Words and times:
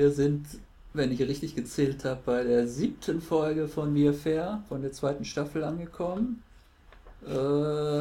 wir 0.00 0.10
sind, 0.10 0.46
wenn 0.94 1.12
ich 1.12 1.20
richtig 1.20 1.54
gezählt 1.54 2.06
habe, 2.06 2.20
bei 2.24 2.42
der 2.42 2.66
siebten 2.66 3.20
Folge 3.20 3.68
von 3.68 3.94
Wir 3.94 4.14
Fair, 4.14 4.62
von 4.68 4.80
der 4.80 4.92
zweiten 4.92 5.26
Staffel 5.26 5.62
angekommen. 5.62 6.42
Äh, 7.26 8.00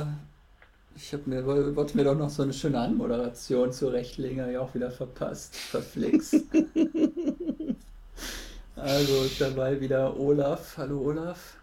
ich 0.95 1.11
habe 1.11 1.23
mir, 1.25 1.45
wollte 1.75 1.97
mir 1.97 2.05
doch 2.05 2.17
noch 2.17 2.29
so 2.29 2.43
eine 2.43 2.53
schöne 2.53 2.79
Anmoderation 2.79 3.73
zurechtlegen, 3.73 4.39
habe 4.41 4.51
ich 4.53 4.57
auch 4.57 4.73
wieder 4.73 4.91
verpasst. 4.91 5.57
Verflixt. 5.57 6.35
also 8.77 9.25
dabei 9.37 9.81
wieder 9.81 10.17
Olaf. 10.17 10.77
Hallo 10.77 11.01
Olaf. 11.01 11.57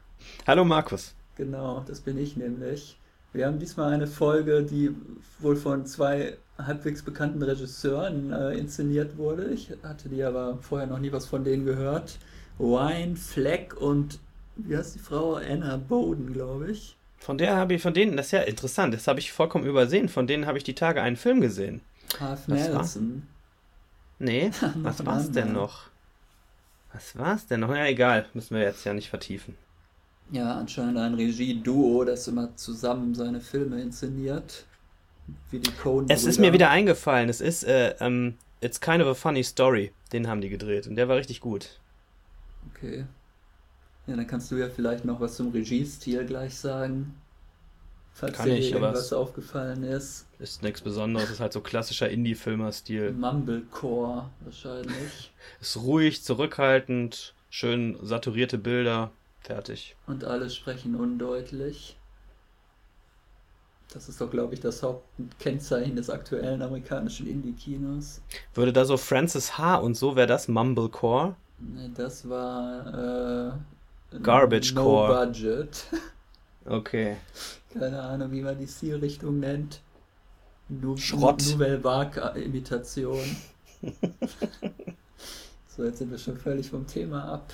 Hallo 0.46 0.66
Markus. 0.66 1.14
Genau, 1.36 1.82
das 1.88 2.00
bin 2.00 2.18
ich 2.18 2.36
nämlich. 2.36 2.98
Wir 3.36 3.46
haben 3.46 3.58
diesmal 3.58 3.92
eine 3.92 4.06
Folge, 4.06 4.62
die 4.62 4.94
wohl 5.40 5.56
von 5.56 5.84
zwei 5.84 6.38
halbwegs 6.56 7.02
bekannten 7.02 7.42
Regisseuren 7.42 8.32
äh, 8.32 8.54
inszeniert 8.54 9.18
wurde. 9.18 9.50
Ich 9.50 9.70
hatte 9.82 10.08
die 10.08 10.22
aber 10.22 10.56
vorher 10.62 10.86
noch 10.86 10.98
nie 10.98 11.12
was 11.12 11.26
von 11.26 11.44
denen 11.44 11.66
gehört. 11.66 12.16
Wine, 12.58 13.14
Fleck 13.14 13.78
und 13.78 14.20
wie 14.56 14.74
heißt 14.74 14.94
die 14.94 15.00
Frau? 15.00 15.34
Anna 15.34 15.76
Bowden, 15.76 16.32
glaube 16.32 16.70
ich. 16.70 16.96
Von 17.18 17.36
der 17.36 17.56
habe 17.56 17.74
ich, 17.74 17.82
von 17.82 17.92
denen, 17.92 18.16
das 18.16 18.26
ist 18.26 18.32
ja 18.32 18.40
interessant, 18.40 18.94
das 18.94 19.06
habe 19.06 19.20
ich 19.20 19.30
vollkommen 19.30 19.66
übersehen. 19.66 20.08
Von 20.08 20.26
denen 20.26 20.46
habe 20.46 20.56
ich 20.56 20.64
die 20.64 20.74
Tage 20.74 21.02
einen 21.02 21.16
Film 21.16 21.42
gesehen. 21.42 21.82
Half 22.18 22.48
Nelson. 22.48 23.24
Nee, 24.18 24.50
was 24.76 25.04
war 25.04 25.20
es 25.20 25.30
denn 25.30 25.52
noch? 25.52 25.90
Was 26.90 27.18
war 27.18 27.34
es 27.34 27.46
denn 27.46 27.60
noch? 27.60 27.74
Ja, 27.74 27.84
egal, 27.84 28.24
müssen 28.32 28.56
wir 28.56 28.62
jetzt 28.62 28.86
ja 28.86 28.94
nicht 28.94 29.10
vertiefen. 29.10 29.56
Ja, 30.32 30.58
anscheinend 30.58 30.98
ein 30.98 31.14
Regie-Duo, 31.14 32.04
das 32.04 32.26
immer 32.28 32.54
zusammen 32.56 33.14
seine 33.14 33.40
Filme 33.40 33.80
inszeniert. 33.80 34.64
Wie 35.50 35.58
die 35.58 35.70
Coen 35.70 36.06
Es 36.08 36.24
ist 36.24 36.38
mir 36.38 36.52
wieder 36.52 36.70
eingefallen, 36.70 37.28
es 37.28 37.40
ist 37.40 37.64
äh, 37.64 37.94
um, 38.00 38.06
ähm, 38.06 38.34
It's 38.60 38.80
Kind 38.80 39.02
of 39.02 39.08
a 39.08 39.14
Funny 39.14 39.44
Story. 39.44 39.92
Den 40.12 40.28
haben 40.28 40.40
die 40.40 40.48
gedreht 40.48 40.86
und 40.86 40.96
der 40.96 41.08
war 41.08 41.16
richtig 41.16 41.40
gut. 41.40 41.78
Okay. 42.70 43.04
Ja, 44.06 44.16
dann 44.16 44.26
kannst 44.26 44.50
du 44.50 44.56
ja 44.56 44.68
vielleicht 44.68 45.04
noch 45.04 45.20
was 45.20 45.36
zum 45.36 45.50
Regiestil 45.50 46.24
gleich 46.24 46.54
sagen. 46.54 47.14
Falls 48.12 48.38
Kann 48.38 48.46
dir 48.46 48.56
ich, 48.56 48.72
irgendwas 48.72 49.12
aufgefallen 49.12 49.82
ist. 49.82 50.26
Ist 50.38 50.62
nichts 50.62 50.80
Besonderes, 50.80 51.28
ist 51.28 51.40
halt 51.40 51.52
so 51.52 51.60
klassischer 51.60 52.08
Indie-Filmer-Stil. 52.08 53.12
Mumblecore 53.12 54.30
wahrscheinlich. 54.40 55.32
ist 55.60 55.76
ruhig, 55.76 56.22
zurückhaltend, 56.22 57.34
schön 57.50 57.98
saturierte 58.02 58.56
Bilder. 58.56 59.10
Fertig. 59.46 59.94
Und 60.08 60.24
alle 60.24 60.50
sprechen 60.50 60.96
undeutlich. 60.96 61.96
Das 63.94 64.08
ist 64.08 64.20
doch, 64.20 64.28
glaube 64.28 64.54
ich, 64.54 64.60
das 64.60 64.82
Hauptkennzeichen 64.82 65.94
des 65.94 66.10
aktuellen 66.10 66.60
amerikanischen 66.62 67.28
Indie-Kinos. 67.28 68.22
Würde 68.54 68.72
da 68.72 68.84
so 68.84 68.96
Francis 68.96 69.56
H. 69.56 69.76
und 69.76 69.96
so, 69.96 70.16
wäre 70.16 70.26
das 70.26 70.48
Mumblecore? 70.48 71.36
Ne, 71.60 71.92
das 71.94 72.28
war 72.28 73.52
äh, 74.12 74.18
Garbage 74.18 74.74
no. 74.74 75.06
Budget. 75.06 75.86
Okay. 76.68 77.16
Keine 77.72 78.02
Ahnung, 78.02 78.32
wie 78.32 78.40
man 78.40 78.58
die 78.58 78.66
Stilrichtung 78.66 79.38
nennt. 79.38 79.82
Nu 80.68 80.96
Schrott. 80.96 81.44
Nouvelle 81.52 81.84
Vague-Imitation. 81.84 83.24
so, 85.68 85.84
jetzt 85.84 85.98
sind 85.98 86.10
wir 86.10 86.18
schon 86.18 86.36
völlig 86.36 86.68
vom 86.68 86.84
Thema 86.84 87.22
ab. 87.22 87.52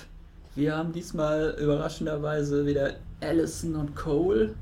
Wir 0.55 0.77
haben 0.77 0.93
diesmal 0.93 1.55
überraschenderweise 1.59 2.65
wieder 2.67 2.93
Allison 3.21 3.75
und 3.75 3.95
Cole. 3.95 4.53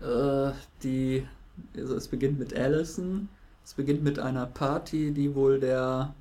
Äh, 0.00 0.52
die, 0.82 1.26
also 1.76 1.96
es 1.96 2.08
beginnt 2.08 2.38
mit 2.38 2.56
Allison. 2.56 3.28
Es 3.62 3.74
beginnt 3.74 4.02
mit 4.02 4.18
einer 4.18 4.46
Party, 4.46 5.12
die 5.12 5.34
wohl 5.34 5.60
der 5.60 6.14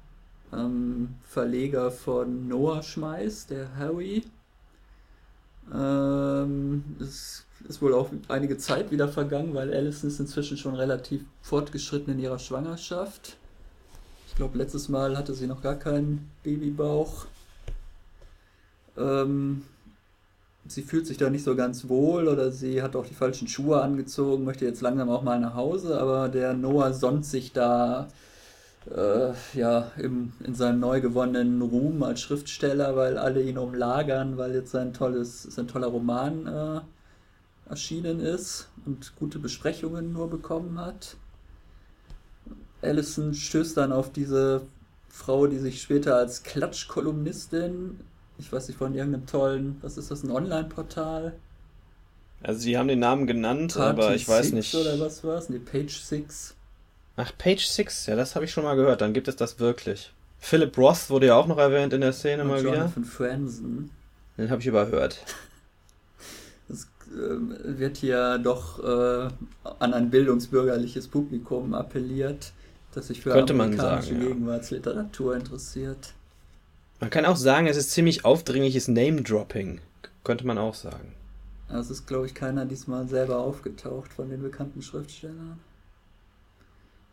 ähm, 0.52 1.16
Verleger 1.22 1.92
von 1.92 2.50
Noah 2.50 2.84
schmeißt, 2.84 3.52
der 3.52 3.74
Harry. 3.78 4.26
Ähm, 5.74 6.84
es 7.00 7.46
ist 7.70 7.82
wohl 7.82 7.94
auch 7.94 8.10
einige 8.28 8.58
Zeit 8.58 8.92
wieder 8.92 9.08
vergangen, 9.08 9.54
weil 9.54 9.74
Allison 9.74 10.10
ist 10.10 10.20
inzwischen 10.20 10.58
schon 10.58 10.76
relativ 10.76 11.24
fortgeschritten 11.42 12.12
in 12.14 12.20
ihrer 12.20 12.40
Schwangerschaft 12.40 13.38
glaube, 14.38 14.58
letztes 14.58 14.88
Mal 14.88 15.18
hatte 15.18 15.34
sie 15.34 15.48
noch 15.48 15.62
gar 15.62 15.76
keinen 15.76 16.30
Babybauch. 16.44 17.26
Ähm, 18.96 19.64
sie 20.68 20.84
fühlt 20.84 21.08
sich 21.08 21.18
da 21.18 21.30
nicht 21.30 21.44
so 21.44 21.56
ganz 21.56 21.90
wohl 21.90 22.28
oder 22.28 22.52
sie 22.52 22.82
hat 22.82 22.96
auch 22.96 23.06
die 23.06 23.16
falschen 23.16 23.48
Schuhe 23.48 23.82
angezogen, 23.82 24.46
möchte 24.46 24.66
jetzt 24.66 24.82
langsam 24.82 25.10
auch 25.10 25.24
mal 25.24 25.40
nach 25.40 25.56
Hause, 25.56 26.00
aber 26.00 26.30
der 26.30 26.54
Noah 26.54 26.94
sonnt 26.94 27.26
sich 27.26 27.52
da 27.52 28.08
äh, 28.96 29.34
ja, 29.54 29.92
im, 29.98 30.34
in 30.44 30.54
seinem 30.54 30.80
neu 30.80 31.02
gewonnenen 31.02 31.62
Ruhm 31.62 32.04
als 32.04 32.22
Schriftsteller, 32.22 32.96
weil 32.96 33.18
alle 33.18 33.42
ihn 33.42 33.58
umlagern, 33.58 34.38
weil 34.38 34.54
jetzt 34.54 34.72
sein, 34.72 34.94
tolles, 34.94 35.44
sein 35.44 35.68
toller 35.68 35.88
Roman 35.88 36.48
äh, 36.48 37.70
erschienen 37.70 38.20
ist 38.20 38.70
und 38.86 39.14
gute 39.18 39.40
Besprechungen 39.40 40.14
nur 40.14 40.30
bekommen 40.30 40.80
hat. 40.80 41.18
Allison 42.82 43.34
stößt 43.34 43.78
dann 43.78 43.92
auf 43.92 44.12
diese 44.12 44.64
Frau, 45.10 45.48
die 45.48 45.58
sich 45.58 45.82
später 45.82 46.16
als 46.16 46.44
Klatschkolumnistin, 46.44 48.00
ich 48.38 48.52
weiß 48.52 48.68
nicht, 48.68 48.78
von 48.78 48.94
irgendeinem 48.94 49.26
tollen, 49.26 49.78
was 49.82 49.98
ist 49.98 50.12
das, 50.12 50.24
ein 50.24 50.32
Online-Portal? 50.32 51.34
Also 52.44 52.60
sie 52.60 52.78
haben 52.78 52.88
den 52.88 53.00
Namen 53.00 53.26
genannt, 53.26 53.74
Party 53.74 54.02
aber 54.02 54.16
ich 54.16 54.28
weiß 54.28 54.52
nicht. 54.52 54.74
Oder 54.76 55.00
was 55.00 55.24
war 55.24 55.38
es? 55.38 55.50
Nee, 55.50 55.60
Page 55.60 55.98
6. 55.98 56.56
Ach, 57.16 57.32
Page 57.36 57.66
6, 57.66 58.06
ja, 58.06 58.16
das 58.16 58.36
habe 58.36 58.46
ich 58.46 58.52
schon 58.52 58.64
mal 58.64 58.76
gehört, 58.76 59.02
dann 59.02 59.14
gibt 59.14 59.28
es 59.28 59.36
das 59.36 59.60
wirklich. 59.60 60.14
Philip 60.40 60.78
Roth 60.78 61.10
wurde 61.10 61.28
ja 61.28 61.36
auch 61.36 61.48
noch 61.48 61.58
erwähnt 61.58 61.94
in 61.94 62.02
der 62.02 62.14
Szene 62.14 62.44
Und 62.44 62.50
mal 62.50 62.62
Jonathan 62.62 62.74
wieder. 62.74 62.84
Jonathan 62.84 63.06
Franzen. 63.06 63.90
Den 64.38 64.52
habe 64.52 64.62
ich 64.62 64.68
überhört. 64.68 65.26
Das 66.70 66.84
äh, 67.08 67.80
wird 67.80 67.98
hier 67.98 68.38
doch 68.38 68.84
äh, 68.84 69.30
an 69.80 69.94
ein 69.94 70.12
bildungsbürgerliches 70.12 71.08
Publikum 71.08 71.74
appelliert 71.74 72.54
das 72.98 73.08
sich 73.08 73.22
für 73.22 73.32
Könnte 73.32 73.54
amerikanische 73.54 74.14
sagen, 74.14 74.28
Gegenwartsliteratur 74.28 75.34
ja. 75.34 75.40
interessiert. 75.40 76.14
Man 77.00 77.10
kann 77.10 77.26
auch 77.26 77.36
sagen, 77.36 77.68
es 77.68 77.78
ist 77.78 77.92
ziemlich 77.92 78.26
aufdringliches 78.26 78.88
Name-Dropping. 78.88 79.80
Könnte 80.24 80.48
man 80.48 80.58
auch 80.58 80.74
sagen. 80.74 81.14
Also 81.70 81.94
ist, 81.94 82.08
glaube 82.08 82.26
ich, 82.26 82.34
keiner 82.34 82.66
diesmal 82.66 83.08
selber 83.08 83.38
aufgetaucht 83.38 84.14
von 84.14 84.30
den 84.30 84.42
bekannten 84.42 84.82
Schriftstellern. 84.82 85.60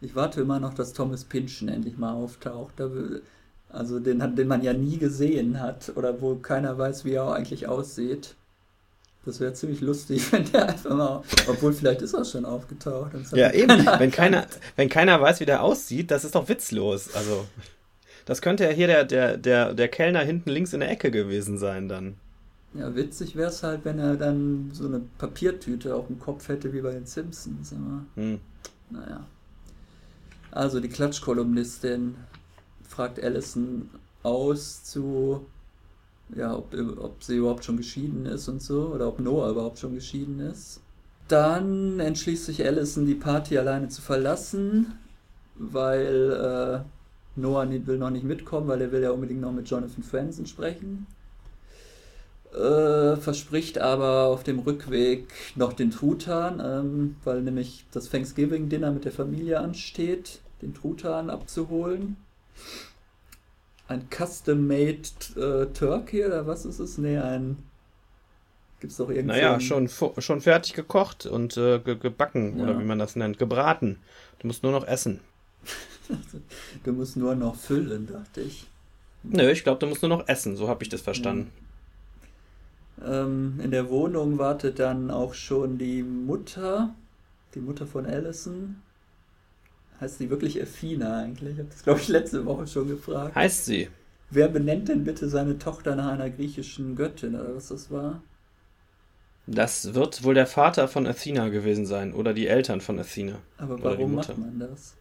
Ich 0.01 0.15
warte 0.15 0.41
immer 0.41 0.61
noch, 0.61 0.75
dass 0.75 0.93
Thomas 0.93 1.25
Pynchon 1.25 1.69
endlich 1.69 1.99
mal 1.99 2.15
auftaucht. 2.15 2.75
also 3.69 4.01
den, 4.01 4.37
den 4.37 4.49
man 4.49 4.63
ja 4.63 4.73
nie 4.73 4.99
gesehen 4.99 5.61
hat 5.61 5.93
oder 5.97 6.21
wo 6.21 6.37
keiner 6.37 6.77
weiß, 6.79 7.05
wie 7.05 7.13
er 7.13 7.35
eigentlich 7.35 7.67
aussieht. 7.67 8.37
Das 9.25 9.41
wäre 9.41 9.53
ziemlich 9.55 9.81
lustig, 9.81 10.21
wenn 10.33 10.51
der 10.53 10.69
einfach 10.69 10.95
mal, 10.95 11.23
obwohl 11.47 11.73
vielleicht 11.73 12.03
ist 12.03 12.15
er 12.15 12.25
schon 12.25 12.45
aufgetaucht. 12.45 13.13
Ja, 13.33 13.53
eben. 13.53 13.87
Wenn 13.99 14.11
keiner, 14.11 14.47
wenn 14.77 14.89
keiner 14.89 15.21
weiß, 15.21 15.41
wie 15.41 15.47
der 15.47 15.63
aussieht, 15.63 16.11
das 16.11 16.25
ist 16.25 16.35
doch 16.35 16.49
witzlos. 16.49 17.15
Also, 17.15 17.47
das 18.27 18.43
könnte 18.43 18.65
ja 18.65 18.71
hier 18.71 18.87
der, 18.87 19.05
der, 19.05 19.37
der, 19.37 19.75
der 19.75 19.89
Kellner 19.89 20.21
hinten 20.21 20.51
links 20.51 20.73
in 20.73 20.81
der 20.81 20.91
Ecke 20.91 21.11
gewesen 21.11 21.59
sein 21.59 21.89
dann. 21.89 22.17
Ja, 22.75 22.95
witzig 22.97 23.37
wäre 23.37 23.51
es 23.51 23.63
halt, 23.63 23.85
wenn 23.85 23.99
er 23.99 24.17
dann 24.17 24.71
so 24.73 24.87
eine 24.87 25.01
Papiertüte 25.19 25.95
auf 25.95 26.09
dem 26.09 26.19
Kopf 26.19 26.49
hätte 26.49 26.73
wie 26.73 26.81
bei 26.81 26.91
den 26.91 27.07
Simpsons. 27.07 27.73
Aber, 27.73 28.05
hm. 28.17 28.41
Naja. 28.91 29.25
Also 30.51 30.81
die 30.81 30.89
Klatschkolumnistin 30.89 32.17
fragt 32.89 33.23
Allison 33.23 33.91
aus 34.23 34.85
zu 34.85 35.47
ja, 36.37 36.57
ob, 36.57 36.75
ob 36.99 37.23
sie 37.23 37.37
überhaupt 37.37 37.65
schon 37.65 37.77
geschieden 37.77 38.27
ist 38.27 38.49
und 38.49 38.63
so, 38.63 38.89
oder 38.89 39.09
ob 39.09 39.21
Noah 39.21 39.51
überhaupt 39.51 39.79
schon 39.79 39.95
geschieden 39.95 40.41
ist. 40.41 40.81
Dann 41.29 42.01
entschließt 42.01 42.47
sich 42.47 42.65
Allison, 42.65 43.07
die 43.07 43.15
Party 43.15 43.57
alleine 43.57 43.89
zu 43.89 44.03
verlassen, 44.03 44.99
weil 45.55 46.85
äh, 46.85 47.41
Noah 47.41 47.69
will 47.71 47.99
noch 47.99 48.11
nicht 48.11 48.25
mitkommen, 48.25 48.69
weil 48.69 48.83
er 48.83 48.93
will 48.93 49.03
ja 49.03 49.11
unbedingt 49.11 49.41
noch 49.41 49.53
mit 49.53 49.69
Jonathan 49.69 50.03
Franzen 50.03 50.47
sprechen. 50.47 51.07
Äh, 52.53 53.17
verspricht 53.17 53.79
aber 53.79 54.27
auf 54.27 54.45
dem 54.45 54.61
Rückweg 54.61 55.33
noch 55.57 55.73
den 55.73 55.91
Truthahn, 55.91 56.61
ähm, 56.65 57.17
weil 57.25 57.43
nämlich 57.43 57.85
das 57.91 58.11
Thanksgiving-Dinner 58.11 58.93
mit 58.93 59.05
der 59.05 59.13
Familie 59.13 59.59
ansteht, 59.59 60.41
den 60.63 60.75
Truthahn 60.75 61.31
abzuholen 61.31 62.17
ein 63.89 64.09
Custom-Made 64.11 65.03
äh, 65.37 65.67
Turkey 65.73 66.25
oder 66.25 66.47
was 66.47 66.65
ist 66.65 66.79
es? 66.79 66.99
Nee, 66.99 67.19
ein. 67.19 67.59
Gibt's 68.81 68.97
doch 68.97 69.09
irgendwie. 69.09 69.39
Naja, 69.39 69.61
schon, 69.61 69.89
schon 69.89 70.41
fertig 70.41 70.75
gekocht 70.75 71.27
und 71.27 71.57
äh, 71.57 71.79
ge 71.79 71.97
gebacken 71.97 72.59
ja. 72.59 72.65
oder 72.65 72.79
wie 72.79 72.85
man 72.85 72.99
das 72.99 73.17
nennt, 73.17 73.39
gebraten. 73.39 73.99
Du 74.39 74.47
musst 74.47 74.63
nur 74.63 74.73
noch 74.73 74.87
essen. 74.87 75.21
du 76.85 76.93
musst 76.93 77.17
nur 77.17 77.35
noch 77.35 77.57
füllen, 77.57 78.07
dachte 78.07 78.43
ich. 78.43 78.67
Nö, 79.23 79.51
ich 79.51 79.65
glaube, 79.65 79.79
du 79.79 79.87
musst 79.87 80.03
nur 80.03 80.11
noch 80.11 80.29
essen, 80.29 80.57
so 80.57 80.69
habe 80.69 80.83
ich 80.83 80.91
das 80.91 81.01
verstanden. 81.01 81.51
Ja. 83.01 83.23
Ähm, 83.23 83.59
in 83.63 83.71
der 83.71 83.89
Wohnung 83.89 84.39
wartet 84.39 84.79
dann 84.79 85.11
auch 85.11 85.35
schon 85.35 85.79
die 85.79 86.03
Mutter, 86.03 86.95
die 87.55 87.61
Mutter 87.61 87.87
von 87.87 88.07
Allison. 88.07 88.83
Heißt 90.01 90.19
sie 90.19 90.31
wirklich 90.31 90.61
Athena 90.61 91.21
eigentlich? 91.23 91.55
Ich 91.55 91.59
habe 91.59 91.69
das, 91.71 91.83
glaube 91.83 92.01
ich, 92.01 92.09
letzte 92.09 92.45
Woche 92.45 92.67
schon 92.67 92.89
gefragt. 92.89 93.35
Heißt 93.35 93.65
sie. 93.65 93.89
Wer 94.31 94.49
benennt 94.49 94.89
denn 94.89 95.05
bitte 95.05 95.29
seine 95.29 95.59
Tochter 95.59 95.95
nach 95.95 96.13
einer 96.13 96.31
griechischen 96.31 96.97
Göttin 96.97 97.35
oder 97.37 97.55
was 97.55 97.69
das 97.69 97.91
war? 97.91 98.21
Das 99.47 99.95
wird 99.95 100.25
wohl 100.25 100.35
der 100.35 100.47
Vater 100.47 100.89
von 100.89 101.07
Athena 101.07 101.49
gewesen 101.49 101.87
sein 101.87 102.15
oder 102.15 102.33
die 102.33 102.47
Eltern 102.47 102.81
von 102.81 102.99
Athena. 102.99 103.39
Aber 103.59 103.83
warum 103.83 104.15
macht 104.15 104.37
man 104.39 104.59
das? 104.59 104.97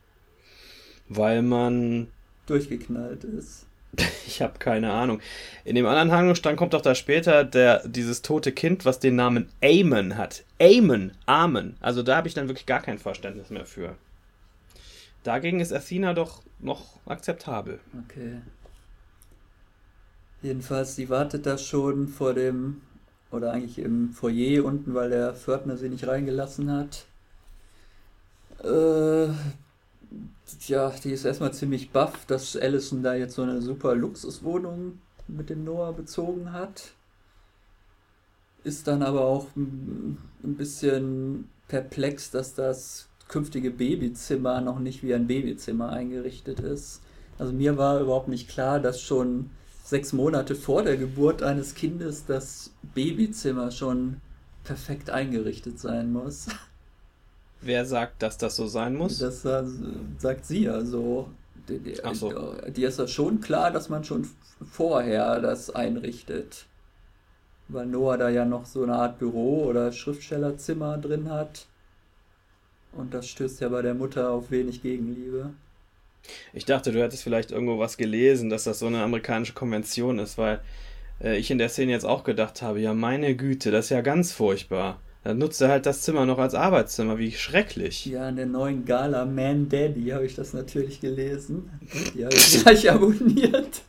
Weil 1.07 1.41
man 1.41 2.07
durchgeknallt 2.45 3.23
ist. 3.23 3.65
Ich 4.25 4.41
habe 4.41 4.57
keine 4.57 4.91
Ahnung. 4.91 5.19
In 5.63 5.75
dem 5.75 5.85
anderen 5.85 6.11
Handlungsstrang 6.11 6.55
kommt 6.55 6.73
doch 6.73 6.81
da 6.81 6.95
später 6.95 7.43
der, 7.43 7.87
dieses 7.87 8.23
tote 8.23 8.51
Kind, 8.51 8.85
was 8.85 8.99
den 8.99 9.15
Namen 9.15 9.49
Amen 9.63 10.17
hat. 10.17 10.43
Amen, 10.59 11.11
Amen. 11.27 11.75
Also 11.81 12.01
da 12.01 12.15
habe 12.15 12.27
ich 12.27 12.33
dann 12.33 12.47
wirklich 12.47 12.65
gar 12.65 12.81
kein 12.81 12.97
Verständnis 12.97 13.51
mehr 13.51 13.65
für. 13.65 13.95
Dagegen 15.23 15.59
ist 15.61 15.73
Athena 15.73 16.13
doch 16.13 16.43
noch 16.59 16.99
akzeptabel. 17.05 17.79
Okay. 18.05 18.41
Jedenfalls, 20.41 20.95
sie 20.95 21.09
wartet 21.09 21.45
da 21.45 21.57
schon 21.57 22.09
vor 22.09 22.33
dem, 22.33 22.81
oder 23.31 23.53
eigentlich 23.53 23.79
im 23.79 24.11
Foyer 24.11 24.65
unten, 24.65 24.93
weil 24.93 25.09
der 25.09 25.33
Pförtner 25.33 25.77
sie 25.77 25.87
nicht 25.87 26.05
reingelassen 26.05 26.69
hat. 26.69 27.05
Äh, 28.61 29.29
ja, 30.67 30.89
die 31.03 31.11
ist 31.11 31.25
erstmal 31.25 31.53
ziemlich 31.53 31.91
baff, 31.91 32.25
dass 32.25 32.57
Allison 32.57 33.03
da 33.03 33.13
jetzt 33.13 33.35
so 33.35 33.43
eine 33.43 33.61
super 33.61 33.95
Luxuswohnung 33.95 34.99
mit 35.27 35.49
dem 35.49 35.63
Noah 35.63 35.93
bezogen 35.93 36.51
hat. 36.51 36.91
Ist 38.65 38.87
dann 38.87 39.01
aber 39.01 39.21
auch 39.21 39.47
ein 39.55 40.17
bisschen 40.41 41.49
perplex, 41.67 42.31
dass 42.31 42.53
das 42.53 43.07
künftige 43.33 43.71
Babyzimmer 43.71 44.61
noch 44.61 44.77
nicht 44.77 45.01
wie 45.01 45.11
ein 45.11 45.25
Babyzimmer 45.25 45.89
eingerichtet 45.89 46.59
ist. 46.59 47.01
Also 47.39 47.51
mir 47.51 47.79
war 47.79 47.99
überhaupt 47.99 48.27
nicht 48.27 48.47
klar, 48.47 48.79
dass 48.79 49.01
schon 49.01 49.49
sechs 49.83 50.13
Monate 50.13 50.53
vor 50.53 50.83
der 50.83 50.97
Geburt 50.97 51.41
eines 51.41 51.73
Kindes 51.73 52.27
das 52.27 52.69
Babyzimmer 52.93 53.71
schon 53.71 54.21
perfekt 54.63 55.09
eingerichtet 55.09 55.79
sein 55.79 56.13
muss. 56.13 56.45
Wer 57.61 57.87
sagt, 57.87 58.21
dass 58.21 58.37
das 58.37 58.55
so 58.55 58.67
sein 58.67 58.95
muss? 58.95 59.17
Das 59.17 59.41
sagt 59.41 60.45
sie 60.45 60.69
also. 60.69 61.27
Die, 61.67 61.79
die, 61.79 61.95
so. 62.13 62.55
die 62.67 62.83
ist 62.83 62.99
ja 62.99 63.07
schon 63.07 63.41
klar, 63.41 63.71
dass 63.71 63.89
man 63.89 64.03
schon 64.03 64.27
vorher 64.63 65.41
das 65.41 65.71
einrichtet. 65.71 66.65
Weil 67.67 67.87
Noah 67.87 68.17
da 68.17 68.29
ja 68.29 68.45
noch 68.45 68.67
so 68.67 68.83
eine 68.83 68.93
Art 68.93 69.17
Büro 69.17 69.63
oder 69.63 69.91
Schriftstellerzimmer 69.91 70.99
drin 70.99 71.31
hat. 71.31 71.65
Und 72.95 73.13
das 73.13 73.27
stößt 73.27 73.61
ja 73.61 73.69
bei 73.69 73.81
der 73.81 73.93
Mutter 73.93 74.29
auf 74.29 74.51
wenig 74.51 74.81
Gegenliebe. 74.81 75.51
Ich 76.53 76.65
dachte, 76.65 76.91
du 76.91 77.01
hättest 77.01 77.23
vielleicht 77.23 77.51
irgendwo 77.51 77.79
was 77.79 77.97
gelesen, 77.97 78.49
dass 78.49 78.63
das 78.63 78.79
so 78.79 78.87
eine 78.87 79.01
amerikanische 79.01 79.53
Konvention 79.53 80.19
ist, 80.19 80.37
weil 80.37 80.61
äh, 81.21 81.37
ich 81.37 81.51
in 81.51 81.57
der 81.57 81.69
Szene 81.69 81.91
jetzt 81.91 82.05
auch 82.05 82.23
gedacht 82.23 82.61
habe, 82.61 82.79
ja 82.79 82.93
meine 82.93 83.35
Güte, 83.35 83.71
das 83.71 83.85
ist 83.85 83.89
ja 83.89 84.01
ganz 84.01 84.31
furchtbar. 84.31 84.99
Dann 85.23 85.37
nutzt 85.37 85.61
er 85.61 85.69
halt 85.69 85.85
das 85.85 86.01
Zimmer 86.01 86.25
noch 86.25 86.37
als 86.37 86.53
Arbeitszimmer. 86.53 87.17
Wie 87.17 87.31
schrecklich. 87.31 88.05
Ja, 88.05 88.27
in 88.27 88.35
der 88.35 88.45
neuen 88.45 88.83
Gala 88.83 89.25
Man 89.25 89.69
Daddy 89.69 90.09
habe 90.09 90.25
ich 90.25 90.35
das 90.35 90.53
natürlich 90.53 90.99
gelesen. 90.99 91.69
Die 92.13 92.25
habe 92.25 92.35
ich 92.35 92.61
gleich 92.61 92.91
abonniert. 92.91 93.81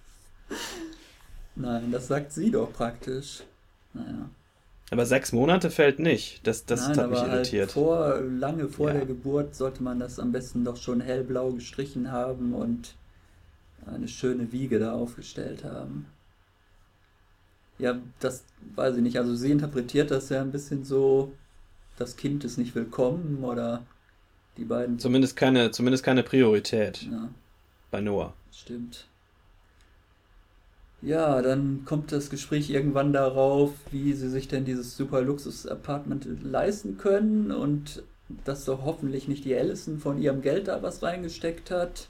Nein, 1.57 1.91
das 1.91 2.07
sagt 2.07 2.33
sie 2.33 2.53
doch 2.53 2.73
praktisch. 2.73 3.43
Naja. 3.93 4.31
Aber 4.91 5.07
sechs 5.07 5.33
Monate 5.33 5.71
fällt 5.71 5.99
nicht. 5.99 6.47
Das, 6.47 6.67
das 6.67 6.89
Nein, 6.89 6.99
hat 6.99 7.11
mich 7.11 7.19
halt 7.21 7.33
irritiert. 7.33 7.63
Halt 7.63 7.73
vor, 7.73 8.21
lange 8.21 8.69
vor 8.69 8.89
ja. 8.89 8.95
der 8.95 9.07
Geburt 9.07 9.55
sollte 9.55 9.83
man 9.83 9.99
das 9.99 10.19
am 10.19 10.33
besten 10.33 10.65
doch 10.65 10.77
schon 10.77 11.01
hellblau 11.01 11.53
gestrichen 11.53 12.13
haben 12.13 12.55
und 12.55 12.95
eine 13.87 14.09
schöne 14.09 14.53
Wiege 14.53 14.79
da 14.79 14.93
aufgestellt 14.93 15.65
haben. 15.65 16.07
Ja, 17.79 17.99
das 18.21 18.45
weiß 18.77 18.97
ich 18.97 19.03
nicht. 19.03 19.19
Also 19.19 19.35
sie 19.35 19.51
interpretiert 19.51 20.11
das 20.11 20.29
ja 20.29 20.41
ein 20.41 20.53
bisschen 20.53 20.85
so, 20.85 21.33
das 21.97 22.17
Kind 22.17 22.45
ist 22.45 22.57
nicht 22.57 22.75
willkommen 22.75 23.43
oder 23.43 23.85
die 24.57 24.65
beiden. 24.65 24.99
Zumindest 24.99 25.37
keine, 25.37 25.71
zumindest 25.71 26.05
keine 26.05 26.23
Priorität. 26.23 27.03
Ja. 27.03 27.29
Bei 27.91 28.01
Noah. 28.01 28.35
Stimmt. 28.53 29.07
Ja, 31.05 31.43
dann 31.43 31.85
kommt 31.85 32.13
das 32.13 32.31
Gespräch 32.31 32.71
irgendwann 32.71 33.13
darauf, 33.13 33.73
wie 33.91 34.15
sie 34.15 34.31
sich 34.31 34.49
denn 34.49 34.65
dieses 34.65 34.97
super 34.97 35.21
Luxus-Apartment 35.21 36.27
leisten 36.43 36.97
können 36.97 37.51
und 37.51 38.03
dass 38.47 38.65
doch 38.65 38.87
hoffentlich 38.87 39.29
nicht 39.29 39.45
die 39.45 39.55
Allison 39.55 39.99
von 39.99 40.17
ihrem 40.17 40.41
Geld 40.41 40.69
da 40.69 40.83
was 40.83 41.03
reingesteckt 41.03 41.71
hat, 41.71 42.09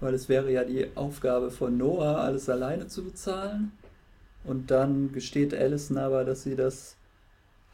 weil 0.00 0.12
es 0.12 0.28
wäre 0.28 0.52
ja 0.52 0.64
die 0.64 0.88
Aufgabe 0.96 1.50
von 1.50 1.78
Noah, 1.78 2.18
alles 2.18 2.50
alleine 2.50 2.88
zu 2.88 3.04
bezahlen. 3.04 3.72
Und 4.44 4.70
dann 4.70 5.12
gesteht 5.12 5.54
Allison 5.54 5.96
aber, 5.96 6.24
dass 6.24 6.42
sie 6.42 6.56
das 6.56 6.96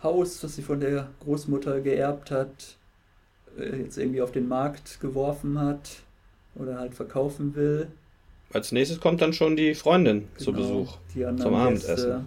Haus, 0.00 0.40
das 0.40 0.54
sie 0.54 0.62
von 0.62 0.78
der 0.78 1.08
Großmutter 1.24 1.80
geerbt 1.80 2.30
hat, 2.30 2.76
äh, 3.58 3.78
jetzt 3.78 3.98
irgendwie 3.98 4.22
auf 4.22 4.30
den 4.30 4.46
Markt 4.46 5.00
geworfen 5.00 5.58
hat 5.58 6.02
oder 6.54 6.78
halt 6.78 6.94
verkaufen 6.94 7.56
will. 7.56 7.88
Als 8.52 8.72
nächstes 8.72 9.00
kommt 9.00 9.20
dann 9.20 9.32
schon 9.32 9.56
die 9.56 9.74
Freundin 9.74 10.28
genau, 10.34 10.38
zu 10.38 10.52
Besuch 10.52 10.96
die 11.14 11.20
zum 11.20 11.54
Abendessen. 11.54 11.86
Gäste. 11.86 12.24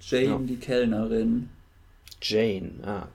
Jane, 0.00 0.26
ja. 0.26 0.38
die 0.38 0.56
Kellnerin. 0.56 1.48
Jane, 2.22 2.70
ah. 2.82 3.08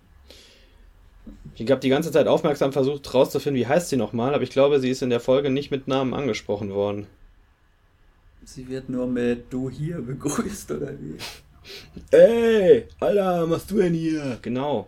Ich 1.56 1.70
habe 1.70 1.81
die 1.81 1.90
ganze 1.90 2.12
Zeit 2.12 2.28
aufmerksam 2.28 2.74
versucht 2.74 3.14
rauszufinden, 3.14 3.62
wie 3.62 3.68
heißt 3.68 3.90
sie 3.90 3.98
nochmal, 3.98 4.34
aber 4.34 4.44
ich 4.44 4.50
glaube, 4.50 4.80
sie 4.80 4.90
ist 4.90 5.02
in 5.02 5.10
der 5.10 5.20
Folge 5.20 5.50
nicht 5.50 5.72
mit 5.72 5.88
Namen 5.88 6.14
angesprochen 6.14 6.74
worden. 6.74 7.08
Sie 8.44 8.68
wird 8.68 8.90
nur 8.90 9.08
mit 9.08 9.46
du 9.52 9.69
hier 9.69 10.02
begrüßt, 10.02 10.72
oder 10.72 10.92
wie? 11.00 11.18
Ey, 12.12 12.88
Alter, 13.00 13.44
was 13.44 13.50
machst 13.50 13.72
du 13.72 13.78
denn 13.78 13.94
hier? 13.94 14.38
Genau. 14.42 14.88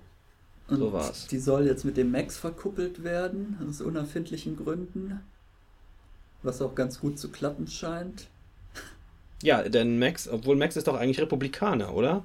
Und 0.68 0.78
so 0.78 0.92
war's. 0.92 1.28
Die 1.28 1.40
soll 1.40 1.66
jetzt 1.68 1.86
mit 1.86 1.96
dem 1.96 2.12
Max 2.12 2.38
verkuppelt 2.38 3.04
werden, 3.04 3.58
aus 3.70 3.82
unerfindlichen 3.82 4.58
Gründen. 4.58 5.22
Was 6.46 6.62
auch 6.62 6.76
ganz 6.76 7.00
gut 7.00 7.18
zu 7.18 7.30
klappen 7.30 7.68
scheint. 7.68 8.28
Ja, 9.42 9.64
denn 9.68 9.98
Max, 9.98 10.28
obwohl 10.28 10.56
Max 10.56 10.76
ist 10.76 10.88
doch 10.88 10.96
eigentlich 10.96 11.20
Republikaner, 11.20 11.94
oder? 11.94 12.24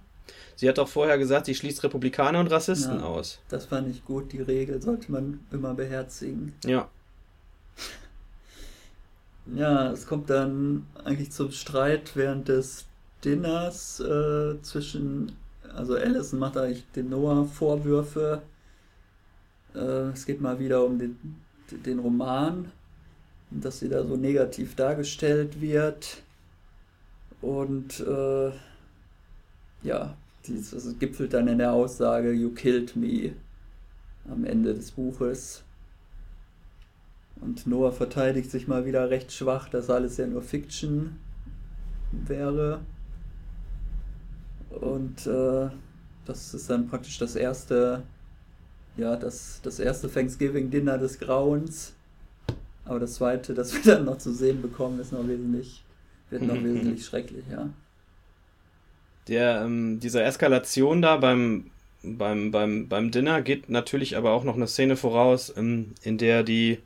Sie 0.56 0.68
hat 0.68 0.76
doch 0.76 0.88
vorher 0.88 1.16
gesagt, 1.16 1.46
sie 1.46 1.54
schließt 1.54 1.82
Republikaner 1.82 2.38
und 2.38 2.48
Rassisten 2.48 2.98
ja, 2.98 3.04
aus. 3.06 3.40
Das 3.48 3.64
fand 3.64 3.88
ich 3.88 4.04
gut, 4.04 4.32
die 4.32 4.42
Regel 4.42 4.82
sollte 4.82 5.10
man 5.10 5.40
immer 5.50 5.72
beherzigen. 5.72 6.54
Ja. 6.64 6.88
Ja, 9.54 9.90
es 9.90 10.06
kommt 10.06 10.28
dann 10.28 10.86
eigentlich 11.02 11.32
zum 11.32 11.50
Streit 11.50 12.14
während 12.14 12.48
des 12.48 12.84
Dinners 13.24 14.00
äh, 14.00 14.60
zwischen, 14.62 15.32
also 15.74 15.94
Allison 15.94 16.38
macht 16.38 16.58
eigentlich 16.58 16.84
dem 16.94 17.08
Noah 17.08 17.46
Vorwürfe. 17.46 18.42
Äh, 19.74 20.10
es 20.12 20.26
geht 20.26 20.42
mal 20.42 20.58
wieder 20.58 20.84
um 20.84 20.98
den, 20.98 21.18
den 21.70 21.98
Roman, 21.98 22.70
dass 23.50 23.80
sie 23.80 23.88
da 23.88 24.04
so 24.04 24.16
negativ 24.16 24.76
dargestellt 24.76 25.60
wird. 25.60 26.22
Und 27.40 28.00
äh, 28.00 28.50
ja, 29.82 30.16
dieses 30.46 30.98
gipfelt 30.98 31.34
dann 31.34 31.48
in 31.48 31.58
der 31.58 31.72
Aussage, 31.72 32.32
You 32.32 32.50
killed 32.50 32.96
me 32.96 33.32
am 34.30 34.44
Ende 34.44 34.74
des 34.74 34.92
Buches. 34.92 35.62
Und 37.40 37.66
Noah 37.66 37.92
verteidigt 37.92 38.50
sich 38.50 38.68
mal 38.68 38.84
wieder 38.84 39.08
recht 39.10 39.32
schwach, 39.32 39.68
dass 39.68 39.88
alles 39.88 40.18
ja 40.18 40.26
nur 40.26 40.42
Fiction 40.42 41.16
wäre. 42.12 42.80
Und 44.70 45.26
äh, 45.26 45.70
das 46.26 46.54
ist 46.54 46.68
dann 46.70 46.88
praktisch 46.88 47.18
das 47.18 47.36
erste, 47.36 48.02
ja, 48.96 49.16
das, 49.16 49.60
das 49.62 49.78
erste 49.78 50.10
Thanksgiving-Dinner 50.10 50.98
des 50.98 51.18
Grauens. 51.18 51.94
Aber 52.90 52.98
das 52.98 53.14
zweite, 53.14 53.54
das 53.54 53.72
wir 53.84 53.94
dann 53.94 54.04
noch 54.04 54.18
zu 54.18 54.34
sehen 54.34 54.60
bekommen, 54.60 54.98
ist 54.98 55.12
noch 55.12 55.26
wesentlich, 55.26 55.82
wird 56.28 56.42
noch 56.42 56.54
wesentlich 56.62 57.04
schrecklicher. 57.04 57.70
Der, 59.28 59.62
ähm, 59.62 60.00
dieser 60.00 60.24
Eskalation 60.24 61.00
da 61.00 61.16
beim, 61.16 61.70
beim, 62.02 62.50
beim, 62.50 62.88
beim 62.88 63.12
Dinner 63.12 63.42
geht 63.42 63.70
natürlich 63.70 64.16
aber 64.16 64.32
auch 64.32 64.42
noch 64.42 64.56
eine 64.56 64.66
Szene 64.66 64.96
voraus, 64.96 65.50
in, 65.50 65.94
in 66.02 66.18
der 66.18 66.42
die 66.42 66.78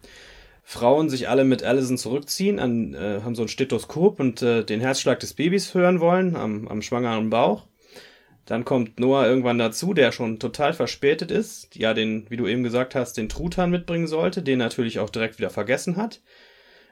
Frauen 0.62 1.08
sich 1.08 1.30
alle 1.30 1.44
mit 1.44 1.62
Allison 1.62 1.96
zurückziehen, 1.96 2.58
an, 2.58 2.92
äh, 2.92 3.22
haben 3.22 3.34
so 3.34 3.42
ein 3.42 3.48
Stethoskop 3.48 4.20
und 4.20 4.42
äh, 4.42 4.62
den 4.62 4.80
Herzschlag 4.80 5.20
des 5.20 5.32
Babys 5.32 5.72
hören 5.72 6.00
wollen 6.00 6.36
am, 6.36 6.68
am 6.68 6.82
schwangeren 6.82 7.30
Bauch. 7.30 7.64
Dann 8.46 8.64
kommt 8.64 9.00
Noah 9.00 9.26
irgendwann 9.26 9.58
dazu, 9.58 9.94
der 9.94 10.12
schon 10.12 10.38
total 10.38 10.74
verspätet 10.74 11.30
ist, 11.30 11.74
ja, 11.76 11.94
den, 11.94 12.26
wie 12.28 12.36
du 12.36 12.46
eben 12.46 12.62
gesagt 12.62 12.94
hast, 12.94 13.16
den 13.16 13.28
Truthahn 13.28 13.70
mitbringen 13.70 14.06
sollte, 14.06 14.42
den 14.42 14.58
natürlich 14.58 14.98
auch 14.98 15.10
direkt 15.10 15.38
wieder 15.38 15.50
vergessen 15.50 15.96
hat. 15.96 16.20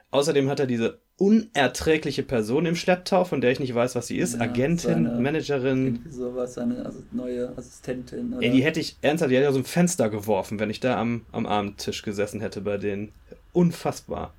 Außerdem 0.09 0.47
hat 0.47 0.59
er 0.59 0.67
diese 0.67 0.99
unerträgliche 1.17 2.21
Person 2.21 2.67
im 2.67 2.75
Schlepptau, 2.75 3.23
von 3.23 3.41
der 3.41 3.51
ich 3.51 3.59
nicht 3.59 3.73
weiß, 3.73 3.95
was 3.95 4.07
sie 4.07 4.17
ist. 4.17 4.35
Ja, 4.35 4.41
Agentin, 4.41 5.05
seine, 5.05 5.19
Managerin. 5.19 6.05
Sowas, 6.07 6.57
eine 6.59 6.91
neue 7.11 7.55
Assistentin. 7.57 8.33
Oder? 8.33 8.43
Ey, 8.43 8.51
die 8.51 8.63
hätte 8.63 8.79
ich, 8.79 8.97
ernsthaft, 9.01 9.31
die 9.31 9.37
hätte 9.37 9.49
aus 9.49 9.55
dem 9.55 9.65
Fenster 9.65 10.09
geworfen, 10.09 10.59
wenn 10.59 10.69
ich 10.69 10.79
da 10.79 10.99
am, 10.99 11.25
am 11.31 11.47
Abendtisch 11.47 12.03
gesessen 12.03 12.41
hätte 12.41 12.61
bei 12.61 12.77
denen. 12.77 13.11
unfassbar. 13.53 14.35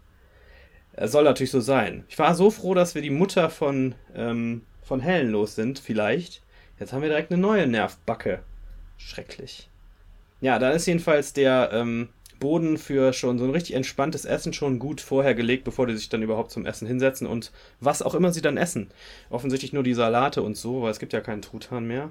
Er 0.92 1.08
soll 1.08 1.24
natürlich 1.24 1.50
so 1.50 1.60
sein. 1.60 2.04
Ich 2.08 2.18
war 2.20 2.36
so 2.36 2.50
froh, 2.50 2.74
dass 2.74 2.94
wir 2.94 3.02
die 3.02 3.10
Mutter 3.10 3.50
von, 3.50 3.96
ähm, 4.14 4.62
von 4.82 5.00
Helen 5.00 5.30
los 5.30 5.56
sind, 5.56 5.80
vielleicht. 5.80 6.43
Jetzt 6.78 6.92
haben 6.92 7.02
wir 7.02 7.08
direkt 7.08 7.30
eine 7.30 7.40
neue 7.40 7.66
Nervbacke. 7.66 8.40
Schrecklich. 8.96 9.68
Ja, 10.40 10.58
da 10.58 10.70
ist 10.70 10.86
jedenfalls 10.86 11.32
der 11.32 11.70
ähm, 11.72 12.08
Boden 12.40 12.78
für 12.78 13.12
schon 13.12 13.38
so 13.38 13.44
ein 13.44 13.50
richtig 13.50 13.74
entspanntes 13.74 14.24
Essen 14.24 14.52
schon 14.52 14.78
gut 14.78 15.00
vorher 15.00 15.34
gelegt, 15.34 15.64
bevor 15.64 15.86
die 15.86 15.96
sich 15.96 16.08
dann 16.08 16.22
überhaupt 16.22 16.50
zum 16.50 16.66
Essen 16.66 16.86
hinsetzen 16.86 17.26
und 17.26 17.52
was 17.80 18.02
auch 18.02 18.14
immer 18.14 18.32
sie 18.32 18.42
dann 18.42 18.56
essen. 18.56 18.90
Offensichtlich 19.30 19.72
nur 19.72 19.82
die 19.82 19.94
Salate 19.94 20.42
und 20.42 20.56
so, 20.56 20.82
weil 20.82 20.90
es 20.90 20.98
gibt 20.98 21.12
ja 21.12 21.20
keinen 21.20 21.42
Truthahn 21.42 21.86
mehr. 21.86 22.10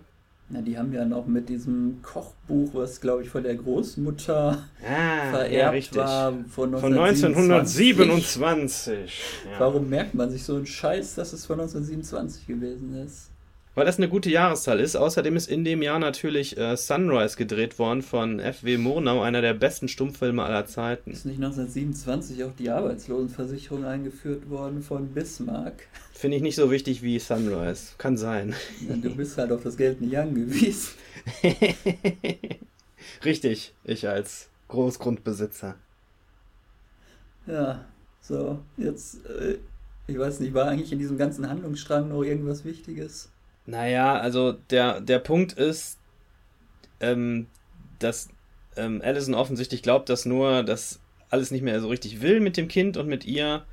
Na, 0.49 0.61
die 0.61 0.77
haben 0.77 0.91
ja 0.91 1.05
noch 1.05 1.25
mit 1.25 1.49
diesem 1.49 1.99
Kochbuch, 2.01 2.73
was 2.73 2.99
glaube 2.99 3.23
ich 3.23 3.29
von 3.29 3.43
der 3.43 3.55
Großmutter 3.55 4.63
ah, 4.83 5.29
vererbt 5.31 5.95
ja, 5.95 6.03
war, 6.03 6.33
von 6.49 6.75
1927. 6.75 7.33
Von 7.35 7.51
1927. 7.51 9.21
Ja. 9.51 9.59
Warum 9.59 9.89
merkt 9.89 10.13
man 10.15 10.29
sich 10.29 10.43
so 10.43 10.55
einen 10.55 10.65
Scheiß, 10.65 11.15
dass 11.15 11.33
es 11.33 11.45
von 11.45 11.59
1927 11.59 12.47
gewesen 12.47 12.95
ist? 12.95 13.32
Weil 13.75 13.85
das 13.85 13.97
eine 13.97 14.07
gute 14.07 14.29
Jahreszahl 14.29 14.79
ist. 14.79 14.95
Außerdem 14.95 15.35
ist 15.35 15.49
in 15.49 15.63
dem 15.63 15.81
Jahr 15.81 15.97
natürlich 15.97 16.57
äh, 16.57 16.77
Sunrise 16.77 17.37
gedreht 17.37 17.79
worden 17.79 18.03
von 18.03 18.39
F.W. 18.39 18.77
Murnau, 18.77 19.21
einer 19.21 19.41
der 19.41 19.55
besten 19.55 19.87
Stummfilme 19.87 20.43
aller 20.43 20.67
Zeiten. 20.67 21.09
Ist 21.09 21.25
nicht 21.25 21.37
1927 21.37 22.43
auch 22.43 22.51
die 22.57 22.69
Arbeitslosenversicherung 22.69 23.83
eingeführt 23.85 24.49
worden 24.49 24.83
von 24.83 25.07
Bismarck? 25.07 25.87
Finde 26.13 26.37
ich 26.37 26.43
nicht 26.43 26.55
so 26.55 26.69
wichtig 26.69 27.01
wie 27.01 27.17
Sunrise. 27.17 27.93
Kann 27.97 28.15
sein. 28.15 28.53
Ja, 28.87 28.95
du 28.95 29.15
bist 29.15 29.37
halt 29.37 29.51
auf 29.51 29.63
das 29.63 29.75
Geld 29.75 30.01
nicht 30.01 30.17
angewiesen. 30.17 30.91
Richtig, 33.25 33.73
ich 33.83 34.07
als 34.07 34.49
Großgrundbesitzer. 34.67 35.75
Ja, 37.47 37.83
so, 38.21 38.59
jetzt, 38.77 39.25
äh, 39.25 39.57
ich 40.07 40.17
weiß 40.17 40.39
nicht, 40.41 40.53
war 40.53 40.67
eigentlich 40.67 40.91
in 40.91 40.99
diesem 40.99 41.17
ganzen 41.17 41.49
Handlungsstrang 41.49 42.07
noch 42.09 42.23
irgendwas 42.23 42.63
Wichtiges? 42.63 43.29
Naja, 43.65 44.15
also 44.15 44.51
der, 44.51 44.99
der 45.01 45.19
Punkt 45.19 45.53
ist, 45.53 45.97
ähm, 46.99 47.47
dass 47.99 48.29
ähm, 48.75 49.01
Allison 49.03 49.35
offensichtlich 49.35 49.81
glaubt, 49.83 50.09
dass 50.09 50.25
nur 50.25 50.63
das 50.63 50.99
alles 51.29 51.51
nicht 51.51 51.63
mehr 51.63 51.79
so 51.79 51.87
richtig 51.87 52.21
will 52.21 52.39
mit 52.39 52.57
dem 52.57 52.67
Kind 52.67 52.97
und 52.97 53.07
mit 53.07 53.25
ihr. 53.25 53.65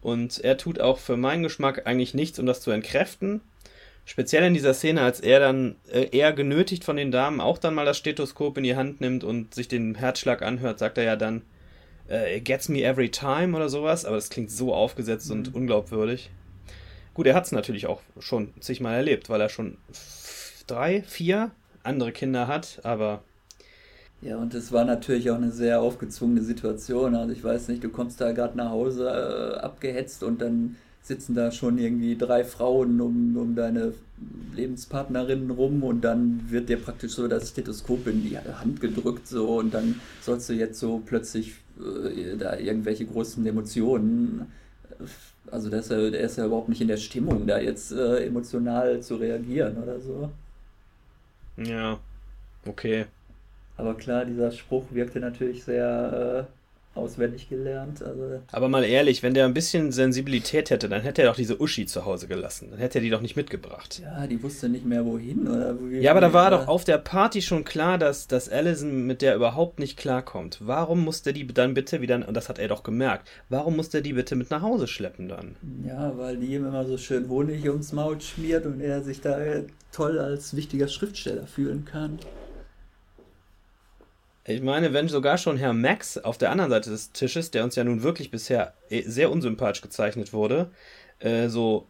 Und 0.00 0.38
er 0.40 0.56
tut 0.56 0.80
auch 0.80 0.98
für 0.98 1.16
meinen 1.16 1.42
Geschmack 1.42 1.86
eigentlich 1.86 2.14
nichts, 2.14 2.38
um 2.38 2.46
das 2.46 2.60
zu 2.60 2.70
entkräften. 2.70 3.40
Speziell 4.04 4.44
in 4.44 4.54
dieser 4.54 4.74
Szene, 4.74 5.02
als 5.02 5.20
er 5.20 5.38
dann 5.38 5.76
äh, 5.92 6.08
eher 6.16 6.32
genötigt 6.32 6.84
von 6.84 6.96
den 6.96 7.10
Damen 7.10 7.40
auch 7.40 7.58
dann 7.58 7.74
mal 7.74 7.84
das 7.84 7.98
Stethoskop 7.98 8.56
in 8.56 8.64
die 8.64 8.76
Hand 8.76 9.00
nimmt 9.00 9.22
und 9.22 9.54
sich 9.54 9.68
den 9.68 9.96
Herzschlag 9.96 10.42
anhört, 10.42 10.78
sagt 10.78 10.98
er 10.98 11.04
ja 11.04 11.16
dann, 11.16 11.42
äh, 12.08 12.38
it 12.38 12.44
gets 12.44 12.68
me 12.68 12.82
every 12.82 13.10
time 13.10 13.54
oder 13.54 13.68
sowas, 13.68 14.04
aber 14.04 14.16
das 14.16 14.30
klingt 14.30 14.50
so 14.50 14.72
aufgesetzt 14.72 15.28
mhm. 15.28 15.36
und 15.36 15.54
unglaubwürdig. 15.54 16.30
Gut, 17.18 17.26
er 17.26 17.34
hat 17.34 17.46
es 17.46 17.50
natürlich 17.50 17.88
auch 17.88 18.00
schon 18.20 18.50
zigmal 18.60 18.94
erlebt, 18.94 19.28
weil 19.28 19.40
er 19.40 19.48
schon 19.48 19.76
drei, 20.68 21.02
vier 21.02 21.50
andere 21.82 22.12
Kinder 22.12 22.46
hat, 22.46 22.78
aber. 22.84 23.24
Ja, 24.22 24.36
und 24.36 24.54
es 24.54 24.70
war 24.70 24.84
natürlich 24.84 25.28
auch 25.32 25.34
eine 25.34 25.50
sehr 25.50 25.80
aufgezwungene 25.80 26.42
Situation. 26.42 27.16
Also 27.16 27.32
ich 27.32 27.42
weiß 27.42 27.66
nicht, 27.66 27.82
du 27.82 27.88
kommst 27.88 28.20
da 28.20 28.30
gerade 28.30 28.56
nach 28.56 28.70
Hause 28.70 29.08
äh, 29.08 29.58
abgehetzt 29.58 30.22
und 30.22 30.40
dann 30.40 30.76
sitzen 31.02 31.34
da 31.34 31.50
schon 31.50 31.78
irgendwie 31.78 32.16
drei 32.16 32.44
Frauen 32.44 33.00
um, 33.00 33.36
um 33.36 33.56
deine 33.56 33.94
Lebenspartnerin 34.54 35.50
rum 35.50 35.82
und 35.82 36.02
dann 36.02 36.44
wird 36.50 36.68
dir 36.68 36.76
praktisch 36.76 37.14
so 37.14 37.26
das 37.26 37.48
Stethoskop 37.48 38.06
in 38.06 38.22
die 38.22 38.38
Hand 38.38 38.80
gedrückt 38.80 39.26
so 39.26 39.58
und 39.58 39.74
dann 39.74 40.00
sollst 40.20 40.48
du 40.50 40.52
jetzt 40.52 40.78
so 40.78 41.02
plötzlich 41.04 41.54
äh, 41.80 42.36
da 42.36 42.56
irgendwelche 42.56 43.06
großen 43.06 43.44
Emotionen 43.44 44.46
also 45.50 45.70
der 45.70 45.80
ist, 45.80 45.90
ja, 45.90 46.10
der 46.10 46.20
ist 46.20 46.36
ja 46.36 46.46
überhaupt 46.46 46.68
nicht 46.68 46.80
in 46.80 46.88
der 46.88 46.96
Stimmung, 46.96 47.46
da 47.46 47.58
jetzt 47.58 47.92
äh, 47.92 48.26
emotional 48.26 49.00
zu 49.00 49.16
reagieren 49.16 49.76
oder 49.82 50.00
so. 50.00 50.30
Ja, 51.56 51.98
okay. 52.66 53.06
Aber 53.76 53.94
klar, 53.94 54.24
dieser 54.24 54.50
Spruch 54.50 54.84
wirkte 54.90 55.20
natürlich 55.20 55.64
sehr 55.64 56.46
äh, 56.48 56.57
auswendig 56.98 57.48
gelernt. 57.48 58.02
Also 58.02 58.40
Aber 58.52 58.68
mal 58.68 58.84
ehrlich, 58.84 59.22
wenn 59.22 59.34
der 59.34 59.46
ein 59.46 59.54
bisschen 59.54 59.92
Sensibilität 59.92 60.70
hätte, 60.70 60.88
dann 60.88 61.02
hätte 61.02 61.22
er 61.22 61.28
doch 61.28 61.36
diese 61.36 61.60
Uschi 61.60 61.86
zu 61.86 62.04
Hause 62.04 62.28
gelassen. 62.28 62.68
Dann 62.70 62.80
hätte 62.80 62.98
er 62.98 63.02
die 63.02 63.10
doch 63.10 63.20
nicht 63.20 63.36
mitgebracht. 63.36 64.00
Ja, 64.02 64.26
die 64.26 64.42
wusste 64.42 64.68
nicht 64.68 64.84
mehr 64.84 65.04
wohin. 65.04 65.46
Oder 65.48 65.78
wohin 65.80 66.02
ja, 66.02 66.10
aber 66.10 66.20
da 66.20 66.32
war 66.32 66.50
doch 66.50 66.68
auf 66.68 66.84
der 66.84 66.98
Party 66.98 67.42
schon 67.42 67.64
klar, 67.64 67.98
dass, 67.98 68.26
dass 68.26 68.48
Allison 68.48 69.06
mit 69.06 69.22
der 69.22 69.36
überhaupt 69.36 69.78
nicht 69.78 69.96
klarkommt. 69.96 70.58
Warum 70.60 71.04
musste 71.04 71.32
die 71.32 71.46
dann 71.46 71.74
bitte 71.74 72.00
wieder, 72.00 72.16
und 72.26 72.36
das 72.36 72.48
hat 72.48 72.58
er 72.58 72.68
doch 72.68 72.82
gemerkt, 72.82 73.28
warum 73.48 73.76
musste 73.76 74.02
die 74.02 74.12
bitte 74.12 74.36
mit 74.36 74.50
nach 74.50 74.62
Hause 74.62 74.86
schleppen 74.86 75.28
dann? 75.28 75.56
Ja, 75.86 76.16
weil 76.16 76.36
die 76.36 76.54
ihm 76.54 76.66
immer 76.66 76.84
so 76.84 76.98
schön 76.98 77.28
Honig 77.28 77.68
ums 77.68 77.92
Maul 77.92 78.20
schmiert 78.20 78.66
und 78.66 78.80
er 78.80 79.02
sich 79.02 79.20
da 79.20 79.38
toll 79.92 80.18
als 80.18 80.54
wichtiger 80.56 80.88
Schriftsteller 80.88 81.46
fühlen 81.46 81.84
kann. 81.84 82.18
Ich 84.48 84.62
meine, 84.62 84.94
wenn 84.94 85.08
sogar 85.08 85.36
schon 85.36 85.58
Herr 85.58 85.74
Max 85.74 86.16
auf 86.16 86.38
der 86.38 86.50
anderen 86.50 86.70
Seite 86.70 86.88
des 86.88 87.12
Tisches, 87.12 87.50
der 87.50 87.64
uns 87.64 87.76
ja 87.76 87.84
nun 87.84 88.02
wirklich 88.02 88.30
bisher 88.30 88.72
eh, 88.88 89.02
sehr 89.02 89.30
unsympathisch 89.30 89.82
gezeichnet 89.82 90.32
wurde, 90.32 90.70
äh, 91.18 91.48
so 91.48 91.86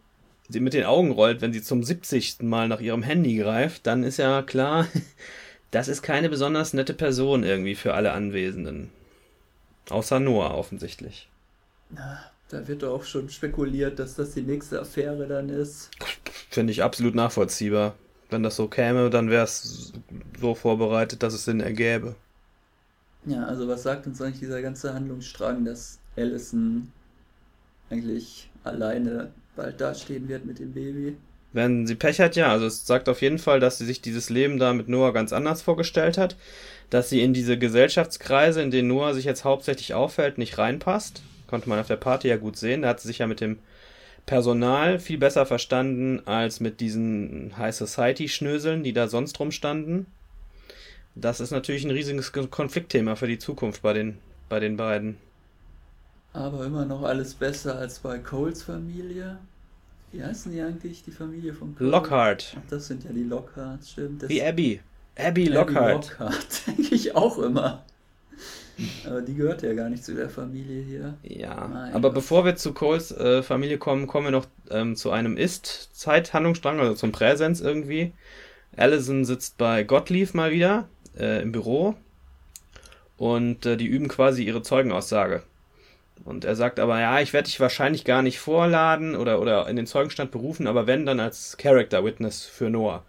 mit 0.49 0.73
den 0.73 0.83
Augen 0.83 1.11
rollt, 1.11 1.39
wenn 1.39 1.53
sie 1.53 1.61
zum 1.61 1.83
70. 1.83 2.41
Mal 2.41 2.67
nach 2.67 2.81
ihrem 2.81 3.01
Handy 3.01 3.37
greift, 3.37 3.87
dann 3.87 4.03
ist 4.03 4.17
ja 4.17 4.41
klar, 4.41 4.87
das 5.71 5.87
ist 5.87 6.01
keine 6.01 6.27
besonders 6.27 6.73
nette 6.73 6.93
Person 6.93 7.43
irgendwie 7.43 7.75
für 7.75 7.93
alle 7.93 8.11
Anwesenden. 8.11 8.89
Außer 9.89 10.19
Noah 10.19 10.55
offensichtlich. 10.55 11.29
Na, 11.91 12.19
da 12.49 12.67
wird 12.67 12.83
doch 12.83 12.93
auch 12.93 13.05
schon 13.05 13.29
spekuliert, 13.29 13.99
dass 13.99 14.15
das 14.15 14.33
die 14.33 14.41
nächste 14.41 14.81
Affäre 14.81 15.27
dann 15.27 15.47
ist. 15.47 15.91
Finde 16.49 16.73
ich 16.73 16.83
absolut 16.83 17.15
nachvollziehbar. 17.15 17.95
Wenn 18.29 18.43
das 18.43 18.57
so 18.57 18.67
käme, 18.67 19.09
dann 19.09 19.29
wäre 19.29 19.45
es 19.45 19.93
so 20.41 20.55
vorbereitet, 20.55 21.23
dass 21.23 21.33
es 21.33 21.45
Sinn 21.45 21.61
ergäbe. 21.61 22.15
Ja, 23.25 23.45
also 23.45 23.67
was 23.67 23.83
sagt 23.83 24.07
uns 24.07 24.21
eigentlich 24.21 24.39
dieser 24.39 24.61
ganze 24.61 24.93
Handlungsstrang, 24.93 25.65
dass 25.65 25.99
Allison 26.15 26.91
eigentlich 27.89 28.49
alleine 28.63 29.31
bald 29.55 29.81
dastehen 29.81 30.27
wird 30.27 30.45
mit 30.45 30.59
dem 30.59 30.73
Baby? 30.73 31.17
Wenn 31.51 31.87
sie 31.87 31.95
Pech 31.95 32.19
hat, 32.19 32.35
ja. 32.35 32.51
Also 32.51 32.67
es 32.67 32.85
sagt 32.85 33.09
auf 33.09 33.21
jeden 33.21 33.39
Fall, 33.39 33.59
dass 33.59 33.77
sie 33.77 33.85
sich 33.85 34.01
dieses 34.01 34.29
Leben 34.29 34.59
da 34.59 34.73
mit 34.73 34.87
Noah 34.87 35.13
ganz 35.13 35.33
anders 35.33 35.61
vorgestellt 35.61 36.17
hat, 36.17 36.35
dass 36.89 37.09
sie 37.09 37.21
in 37.21 37.33
diese 37.33 37.57
Gesellschaftskreise, 37.57 38.61
in 38.61 38.71
denen 38.71 38.87
Noah 38.87 39.13
sich 39.13 39.25
jetzt 39.25 39.43
hauptsächlich 39.43 39.93
aufhält, 39.93 40.37
nicht 40.37 40.57
reinpasst. 40.57 41.23
Konnte 41.47 41.67
man 41.67 41.79
auf 41.79 41.87
der 41.87 41.95
Party 41.95 42.27
ja 42.27 42.37
gut 42.37 42.57
sehen. 42.57 42.83
Da 42.83 42.89
hat 42.89 42.99
sie 42.99 43.07
sich 43.07 43.19
ja 43.19 43.27
mit 43.27 43.41
dem 43.41 43.57
Personal 44.27 44.99
viel 44.99 45.17
besser 45.17 45.47
verstanden 45.47 46.21
als 46.25 46.59
mit 46.59 46.79
diesen 46.79 47.57
High 47.57 47.75
Society 47.75 48.29
Schnöseln, 48.29 48.83
die 48.83 48.93
da 48.93 49.07
sonst 49.07 49.39
rumstanden. 49.39 50.05
Das 51.15 51.39
ist 51.39 51.51
natürlich 51.51 51.83
ein 51.85 51.91
riesiges 51.91 52.31
Konfliktthema 52.31 53.15
für 53.15 53.27
die 53.27 53.39
Zukunft 53.39 53.81
bei 53.81 53.93
den, 53.93 54.17
bei 54.47 54.59
den 54.59 54.77
beiden. 54.77 55.17
Aber 56.33 56.65
immer 56.65 56.85
noch 56.85 57.03
alles 57.03 57.33
besser 57.33 57.77
als 57.77 57.99
bei 57.99 58.19
Coles 58.19 58.63
Familie. 58.63 59.39
Wie 60.11 60.23
heißen 60.23 60.51
die 60.51 60.61
eigentlich, 60.61 61.03
die 61.03 61.11
Familie 61.11 61.53
von 61.53 61.75
Cole? 61.75 61.89
Lockhart. 61.89 62.57
Ach, 62.57 62.63
das 62.69 62.87
sind 62.87 63.03
ja 63.03 63.11
die 63.11 63.23
Lockharts, 63.23 63.91
stimmt. 63.91 64.23
Das 64.23 64.29
Wie 64.29 64.41
Abby. 64.43 64.81
Abby 65.17 65.47
Lockhart. 65.47 66.11
Abby 66.19 66.23
Lockhart, 66.23 66.67
denke 66.67 66.95
ich 66.95 67.15
auch 67.15 67.37
immer. 67.39 67.85
Aber 69.03 69.21
die 69.21 69.35
gehört 69.35 69.61
ja 69.61 69.73
gar 69.73 69.89
nicht 69.89 70.03
zu 70.03 70.15
der 70.15 70.29
Familie 70.29 70.81
hier. 70.83 71.17
Ja, 71.23 71.67
mein 71.67 71.93
aber 71.93 72.09
Gott. 72.09 72.13
bevor 72.13 72.45
wir 72.45 72.55
zu 72.55 72.73
Coles 72.73 73.11
äh, 73.11 73.43
Familie 73.43 73.77
kommen, 73.77 74.07
kommen 74.07 74.27
wir 74.27 74.31
noch 74.31 74.47
ähm, 74.69 74.95
zu 74.95 75.11
einem 75.11 75.35
Ist-Zeithandlungsstrang, 75.37 76.79
also 76.79 76.93
zum 76.95 77.11
Präsens 77.11 77.59
irgendwie. 77.61 78.13
Allison 78.75 79.25
sitzt 79.25 79.57
bei 79.57 79.83
Gottlieb 79.83 80.33
mal 80.33 80.51
wieder 80.51 80.87
äh, 81.19 81.41
im 81.41 81.51
Büro 81.51 81.95
und 83.17 83.65
äh, 83.65 83.77
die 83.77 83.85
üben 83.85 84.07
quasi 84.07 84.43
ihre 84.43 84.63
Zeugenaussage. 84.63 85.43
Und 86.25 86.45
er 86.45 86.55
sagt 86.55 86.79
aber, 86.79 86.99
ja, 86.99 87.19
ich 87.21 87.33
werde 87.33 87.45
dich 87.45 87.59
wahrscheinlich 87.59 88.03
gar 88.03 88.21
nicht 88.21 88.39
vorladen 88.39 89.15
oder, 89.15 89.39
oder 89.39 89.67
in 89.67 89.75
den 89.75 89.87
Zeugenstand 89.87 90.31
berufen, 90.31 90.67
aber 90.67 90.87
wenn, 90.87 91.05
dann 91.05 91.19
als 91.19 91.57
Character 91.57 92.03
Witness 92.03 92.45
für 92.45 92.69
Noah. 92.69 93.03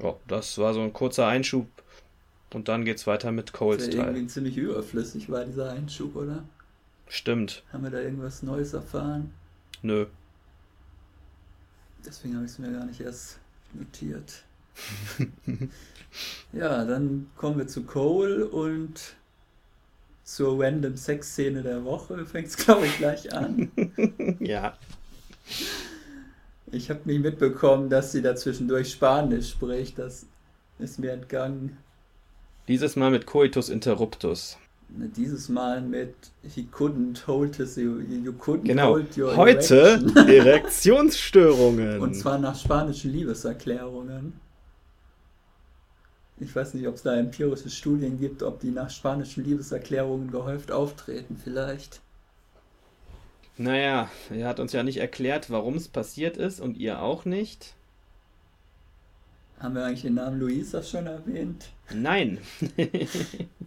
Ja, 0.00 0.14
das 0.28 0.58
war 0.58 0.74
so 0.74 0.80
ein 0.80 0.92
kurzer 0.92 1.26
Einschub 1.26 1.66
und 2.52 2.68
dann 2.68 2.84
geht's 2.84 3.06
weiter 3.06 3.32
mit 3.32 3.52
Coles 3.52 3.90
Teil. 3.90 3.98
irgendwie 3.98 4.26
ziemlich 4.26 4.56
überflüssig 4.56 5.28
war 5.28 5.44
dieser 5.44 5.70
Einschub, 5.70 6.14
oder? 6.16 6.44
Stimmt. 7.08 7.62
Haben 7.72 7.84
wir 7.84 7.90
da 7.90 8.00
irgendwas 8.00 8.42
Neues 8.42 8.72
erfahren? 8.72 9.32
Nö. 9.82 10.06
Deswegen 12.06 12.34
habe 12.34 12.44
ich 12.44 12.52
es 12.52 12.58
mir 12.58 12.72
gar 12.72 12.84
nicht 12.84 13.00
erst 13.00 13.38
notiert. 13.72 14.44
Ja, 16.52 16.84
dann 16.84 17.26
kommen 17.36 17.58
wir 17.58 17.66
zu 17.66 17.82
Cole 17.82 18.46
und 18.46 19.14
zur 20.24 20.62
random 20.62 20.96
Sex-Szene 20.96 21.62
der 21.62 21.84
Woche. 21.84 22.24
Fängt 22.26 22.48
es, 22.48 22.56
glaube 22.56 22.86
ich, 22.86 22.96
gleich 22.98 23.32
an. 23.32 23.70
ja. 24.40 24.74
Ich 26.72 26.90
habe 26.90 27.00
nicht 27.04 27.22
mitbekommen, 27.22 27.90
dass 27.90 28.12
sie 28.12 28.22
da 28.22 28.34
zwischendurch 28.34 28.90
Spanisch 28.92 29.50
spricht. 29.50 29.98
Das 29.98 30.26
ist 30.78 30.98
mir 30.98 31.12
entgangen. 31.12 31.76
Dieses 32.66 32.96
Mal 32.96 33.10
mit 33.10 33.26
Coitus 33.26 33.68
Interruptus. 33.68 34.56
Dieses 34.88 35.48
Mal 35.48 35.82
mit 35.82 36.14
He 36.42 36.66
couldn't 36.72 37.26
hold 37.26 37.56
his, 37.56 37.76
you, 37.76 38.00
you 38.00 38.32
couldn't 38.32 38.64
genau. 38.64 38.92
hold 38.92 39.16
your 39.18 39.36
Heute. 39.36 40.00
Erektionsstörungen. 40.16 42.00
Und 42.00 42.14
zwar 42.14 42.38
nach 42.38 42.58
spanischen 42.58 43.12
Liebeserklärungen. 43.12 44.34
Ich 46.38 46.54
weiß 46.54 46.74
nicht, 46.74 46.88
ob 46.88 46.96
es 46.96 47.02
da 47.02 47.14
empirische 47.16 47.70
Studien 47.70 48.18
gibt, 48.18 48.42
ob 48.42 48.60
die 48.60 48.70
nach 48.70 48.90
spanischen 48.90 49.44
Liebeserklärungen 49.44 50.30
gehäuft 50.30 50.72
auftreten, 50.72 51.40
vielleicht. 51.42 52.00
Naja, 53.56 54.10
er 54.30 54.48
hat 54.48 54.58
uns 54.58 54.72
ja 54.72 54.82
nicht 54.82 54.96
erklärt, 54.96 55.48
warum 55.48 55.76
es 55.76 55.86
passiert 55.86 56.36
ist 56.36 56.60
und 56.60 56.76
ihr 56.76 57.00
auch 57.00 57.24
nicht. 57.24 57.74
Haben 59.60 59.76
wir 59.76 59.84
eigentlich 59.84 60.02
den 60.02 60.14
Namen 60.14 60.40
Luisa 60.40 60.82
schon 60.82 61.06
erwähnt? 61.06 61.68
Nein. 61.94 62.38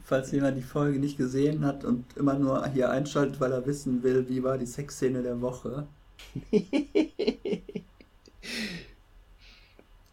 Falls 0.04 0.32
jemand 0.32 0.58
die 0.58 0.62
Folge 0.62 1.00
nicht 1.00 1.18
gesehen 1.18 1.66
hat 1.66 1.86
und 1.86 2.06
immer 2.18 2.34
nur 2.34 2.68
hier 2.68 2.92
einschaltet, 2.92 3.40
weil 3.40 3.54
er 3.54 3.66
wissen 3.66 4.04
will, 4.04 4.28
wie 4.28 4.44
war 4.44 4.58
die 4.58 4.66
Sexszene 4.66 5.24
der 5.24 5.40
Woche. 5.40 5.88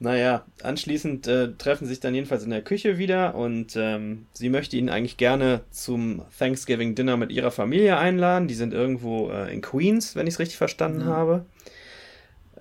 Naja, 0.01 0.45
anschließend 0.63 1.27
äh, 1.29 1.53
treffen 1.57 1.87
sich 1.87 2.01
dann 2.01 2.15
jedenfalls 2.15 2.45
in 2.45 2.51
der 2.51 2.63
Küche 2.63 2.99
wieder 2.99 3.35
und 3.37 3.75
ähm, 3.77 4.27
sie 4.35 4.49
möchte 4.49 4.77
ihn 4.77 4.91
eigentlich 4.91 5.17
gerne 5.17 5.61
zum 5.71 6.23
Thanksgiving 6.39 6.95
Dinner 6.95 7.17
mit 7.17 7.31
ihrer 7.31 7.51
Familie 7.53 7.97
einladen. 7.97 8.49
Die 8.49 8.55
sind 8.55 8.75
irgendwo 8.75 9.31
äh, 9.31 9.53
in 9.53 9.63
Queens, 9.63 10.17
wenn 10.17 10.27
ich 10.27 10.35
es 10.35 10.41
richtig 10.41 10.59
verstanden 10.59 11.01
Ja. 11.03 11.07
habe. 11.07 11.47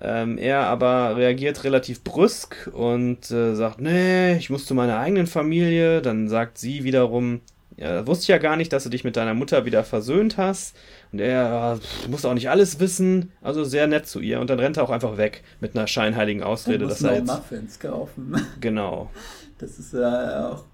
Ähm, 0.00 0.38
er 0.38 0.60
aber 0.66 1.16
reagiert 1.16 1.62
relativ 1.64 2.02
brüsk 2.02 2.70
und 2.72 3.30
äh, 3.30 3.54
sagt, 3.54 3.80
nee, 3.80 4.36
ich 4.36 4.50
muss 4.50 4.66
zu 4.66 4.74
meiner 4.74 4.98
eigenen 4.98 5.26
Familie. 5.26 6.02
Dann 6.02 6.28
sagt 6.28 6.58
sie 6.58 6.82
wiederum, 6.84 7.40
ja, 7.76 8.06
wusste 8.06 8.22
ich 8.22 8.28
ja 8.28 8.38
gar 8.38 8.56
nicht, 8.56 8.72
dass 8.72 8.84
du 8.84 8.88
dich 8.90 9.04
mit 9.04 9.16
deiner 9.16 9.34
Mutter 9.34 9.64
wieder 9.64 9.84
versöhnt 9.84 10.36
hast. 10.36 10.76
Und 11.12 11.20
er, 11.20 11.30
ja, 11.30 11.76
pff, 11.76 12.08
muss 12.08 12.24
auch 12.24 12.34
nicht 12.34 12.48
alles 12.50 12.78
wissen. 12.80 13.32
Also 13.42 13.64
sehr 13.64 13.86
nett 13.86 14.06
zu 14.06 14.20
ihr. 14.20 14.40
Und 14.40 14.50
dann 14.50 14.60
rennt 14.60 14.76
er 14.76 14.84
auch 14.84 14.90
einfach 14.90 15.16
weg 15.16 15.42
mit 15.60 15.76
einer 15.76 15.86
scheinheiligen 15.86 16.42
Ausrede, 16.42 16.84
Er 16.84 16.88
muss 16.88 16.98
dass 16.98 17.10
er 17.10 17.16
jetzt. 17.16 17.26
Muffins 17.26 17.78
kaufen. 17.78 18.36
Genau. 18.60 19.10
Das 19.58 19.78
ist 19.78 19.92
ja 19.92 20.50
auch. 20.50 20.64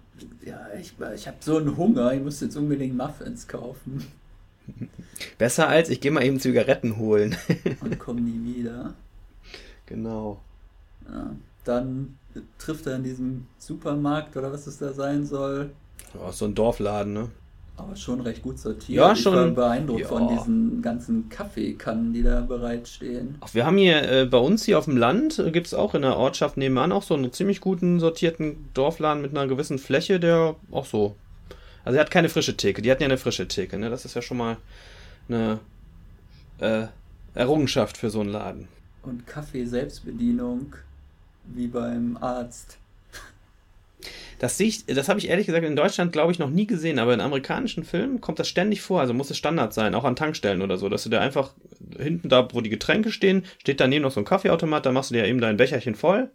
Ja, 0.45 0.67
ich, 0.79 0.95
ich 1.15 1.27
habe 1.27 1.37
so 1.41 1.57
einen 1.57 1.77
Hunger, 1.77 2.13
ich 2.13 2.23
muss 2.23 2.41
jetzt 2.41 2.57
unbedingt 2.57 2.97
Muffins 2.97 3.49
kaufen. 3.49 4.05
Besser 5.39 5.69
als, 5.69 5.89
ich 5.89 6.01
gehe 6.01 6.11
mal 6.11 6.25
eben 6.25 6.39
Zigaretten 6.39 6.97
holen. 6.99 7.37
Und 7.81 7.99
komme 7.99 8.21
nie 8.21 8.57
wieder. 8.57 8.95
genau. 9.87 10.41
Ja, 11.11 11.31
dann 11.65 12.19
trifft 12.59 12.87
er 12.87 12.97
in 12.97 13.03
diesem 13.03 13.47
Supermarkt 13.59 14.37
oder 14.37 14.53
was 14.53 14.67
es 14.67 14.79
da 14.79 14.93
sein 14.93 15.25
soll. 15.27 15.71
Oh, 16.15 16.31
so 16.33 16.45
ein 16.45 16.55
Dorfladen, 16.55 17.13
ne? 17.13 17.29
Aber 17.77 17.97
schon 17.97 18.21
recht 18.21 18.43
gut 18.43 18.59
sortiert. 18.59 18.91
Ja, 18.99 19.13
ich 19.13 19.21
schon. 19.23 19.35
war 19.35 19.47
beeindruckt 19.49 20.01
Ja. 20.03 20.09
von 20.09 20.29
diesen 20.29 20.83
ganzen 20.83 21.31
Kaffeekannen, 21.31 22.13
die 22.13 22.23
da 22.23 22.43
bereitstehen. 22.43 23.37
Ach, 23.41 23.55
wir 23.55 23.65
haben 23.65 23.79
hier 23.79 24.03
äh, 24.11 24.27
bei 24.27 24.37
uns 24.37 24.65
hier 24.65 24.79
auf 24.79 24.85
dem 24.85 24.99
Land, 24.99 25.39
äh, 25.39 25.51
gibt 25.51 25.67
es 25.69 25.73
auch 25.75 25.95
in 25.95 26.03
der 26.03 26.17
Ortschaft 26.17 26.59
nebenan 26.59 26.93
auch 26.93 27.03
so 27.03 27.15
einen 27.15 27.33
ziemlich 27.33 27.61
guten 27.63 27.99
sortierten 27.99 28.69
Dorfladen 28.75 29.23
mit 29.23 29.31
einer 29.31 29.47
gewissen 29.47 29.79
Fläche, 29.79 30.21
der 30.21 30.57
auch 30.71 30.85
so. 30.85 31.17
Also 31.85 31.97
er 31.97 32.03
hat 32.03 32.11
keine 32.11 32.29
frische 32.29 32.57
Theke, 32.57 32.83
die 32.83 32.91
hatten 32.91 33.03
ja 33.03 33.09
eine 33.09 33.17
frische 33.17 33.49
Theke, 33.49 33.79
ne? 33.79 33.89
Das 33.89 34.05
ist 34.05 34.15
ja 34.15 34.21
schon 34.21 34.37
mal 34.37 34.59
eine 35.29 35.59
äh, 36.59 36.87
Errungenschaft 37.35 37.97
für 37.97 38.11
so 38.11 38.21
einen 38.21 38.31
Laden. 38.31 38.69
Und 39.03 39.27
Kaffee-Selbstbedienung, 39.27 40.75
wie 41.47 41.69
beim 41.69 42.19
Arzt. 42.21 42.77
Das 44.41 44.57
sehe 44.57 44.73
das 44.87 45.11
habe 45.11 45.19
ich 45.19 45.29
ehrlich 45.29 45.47
gesagt 45.47 45.67
in 45.67 45.77
Deutschland, 45.77 46.13
glaube 46.13 46.33
ich, 46.33 46.39
noch 46.39 46.49
nie 46.49 46.67
gesehen, 46.67 46.99
aber 46.99 47.13
in 47.13 47.21
amerikanischen 47.21 47.85
Filmen 47.85 48.23
kommt 48.23 48.39
das 48.39 48.49
ständig 48.49 48.81
vor, 48.81 48.99
also 48.99 49.13
muss 49.13 49.31
es 49.31 49.37
Standard 49.37 49.75
sein, 49.75 49.95
auch 49.95 50.05
an 50.05 50.17
Tankstellen 50.17 50.63
oder 50.63 50.79
so, 50.79 50.89
dass 50.89 51.05
du 51.05 51.11
da 51.11 51.21
einfach 51.21 51.53
hinten 51.99 52.31
da, 52.31 52.49
wo 52.53 52.63
die 52.63 52.71
Getränke 52.71 53.13
stehen, 53.13 53.45
steht 53.59 53.81
daneben 53.81 54.03
noch 54.03 54.13
so 54.13 54.21
ein 54.21 54.25
Kaffeeautomat, 54.25 54.87
da 54.87 54.93
machst 54.93 55.11
du 55.11 55.15
dir 55.15 55.27
eben 55.27 55.43
dein 55.43 55.59
Becherchen 55.59 55.95
voll. 55.95 56.31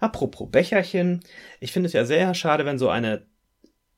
Apropos 0.00 0.50
Becherchen, 0.50 1.20
ich 1.60 1.70
finde 1.70 1.88
es 1.88 1.92
ja 1.92 2.06
sehr 2.06 2.32
schade, 2.32 2.64
wenn 2.64 2.78
so 2.78 2.88
eine 2.88 3.26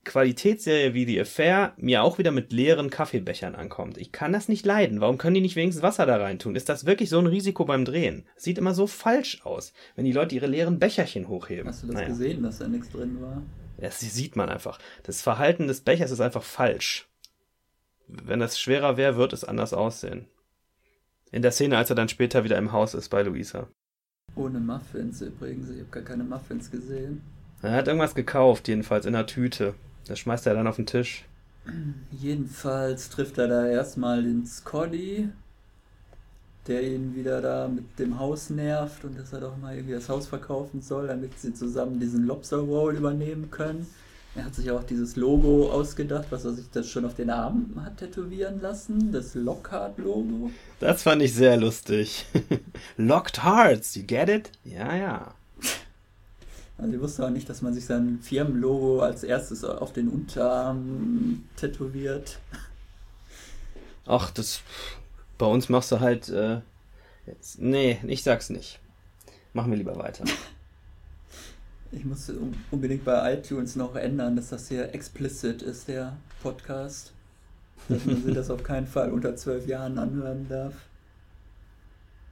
Qualitätsserie 0.04 0.94
wie 0.94 1.04
The 1.06 1.20
Affair 1.20 1.72
mir 1.76 2.02
auch 2.02 2.18
wieder 2.18 2.30
mit 2.30 2.52
leeren 2.52 2.90
Kaffeebechern 2.90 3.54
ankommt. 3.54 3.98
Ich 3.98 4.12
kann 4.12 4.32
das 4.32 4.48
nicht 4.48 4.64
leiden. 4.66 5.00
Warum 5.00 5.18
können 5.18 5.34
die 5.34 5.40
nicht 5.40 5.56
wenigstens 5.56 5.82
Wasser 5.82 6.06
da 6.06 6.16
rein 6.16 6.38
tun? 6.38 6.54
Ist 6.56 6.68
das 6.68 6.84
wirklich 6.86 7.08
so 7.10 7.18
ein 7.18 7.26
Risiko 7.26 7.64
beim 7.64 7.84
Drehen? 7.84 8.24
Sieht 8.36 8.58
immer 8.58 8.74
so 8.74 8.86
falsch 8.86 9.40
aus, 9.44 9.72
wenn 9.96 10.04
die 10.04 10.12
Leute 10.12 10.34
ihre 10.34 10.46
leeren 10.46 10.78
Becherchen 10.78 11.28
hochheben. 11.28 11.68
Hast 11.68 11.82
du 11.82 11.86
das 11.88 11.96
Naja. 11.96 12.08
gesehen, 12.08 12.42
dass 12.42 12.58
da 12.58 12.68
nichts 12.68 12.90
drin 12.90 13.20
war? 13.20 13.42
Das 13.78 13.98
sieht 14.00 14.36
man 14.36 14.48
einfach. 14.48 14.78
Das 15.02 15.20
Verhalten 15.22 15.66
des 15.66 15.80
Bechers 15.80 16.10
ist 16.10 16.20
einfach 16.20 16.42
falsch. 16.44 17.08
Wenn 18.06 18.38
das 18.40 18.60
schwerer 18.60 18.96
wäre, 18.96 19.16
wird 19.16 19.32
es 19.32 19.44
anders 19.44 19.72
aussehen. 19.72 20.26
In 21.32 21.42
der 21.42 21.50
Szene, 21.52 21.76
als 21.78 21.90
er 21.90 21.96
dann 21.96 22.08
später 22.08 22.44
wieder 22.44 22.58
im 22.58 22.70
Haus 22.72 22.94
ist 22.94 23.08
bei 23.08 23.22
Luisa. 23.22 23.66
Ohne 24.36 24.60
Muffins 24.60 25.20
übrigens. 25.20 25.70
Ich 25.70 25.78
habe 25.80 25.90
gar 25.90 26.02
keine 26.02 26.24
Muffins 26.24 26.70
gesehen. 26.70 27.22
Er 27.62 27.72
hat 27.72 27.88
irgendwas 27.88 28.14
gekauft, 28.14 28.68
jedenfalls 28.68 29.06
in 29.06 29.14
einer 29.14 29.26
Tüte. 29.26 29.74
Das 30.06 30.18
schmeißt 30.18 30.46
er 30.46 30.54
dann 30.54 30.66
auf 30.66 30.76
den 30.76 30.86
Tisch. 30.86 31.24
Jedenfalls 32.10 33.08
trifft 33.08 33.38
er 33.38 33.48
da 33.48 33.66
erstmal 33.66 34.22
den 34.22 34.46
Scotty, 34.46 35.30
der 36.66 36.82
ihn 36.82 37.14
wieder 37.14 37.40
da 37.40 37.68
mit 37.68 37.98
dem 37.98 38.18
Haus 38.18 38.50
nervt 38.50 39.04
und 39.04 39.18
dass 39.18 39.32
er 39.32 39.40
doch 39.40 39.56
mal 39.56 39.74
irgendwie 39.74 39.94
das 39.94 40.08
Haus 40.08 40.26
verkaufen 40.26 40.82
soll, 40.82 41.06
damit 41.06 41.38
sie 41.38 41.54
zusammen 41.54 42.00
diesen 42.00 42.26
Lobster 42.26 42.58
Roll 42.58 42.96
übernehmen 42.96 43.50
können. 43.50 43.86
Er 44.36 44.46
hat 44.46 44.54
sich 44.54 44.70
auch 44.72 44.82
dieses 44.82 45.14
Logo 45.14 45.70
ausgedacht, 45.70 46.26
was 46.30 46.44
er 46.44 46.54
sich 46.54 46.68
das 46.72 46.88
schon 46.88 47.04
auf 47.04 47.14
den 47.14 47.30
Arm 47.30 47.80
hat 47.84 47.98
tätowieren 47.98 48.60
lassen, 48.60 49.12
das 49.12 49.36
Lockhart-Logo. 49.36 50.50
Das 50.80 51.04
fand 51.04 51.22
ich 51.22 51.34
sehr 51.34 51.56
lustig. 51.56 52.26
Locked 52.96 53.44
Hearts, 53.44 53.94
you 53.94 54.02
get 54.04 54.28
it? 54.28 54.50
Ja, 54.64 54.96
ja. 54.96 55.34
Also 56.76 56.92
ich 56.92 57.00
wusste 57.00 57.24
auch 57.24 57.30
nicht, 57.30 57.48
dass 57.48 57.62
man 57.62 57.72
sich 57.72 57.87
sein 57.87 58.18
Firmenlogo 58.20 59.00
als 59.00 59.22
erstes 59.22 59.62
auf 59.64 59.92
den 59.92 60.08
Unterarm 60.08 61.44
tätowiert. 61.56 62.38
Ach, 64.06 64.30
das. 64.30 64.60
Bei 65.38 65.46
uns 65.46 65.68
machst 65.68 65.92
du 65.92 66.00
halt. 66.00 66.28
Äh, 66.28 66.60
jetzt, 67.26 67.60
nee, 67.60 67.98
ich 68.06 68.22
sag's 68.22 68.50
nicht. 68.50 68.80
Machen 69.52 69.70
wir 69.70 69.78
lieber 69.78 69.96
weiter. 69.96 70.24
Ich 71.96 72.04
muss 72.04 72.28
un- 72.28 72.56
unbedingt 72.72 73.04
bei 73.04 73.34
iTunes 73.34 73.76
noch 73.76 73.94
ändern, 73.94 74.34
dass 74.34 74.48
das 74.48 74.66
hier 74.66 74.92
explicit 74.92 75.62
ist, 75.62 75.87
der 75.87 76.16
Podcast. 76.42 77.12
Dass 77.88 78.04
man 78.04 78.20
sich 78.24 78.34
das 78.34 78.50
auf 78.50 78.64
keinen 78.64 78.88
Fall 78.88 79.12
unter 79.12 79.37
zwölf 79.37 79.68
Jahren 79.68 79.96
anhören 80.00 80.48
darf. 80.48 80.72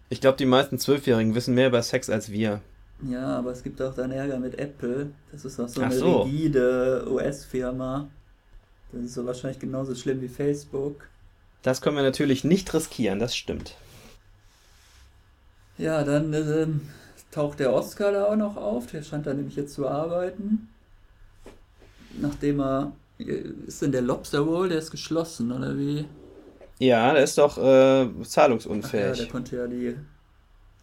Ich 0.09 0.20
glaube, 0.20 0.37
die 0.37 0.46
meisten 0.46 0.81
Zwölfjährigen 0.81 1.37
wissen 1.37 1.55
mehr 1.55 1.68
über 1.68 1.81
Sex 1.81 2.11
als 2.11 2.33
wir. 2.33 2.61
Ja, 3.00 3.38
aber 3.38 3.50
es 3.50 3.62
gibt 3.62 3.83
auch 3.83 3.94
dann 3.94 4.12
Ärger 4.12 4.38
mit 4.38 4.59
Apple. 4.59 5.11
Das 5.33 5.44
ist 5.44 5.59
auch 5.59 5.68
so 5.68 5.81
Ach 5.81 5.87
eine 5.87 5.94
so. 5.94 6.22
rigide 6.22 7.05
US-Firma. 7.11 8.09
Das 8.92 9.02
ist 9.05 9.14
so 9.14 9.26
wahrscheinlich 9.26 9.59
genauso 9.59 9.94
schlimm 9.94 10.20
wie 10.20 10.28
Facebook. 10.28 11.09
Das 11.62 11.81
können 11.81 11.96
wir 11.96 12.02
natürlich 12.02 12.44
nicht 12.44 12.72
riskieren, 12.74 13.18
das 13.18 13.35
stimmt. 13.37 13.76
Ja, 15.78 16.05
dann 16.05 16.33
ähm, 16.35 16.81
taucht 17.31 17.59
der 17.61 17.72
Oscar 17.72 18.12
da 18.12 18.26
auch 18.26 18.37
noch 18.37 18.57
auf. 18.57 18.87
Der 18.88 19.02
scheint 19.02 19.26
da 19.26 19.35
nämlich 19.35 19.57
jetzt 19.57 19.74
zu 19.74 19.88
arbeiten. 19.88 20.68
Nachdem 22.20 22.61
er. 22.61 22.92
Ist 23.18 23.83
denn 23.83 23.92
der 23.92 24.02
Lobster 24.02 24.40
Roll, 24.40 24.68
der 24.70 24.78
ist 24.78 24.90
geschlossen, 24.90 25.52
oder 25.52 25.78
wie? 25.78 26.07
Ja, 26.78 27.12
der 27.12 27.22
ist 27.22 27.38
doch 27.38 27.57
äh, 27.59 28.09
Ach 28.83 28.92
ja, 28.92 29.14
zahlungsunfähig. 29.14 29.16
der 29.16 29.28
konnte 29.28 29.57
ja 29.57 29.66
die, 29.68 29.96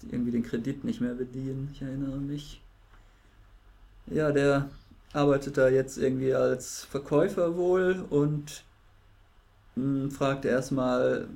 irgendwie 0.03 0.31
den 0.31 0.43
Kredit 0.43 0.83
nicht 0.83 1.01
mehr 1.01 1.13
bedienen, 1.13 1.69
ich 1.73 1.81
erinnere 1.81 2.17
mich. 2.17 2.61
Ja, 4.07 4.31
der 4.31 4.69
arbeitet 5.13 5.57
da 5.57 5.69
jetzt 5.69 5.97
irgendwie 5.97 6.33
als 6.33 6.83
Verkäufer 6.85 7.57
wohl 7.57 8.05
und 8.09 8.63
mh, 9.75 10.09
fragt 10.11 10.45
erstmal, 10.45 11.27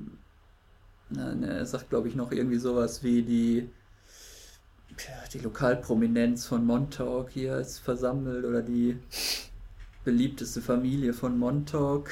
na, 1.10 1.34
ne, 1.36 1.48
er 1.48 1.66
sagt 1.66 1.90
glaube 1.90 2.08
ich 2.08 2.16
noch 2.16 2.32
irgendwie 2.32 2.58
sowas 2.58 3.04
wie 3.04 3.24
die, 3.24 3.70
die 5.34 5.40
Lokalprominenz 5.40 6.46
von 6.46 6.66
Montauk 6.66 7.32
hier 7.32 7.58
ist 7.58 7.80
versammelt 7.80 8.46
oder 8.46 8.62
die 8.62 8.98
beliebteste 10.04 10.62
Familie 10.62 11.14
von 11.14 11.38
Montauk 11.38 12.10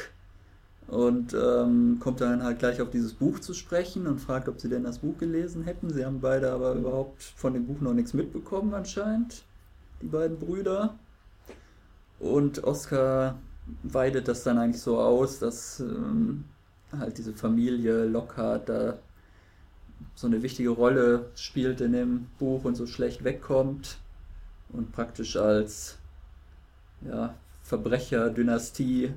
und 0.91 1.33
ähm, 1.33 1.99
kommt 2.01 2.19
dann 2.19 2.43
halt 2.43 2.59
gleich 2.59 2.81
auf 2.81 2.89
dieses 2.89 3.13
Buch 3.13 3.39
zu 3.39 3.53
sprechen 3.53 4.07
und 4.07 4.19
fragt, 4.19 4.49
ob 4.49 4.59
sie 4.59 4.67
denn 4.67 4.83
das 4.83 4.99
Buch 4.99 5.17
gelesen 5.17 5.63
hätten. 5.63 5.89
Sie 5.89 6.05
haben 6.05 6.19
beide 6.19 6.51
aber 6.51 6.73
überhaupt 6.73 7.23
von 7.23 7.53
dem 7.53 7.65
Buch 7.65 7.79
noch 7.79 7.93
nichts 7.93 8.13
mitbekommen 8.13 8.73
anscheinend, 8.73 9.43
die 10.01 10.07
beiden 10.07 10.37
Brüder. 10.37 10.95
Und 12.19 12.65
Oscar 12.65 13.39
weidet 13.83 14.27
das 14.27 14.43
dann 14.43 14.57
eigentlich 14.57 14.81
so 14.81 14.99
aus, 14.99 15.39
dass 15.39 15.79
ähm, 15.79 16.43
halt 16.91 17.17
diese 17.17 17.31
Familie 17.31 18.03
Lockhart 18.03 18.67
da 18.67 18.97
so 20.15 20.27
eine 20.27 20.43
wichtige 20.43 20.71
Rolle 20.71 21.29
spielt 21.35 21.79
in 21.79 21.93
dem 21.93 22.27
Buch 22.37 22.65
und 22.65 22.75
so 22.75 22.85
schlecht 22.85 23.23
wegkommt 23.23 23.97
und 24.73 24.91
praktisch 24.91 25.37
als 25.37 25.97
ja, 26.99 27.33
Verbrecher-Dynastie 27.63 29.13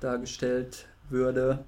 dargestellt 0.00 0.88
würde. 1.10 1.64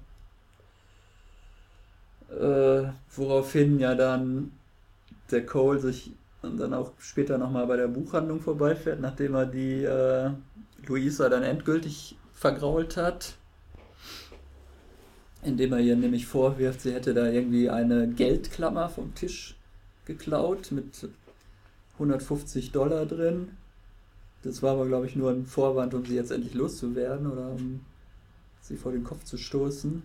Äh, 2.29 2.91
woraufhin 3.15 3.79
ja 3.79 3.95
dann 3.95 4.51
der 5.31 5.45
Cole 5.45 5.79
sich 5.79 6.11
dann 6.41 6.73
auch 6.73 6.93
später 6.99 7.37
nochmal 7.37 7.67
bei 7.67 7.75
der 7.75 7.87
Buchhandlung 7.87 8.39
vorbeifährt, 8.39 9.01
nachdem 9.01 9.35
er 9.35 9.45
die 9.45 9.83
äh, 9.83 10.31
Luisa 10.85 11.29
dann 11.29 11.43
endgültig 11.43 12.17
vergrault 12.33 12.97
hat. 12.97 13.35
Indem 15.41 15.73
er 15.73 15.79
ihr 15.79 15.95
nämlich 15.95 16.27
vorwirft, 16.27 16.81
sie 16.81 16.93
hätte 16.93 17.13
da 17.13 17.27
irgendwie 17.27 17.69
eine 17.69 18.07
Geldklammer 18.07 18.89
vom 18.89 19.15
Tisch 19.15 19.55
geklaut 20.05 20.71
mit 20.71 21.09
150 21.93 22.71
Dollar 22.71 23.05
drin. 23.05 23.51
Das 24.43 24.61
war 24.63 24.73
aber, 24.73 24.87
glaube 24.87 25.05
ich, 25.05 25.15
nur 25.15 25.31
ein 25.31 25.45
Vorwand, 25.45 25.93
um 25.93 26.05
sie 26.05 26.15
jetzt 26.15 26.31
endlich 26.31 26.53
loszuwerden 26.53 27.27
oder 27.27 27.49
um 27.51 27.81
sie 28.61 28.77
vor 28.77 28.91
den 28.91 29.03
Kopf 29.03 29.23
zu 29.23 29.37
stoßen. 29.37 30.03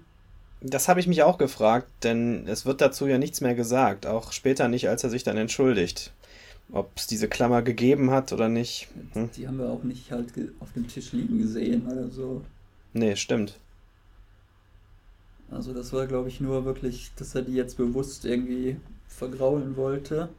Das 0.61 0.89
habe 0.89 1.01
ich 1.01 1.07
mich 1.07 1.23
auch 1.23 1.37
gefragt, 1.37 1.89
denn 2.03 2.47
es 2.49 2.65
wird 2.65 2.81
dazu 2.81 3.07
ja 3.07 3.19
nichts 3.19 3.41
mehr 3.41 3.55
gesagt, 3.55 4.07
auch 4.07 4.33
später 4.33 4.69
nicht, 4.69 4.89
als 4.89 5.05
er 5.05 5.11
sich 5.11 5.23
dann 5.23 5.37
entschuldigt. 5.37 6.13
Ob 6.73 6.91
es 6.97 7.07
diese 7.07 7.29
Klammer 7.29 7.61
gegeben 7.61 8.11
hat 8.11 8.33
oder 8.33 8.49
nicht. 8.49 8.89
Hm? 9.13 9.31
Die 9.37 9.47
haben 9.47 9.59
wir 9.59 9.69
auch 9.69 9.83
nicht 9.83 10.11
halt 10.11 10.33
auf 10.61 10.73
dem 10.73 10.89
Tisch 10.89 11.13
liegen 11.13 11.39
gesehen 11.39 11.87
oder 11.87 12.09
so. 12.09 12.43
Nee, 12.95 13.17
stimmt. 13.17 13.59
Also 15.51 15.75
das 15.75 15.93
war, 15.93 16.07
glaube 16.07 16.29
ich, 16.29 16.41
nur 16.41 16.65
wirklich, 16.65 17.11
dass 17.17 17.35
er 17.35 17.43
die 17.43 17.55
jetzt 17.55 17.77
bewusst 17.77 18.25
irgendwie 18.25 18.77
vergraulen 19.07 19.77
wollte. 19.77 20.31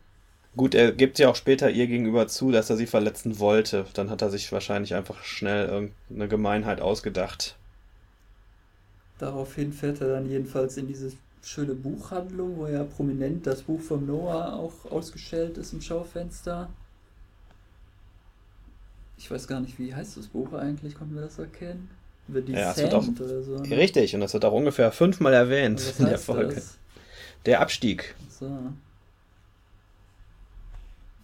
Gut, 0.58 0.74
er 0.74 0.92
gibt 0.92 1.20
ja 1.20 1.30
auch 1.30 1.36
später 1.36 1.70
ihr 1.70 1.86
gegenüber 1.88 2.28
zu, 2.28 2.52
dass 2.52 2.70
er 2.70 2.78
sie 2.78 2.88
verletzen 2.88 3.40
wollte. 3.40 3.86
Dann 3.94 4.10
hat 4.10 4.22
er 4.22 4.30
sich 4.30 4.52
wahrscheinlich 4.52 4.96
einfach 4.96 5.24
schnell 5.24 5.68
irgendeine 5.68 6.28
Gemeinheit 6.30 6.82
ausgedacht. 6.82 7.58
Daraufhin 9.18 9.72
fährt 9.72 10.02
er 10.02 10.10
dann 10.10 10.30
jedenfalls 10.30 10.78
in 10.78 10.88
diese 10.88 11.12
schöne 11.42 11.74
Buchhandlung, 11.74 12.58
wo 12.58 12.68
ja 12.68 12.84
prominent 12.84 13.48
das 13.48 13.62
Buch 13.62 13.80
von 13.80 14.06
Noah 14.06 14.54
auch 14.54 14.92
ausgestellt 14.92 15.58
ist 15.58 15.74
im 15.74 15.82
Schaufenster. 15.82 16.70
Ich 19.18 19.32
weiß 19.32 19.48
gar 19.48 19.62
nicht, 19.62 19.80
wie 19.80 19.96
heißt 19.96 20.18
das 20.18 20.28
Buch 20.28 20.52
eigentlich? 20.54 20.96
Konnten 20.96 21.16
wir 21.16 21.22
das 21.22 21.40
erkennen? 21.40 21.90
The 22.28 22.42
Descent 22.42 22.92
ja, 22.92 22.98
auch, 22.98 23.08
oder 23.08 23.44
so. 23.44 23.60
Ne? 23.60 23.78
Richtig, 23.78 24.16
und 24.16 24.22
das 24.22 24.34
wird 24.34 24.44
auch 24.44 24.52
ungefähr 24.52 24.92
fünfmal 24.92 25.34
erwähnt 25.34 25.94
in 26.00 26.06
der 26.06 26.18
Folge. 26.18 26.56
Das? 26.56 26.78
Der 27.46 27.62
Abstieg. 27.62 28.16
So. 28.30 28.52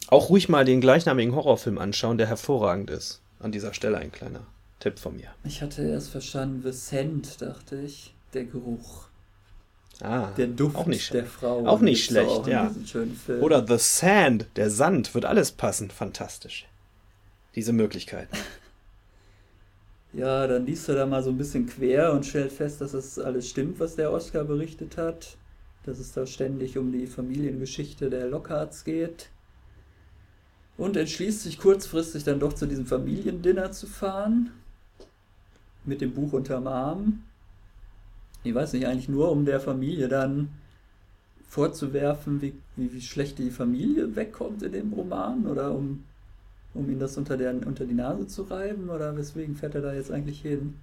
Auch 0.07 0.29
ruhig 0.29 0.47
mal 0.47 0.63
den 0.63 0.79
gleichnamigen 0.79 1.35
Horrorfilm 1.35 1.79
anschauen, 1.79 2.17
der 2.17 2.27
hervorragend 2.27 2.91
ist. 2.91 3.21
An 3.39 3.51
dieser 3.51 3.73
Stelle 3.73 3.97
ein 3.97 4.11
kleiner 4.11 4.41
Tipp 4.81 4.99
von 4.99 5.15
mir. 5.15 5.29
Ich 5.45 5.61
hatte 5.61 5.83
erst 5.83 6.09
verstanden, 6.09 6.61
The 6.63 6.73
Scent, 6.73 7.41
dachte 7.41 7.79
ich. 7.79 8.13
Der 8.33 8.45
Geruch. 8.45 9.07
Ah, 10.01 10.31
der 10.31 10.47
Duft 10.47 10.75
auch 10.75 10.87
nicht, 10.87 11.13
der 11.13 11.25
Frau. 11.25 11.65
Auch 11.67 11.79
nicht 11.79 12.05
schlecht, 12.05 12.29
auch 12.29 12.47
ja. 12.47 12.71
Oder 13.39 13.65
The 13.67 13.77
Sand, 13.77 14.47
der 14.55 14.71
Sand, 14.71 15.13
wird 15.13 15.25
alles 15.25 15.51
passen. 15.51 15.91
Fantastisch. 15.91 16.67
Diese 17.55 17.71
Möglichkeiten. 17.71 18.35
ja, 20.13 20.47
dann 20.47 20.65
liest 20.65 20.89
er 20.89 20.95
da 20.95 21.05
mal 21.05 21.21
so 21.21 21.29
ein 21.29 21.37
bisschen 21.37 21.67
quer 21.67 22.13
und 22.13 22.25
stellt 22.25 22.51
fest, 22.51 22.81
dass 22.81 22.93
das 22.93 23.19
alles 23.19 23.47
stimmt, 23.47 23.79
was 23.79 23.95
der 23.95 24.11
Oscar 24.11 24.43
berichtet 24.43 24.97
hat. 24.97 25.37
Dass 25.85 25.99
es 25.99 26.13
da 26.13 26.25
ständig 26.25 26.77
um 26.77 26.91
die 26.91 27.05
Familiengeschichte 27.05 28.09
der 28.09 28.27
Lockharts 28.27 28.83
geht 28.83 29.29
und 30.77 30.97
entschließt 30.97 31.43
sich 31.43 31.59
kurzfristig 31.59 32.23
dann 32.23 32.39
doch 32.39 32.53
zu 32.53 32.65
diesem 32.65 32.87
Familiendinner 32.87 33.71
zu 33.71 33.85
fahren. 33.85 34.51
Mit 35.85 36.01
dem 36.01 36.13
Buch 36.13 36.33
unterm 36.33 36.67
Arm. 36.67 37.23
Ich 38.43 38.53
weiß 38.53 38.73
nicht, 38.73 38.87
eigentlich 38.87 39.09
nur 39.09 39.31
um 39.31 39.45
der 39.45 39.59
Familie 39.59 40.07
dann 40.07 40.49
vorzuwerfen, 41.47 42.41
wie, 42.41 42.53
wie, 42.75 42.93
wie 42.93 43.01
schlecht 43.01 43.37
die 43.37 43.51
Familie 43.51 44.15
wegkommt 44.15 44.63
in 44.63 44.71
dem 44.71 44.93
Roman 44.93 45.45
oder 45.45 45.71
um, 45.71 46.05
um 46.73 46.89
ihn 46.89 46.99
das 46.99 47.17
unter, 47.17 47.37
der, 47.37 47.53
unter 47.53 47.85
die 47.85 47.93
Nase 47.93 48.25
zu 48.27 48.43
reiben 48.43 48.89
oder 48.89 49.15
weswegen 49.17 49.55
fährt 49.55 49.75
er 49.75 49.81
da 49.81 49.93
jetzt 49.93 50.11
eigentlich 50.11 50.41
hin? 50.41 50.75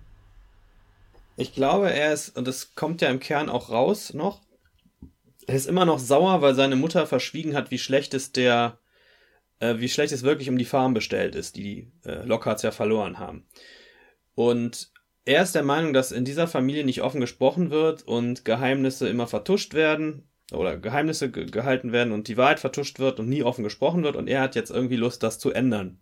Ich 1.36 1.54
glaube, 1.54 1.90
er 1.90 2.12
ist, 2.12 2.36
und 2.36 2.46
das 2.46 2.74
kommt 2.74 3.00
ja 3.00 3.08
im 3.08 3.20
Kern 3.20 3.48
auch 3.48 3.70
raus 3.70 4.12
noch, 4.12 4.42
er 5.46 5.54
ist 5.54 5.66
immer 5.66 5.86
noch 5.86 5.98
sauer, 5.98 6.42
weil 6.42 6.54
seine 6.54 6.76
Mutter 6.76 7.06
verschwiegen 7.06 7.54
hat, 7.54 7.70
wie 7.70 7.78
schlecht 7.78 8.12
es 8.12 8.32
der 8.32 8.78
äh, 9.60 9.78
wie 9.78 9.88
schlecht 9.88 10.12
es 10.12 10.22
wirklich 10.22 10.48
um 10.48 10.58
die 10.58 10.64
Farm 10.64 10.94
bestellt 10.94 11.34
ist, 11.34 11.56
die 11.56 11.62
die 11.62 11.92
äh, 12.08 12.24
Lockharts 12.24 12.62
ja 12.62 12.70
verloren 12.70 13.18
haben. 13.18 13.46
Und 14.38 14.92
er 15.24 15.42
ist 15.42 15.56
der 15.56 15.64
Meinung, 15.64 15.92
dass 15.92 16.12
in 16.12 16.24
dieser 16.24 16.46
Familie 16.46 16.84
nicht 16.84 17.02
offen 17.02 17.20
gesprochen 17.20 17.72
wird 17.72 18.06
und 18.06 18.44
Geheimnisse 18.44 19.08
immer 19.08 19.26
vertuscht 19.26 19.74
werden 19.74 20.28
oder 20.52 20.78
Geheimnisse 20.78 21.28
ge 21.28 21.46
gehalten 21.46 21.90
werden 21.90 22.12
und 22.12 22.28
die 22.28 22.36
Wahrheit 22.36 22.60
vertuscht 22.60 23.00
wird 23.00 23.18
und 23.18 23.28
nie 23.28 23.42
offen 23.42 23.64
gesprochen 23.64 24.04
wird 24.04 24.14
und 24.14 24.28
er 24.28 24.40
hat 24.40 24.54
jetzt 24.54 24.70
irgendwie 24.70 24.94
Lust, 24.94 25.24
das 25.24 25.40
zu 25.40 25.50
ändern. 25.50 25.98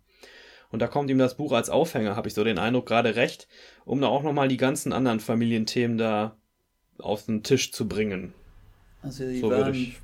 Und 0.69 0.83
da 0.83 0.87
kommt 0.87 1.09
ihm 1.09 1.17
das 1.17 1.35
Buch 1.35 1.51
als 1.51 1.71
Aufhänger, 1.71 2.15
habe 2.15 2.27
ich 2.27 2.35
so 2.35 2.43
den 2.43 2.59
Eindruck, 2.59 2.85
gerade 2.85 3.15
recht, 3.15 3.47
um 3.85 4.01
da 4.01 4.07
auch 4.07 4.21
nochmal 4.21 4.49
die 4.49 4.57
ganzen 4.57 4.93
anderen 4.93 5.19
Familienthemen 5.19 5.97
da 5.97 6.37
auf 6.99 7.25
den 7.25 7.41
Tisch 7.41 7.71
zu 7.71 7.87
bringen. 7.87 8.35
Also 9.01 9.27
so 9.33 9.49
waren 9.49 9.73
ich 9.73 9.97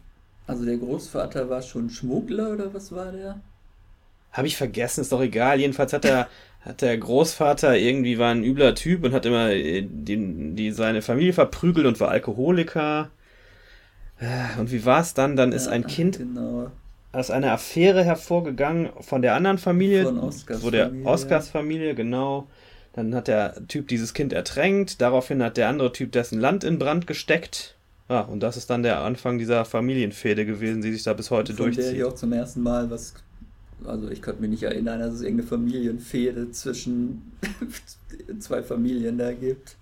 also 0.47 0.65
der 0.65 0.77
Großvater 0.77 1.51
war 1.51 1.61
schon 1.61 1.91
Schmuggler 1.91 2.49
oder 2.51 2.73
was 2.73 2.91
war 2.91 3.11
der? 3.11 3.39
Habe 4.33 4.47
ich 4.47 4.57
vergessen, 4.57 5.01
ist 5.01 5.11
doch 5.11 5.21
egal. 5.21 5.59
Jedenfalls 5.59 5.93
hat 5.93 6.03
der, 6.03 6.27
hat 6.65 6.82
der 6.82 6.97
Großvater 6.97 7.78
irgendwie 7.78 8.17
war 8.17 8.32
ein 8.32 8.43
übler 8.43 8.73
Typ 8.73 9.04
und 9.04 9.13
hat 9.13 9.26
immer 9.26 9.52
äh, 9.52 9.82
die, 9.82 10.56
die 10.56 10.71
seine 10.71 11.02
Familie 11.02 11.34
verprügelt 11.34 11.86
und 11.86 11.99
war 11.99 12.10
Alkoholiker. 12.10 13.12
Äh, 14.19 14.60
und 14.60 14.71
wie 14.71 14.86
war 14.86 15.02
es 15.02 15.13
dann? 15.13 15.36
Dann 15.36 15.52
ist 15.52 15.67
ein 15.67 15.86
Kind 15.86 16.17
genau. 16.17 16.71
aus 17.12 17.32
einer 17.32 17.52
Affäre 17.52 18.04
hervorgegangen 18.04 18.89
von 19.02 19.21
der 19.21 19.36
anderen 19.36 19.58
Familie. 19.58 20.06
Von 20.06 20.19
Oscars 20.19 20.62
so 20.62 20.71
der 20.71 20.88
Familie. 20.88 21.08
Oscars 21.08 21.49
Familie, 21.49 21.95
genau. 21.95 22.47
Dann 22.93 23.13
hat 23.13 23.28
der 23.28 23.67
Typ 23.67 23.88
dieses 23.88 24.13
Kind 24.13 24.32
ertränkt. 24.32 25.02
Daraufhin 25.02 25.43
hat 25.43 25.58
der 25.58 25.67
andere 25.67 25.91
Typ 25.91 26.12
dessen 26.13 26.39
Land 26.39 26.63
in 26.63 26.80
Brand 26.80 27.08
gesteckt. 27.08 27.76
Ah, 28.08 28.21
und 28.21 28.41
das 28.41 28.56
ist 28.56 28.69
dann 28.69 28.84
der 28.84 29.02
Anfang 29.02 29.38
dieser 29.38 29.65
Familienfehde 29.65 30.45
gewesen, 30.45 30.82
die 30.82 30.91
sich 30.91 31.04
da 31.04 31.13
bis 31.13 31.32
heute 31.32 31.54
Von 31.54 31.65
durchzieht. 31.65 31.86
Der 31.86 31.93
hier 31.93 32.08
auch 32.08 32.15
zum 32.15 32.32
ersten 32.32 32.62
Mal 32.62 32.89
was, 32.89 33.15
also 33.85 34.09
ich 34.09 34.21
könnte 34.21 34.41
mich 34.41 34.49
nicht 34.49 34.63
erinnern, 34.63 34.99
dass 34.99 35.13
es 35.13 35.21
irgendeine 35.21 35.47
Familienfehde 35.47 36.51
zwischen 36.51 37.33
zwei 38.39 38.63
Familien 38.63 39.17
da 39.17 39.31
gibt. 39.33 39.75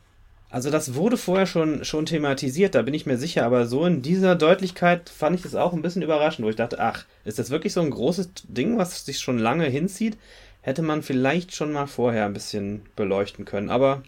Also 0.50 0.70
das 0.70 0.96
wurde 0.96 1.16
vorher 1.16 1.46
schon, 1.46 1.86
schon 1.86 2.06
thematisiert, 2.06 2.76
da 2.76 2.82
bin 2.82 2.94
ich 2.94 3.06
mir 3.06 3.18
sicher, 3.18 3.46
aber 3.46 3.68
so 3.68 3.86
in 3.86 4.02
dieser 4.02 4.36
Deutlichkeit 4.36 5.10
fand 5.10 5.40
ich 5.40 5.46
es 5.46 5.56
auch 5.56 5.72
ein 5.72 5.82
bisschen 5.82 6.02
überraschend, 6.02 6.46
wo 6.46 6.50
ich 6.50 6.58
dachte, 6.58 6.80
ach, 6.80 7.06
ist 7.24 7.40
das 7.40 7.52
wirklich 7.52 7.72
so 7.72 7.80
ein 7.80 7.90
großes 7.90 8.32
Ding, 8.50 8.78
was 8.78 9.06
sich 9.06 9.20
schon 9.20 9.40
lange 9.40 9.66
hinzieht? 9.66 10.18
Hätte 10.62 10.82
man 10.82 11.04
vielleicht 11.04 11.56
schon 11.56 11.72
mal 11.72 11.88
vorher 11.88 12.26
ein 12.26 12.34
bisschen 12.34 12.82
beleuchten 12.98 13.46
können, 13.46 13.70
aber 13.70 14.04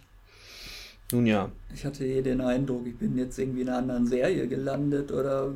nun 1.13 1.25
ja. 1.25 1.49
Ich 1.73 1.85
hatte 1.85 2.05
eh 2.05 2.21
den 2.21 2.41
Eindruck, 2.41 2.87
ich 2.87 2.97
bin 2.97 3.17
jetzt 3.17 3.39
irgendwie 3.39 3.61
in 3.61 3.69
einer 3.69 3.77
anderen 3.77 4.07
Serie 4.07 4.47
gelandet 4.47 5.13
oder 5.13 5.53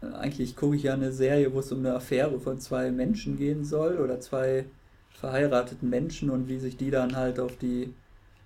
eigentlich 0.00 0.56
gucke 0.56 0.76
ich 0.76 0.84
ja 0.84 0.94
eine 0.94 1.12
Serie, 1.12 1.52
wo 1.52 1.60
es 1.60 1.72
um 1.72 1.80
eine 1.80 1.94
Affäre 1.94 2.38
von 2.38 2.60
zwei 2.60 2.90
Menschen 2.90 3.36
gehen 3.36 3.64
soll 3.64 3.98
oder 3.98 4.20
zwei 4.20 4.64
verheirateten 5.10 5.90
Menschen 5.90 6.30
und 6.30 6.48
wie 6.48 6.58
sich 6.58 6.76
die 6.76 6.90
dann 6.90 7.16
halt 7.16 7.40
auf 7.40 7.56
die 7.56 7.92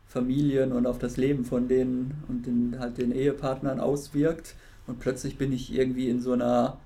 Familien 0.07 0.73
und 0.73 0.87
auf 0.87 0.99
das 0.99 1.17
Leben 1.17 1.45
von 1.45 1.69
denen 1.69 2.23
und 2.29 2.47
den, 2.47 2.79
halt 2.79 2.99
den 2.99 3.12
Ehepartnern 3.12 3.81
auswirkt. 3.81 4.55
Und 4.87 4.99
plötzlich 4.99 5.37
bin 5.38 5.53
ich 5.53 5.75
irgendwie 5.75 6.09
in 6.09 6.21
so 6.21 6.33
einer 6.33 6.79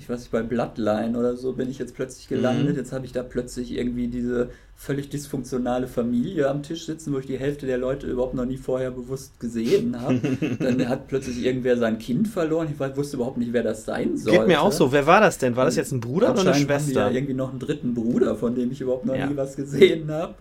ich 0.00 0.08
weiß 0.08 0.20
nicht, 0.20 0.32
bei 0.32 0.42
Bloodline 0.42 1.16
oder 1.18 1.36
so 1.36 1.52
bin 1.52 1.68
ich 1.68 1.78
jetzt 1.78 1.94
plötzlich 1.94 2.26
gelandet. 2.26 2.72
Mhm. 2.72 2.78
Jetzt 2.78 2.92
habe 2.92 3.04
ich 3.04 3.12
da 3.12 3.22
plötzlich 3.22 3.76
irgendwie 3.76 4.08
diese 4.08 4.48
völlig 4.74 5.10
dysfunktionale 5.10 5.88
Familie 5.88 6.48
am 6.48 6.62
Tisch 6.62 6.86
sitzen, 6.86 7.12
wo 7.12 7.18
ich 7.18 7.26
die 7.26 7.38
Hälfte 7.38 7.66
der 7.66 7.76
Leute 7.76 8.06
überhaupt 8.06 8.32
noch 8.32 8.46
nie 8.46 8.56
vorher 8.56 8.90
bewusst 8.90 9.38
gesehen 9.38 10.00
habe. 10.00 10.18
Dann 10.58 10.88
hat 10.88 11.06
plötzlich 11.06 11.44
irgendwer 11.44 11.76
sein 11.76 11.98
Kind 11.98 12.28
verloren. 12.28 12.68
Ich 12.72 12.96
wusste 12.96 13.18
überhaupt 13.18 13.36
nicht, 13.36 13.52
wer 13.52 13.62
das 13.62 13.84
sein 13.84 14.16
soll. 14.16 14.32
Geht 14.32 14.46
mir 14.46 14.62
auch 14.62 14.72
so. 14.72 14.90
Wer 14.90 15.06
war 15.06 15.20
das 15.20 15.36
denn? 15.36 15.54
War 15.54 15.66
das 15.66 15.76
jetzt 15.76 15.92
ein 15.92 16.00
Bruder 16.00 16.30
oder 16.30 16.40
eine 16.40 16.54
Schwester? 16.54 17.02
Haben 17.02 17.10
die 17.10 17.14
ja 17.14 17.20
irgendwie 17.20 17.34
noch 17.34 17.50
einen 17.50 17.58
dritten 17.58 17.92
Bruder, 17.92 18.36
von 18.36 18.54
dem 18.54 18.72
ich 18.72 18.80
überhaupt 18.80 19.04
noch 19.04 19.14
ja. 19.14 19.26
nie 19.26 19.36
was 19.36 19.54
gesehen 19.54 20.10
habe. 20.10 20.34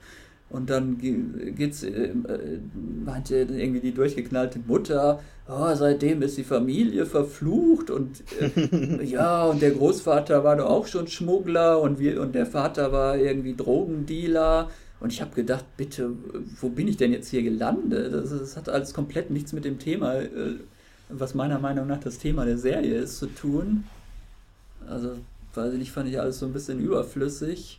Und 0.50 0.72
dann 0.72 0.98
geht's, 0.98 1.84
äh, 1.84 2.06
äh, 2.06 2.60
meinte 3.06 3.36
irgendwie 3.38 3.82
die 3.82 3.94
durchgeknallte 3.94 4.60
Mutter, 4.66 5.22
oh, 5.48 5.76
seitdem 5.76 6.24
ist 6.24 6.38
die 6.38 6.44
Familie 6.44 7.06
verflucht 7.06 7.92
und 7.92 8.24
äh, 8.40 9.04
ja, 9.04 9.46
und 9.46 9.62
der 9.62 9.72
Großvater 9.72 10.44
war 10.44 10.56
doch 10.56 10.70
auch 10.70 10.88
schon 10.88 11.08
Schmuggler 11.08 11.80
und 11.80 12.00
wir 12.00 12.20
und 12.22 12.34
der 12.34 12.48
Vater 12.48 12.92
war 12.92 13.18
irgendwie 13.18 13.56
Drogendealer. 13.56 14.70
Und 15.00 15.14
ich 15.14 15.22
habe 15.22 15.34
gedacht, 15.34 15.66
bitte, 15.78 16.12
wo 16.60 16.70
bin 16.70 16.88
ich 16.88 16.98
denn 16.98 17.14
jetzt 17.14 17.30
hier 17.30 17.44
gelandet? 17.44 18.14
Das, 18.14 18.32
das, 18.32 18.58
hat 18.58 18.68
alles 18.68 18.94
komplett 18.94 19.30
nichts 19.30 19.54
mit 19.54 19.66
dem 19.66 19.80
Thema, 19.80 20.16
äh, 20.16 20.56
was 21.10 21.36
meiner 21.36 21.60
Meinung 21.60 21.88
nach 21.88 22.00
das 22.00 22.18
Thema 22.18 22.44
der 22.46 22.58
Serie 22.58 22.96
ist, 22.96 23.18
zu 23.18 23.28
tun. 23.28 23.86
Also, 24.88 25.12
weiß 25.54 25.74
ich 25.74 25.80
nicht, 25.80 25.92
fand 25.92 26.10
ich 26.10 26.20
alles 26.20 26.40
so 26.40 26.48
ein 26.48 26.54
bisschen 26.54 26.80
überflüssig. 26.80 27.79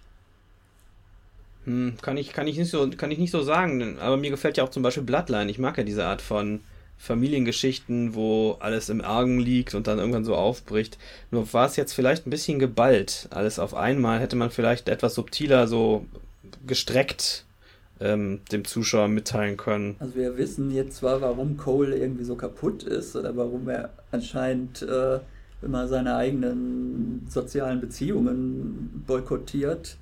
Hm, 1.71 1.95
kann 2.03 2.17
ich, 2.17 2.33
kann 2.33 2.49
ich 2.49 2.59
nicht 2.59 2.71
so, 2.71 2.91
kann 2.91 3.13
ich 3.13 3.19
nicht 3.19 3.31
so 3.31 3.43
sagen. 3.43 3.99
Aber 4.01 4.17
mir 4.17 4.31
gefällt 4.31 4.57
ja 4.57 4.65
auch 4.65 4.71
zum 4.71 4.83
Beispiel 4.83 5.05
Bloodline. 5.05 5.51
Ich 5.51 5.59
mag 5.59 5.79
ja 5.79 5.85
diese 5.85 6.05
Art 6.05 6.21
von 6.21 6.61
Familiengeschichten, 6.99 8.15
wo 8.15 8.57
alles 8.61 8.89
im 8.89 9.01
Argen 9.01 9.39
liegt 9.39 9.75
und 9.75 9.87
dann 9.87 9.99
irgendwann 9.99 10.25
so 10.25 10.35
aufbricht. 10.35 10.99
Nur 11.31 11.51
war 11.53 11.67
es 11.67 11.77
jetzt 11.77 11.93
vielleicht 11.93 12.27
ein 12.27 12.31
bisschen 12.31 12.59
geballt. 12.59 13.29
Alles 13.31 13.59
auf 13.59 13.75
einmal 13.75 14.21
hätte 14.21 14.37
man 14.37 14.51
vielleicht 14.51 14.89
etwas 14.89 15.15
subtiler 15.15 15.69
so 15.69 16.05
gestreckt 16.67 17.45
ähm, 18.01 18.41
dem 18.51 18.65
Zuschauer 18.65 19.09
mitteilen 19.09 19.57
können. 19.57 19.97
Also 20.01 20.17
wir 20.17 20.37
wissen 20.37 20.71
jetzt 20.73 20.97
zwar, 20.97 21.21
warum 21.21 21.57
Cole 21.57 21.97
irgendwie 21.97 22.25
so 22.25 22.35
kaputt 22.35 22.83
ist 22.83 23.15
oder 23.15 23.37
warum 23.37 23.69
er 23.69 23.91
anscheinend 24.11 24.83
äh, 24.83 25.21
immer 25.63 25.87
seine 25.87 26.17
eigenen 26.17 27.27
sozialen 27.29 27.81
Beziehungen 27.81 29.05
boykottiert. 29.07 29.97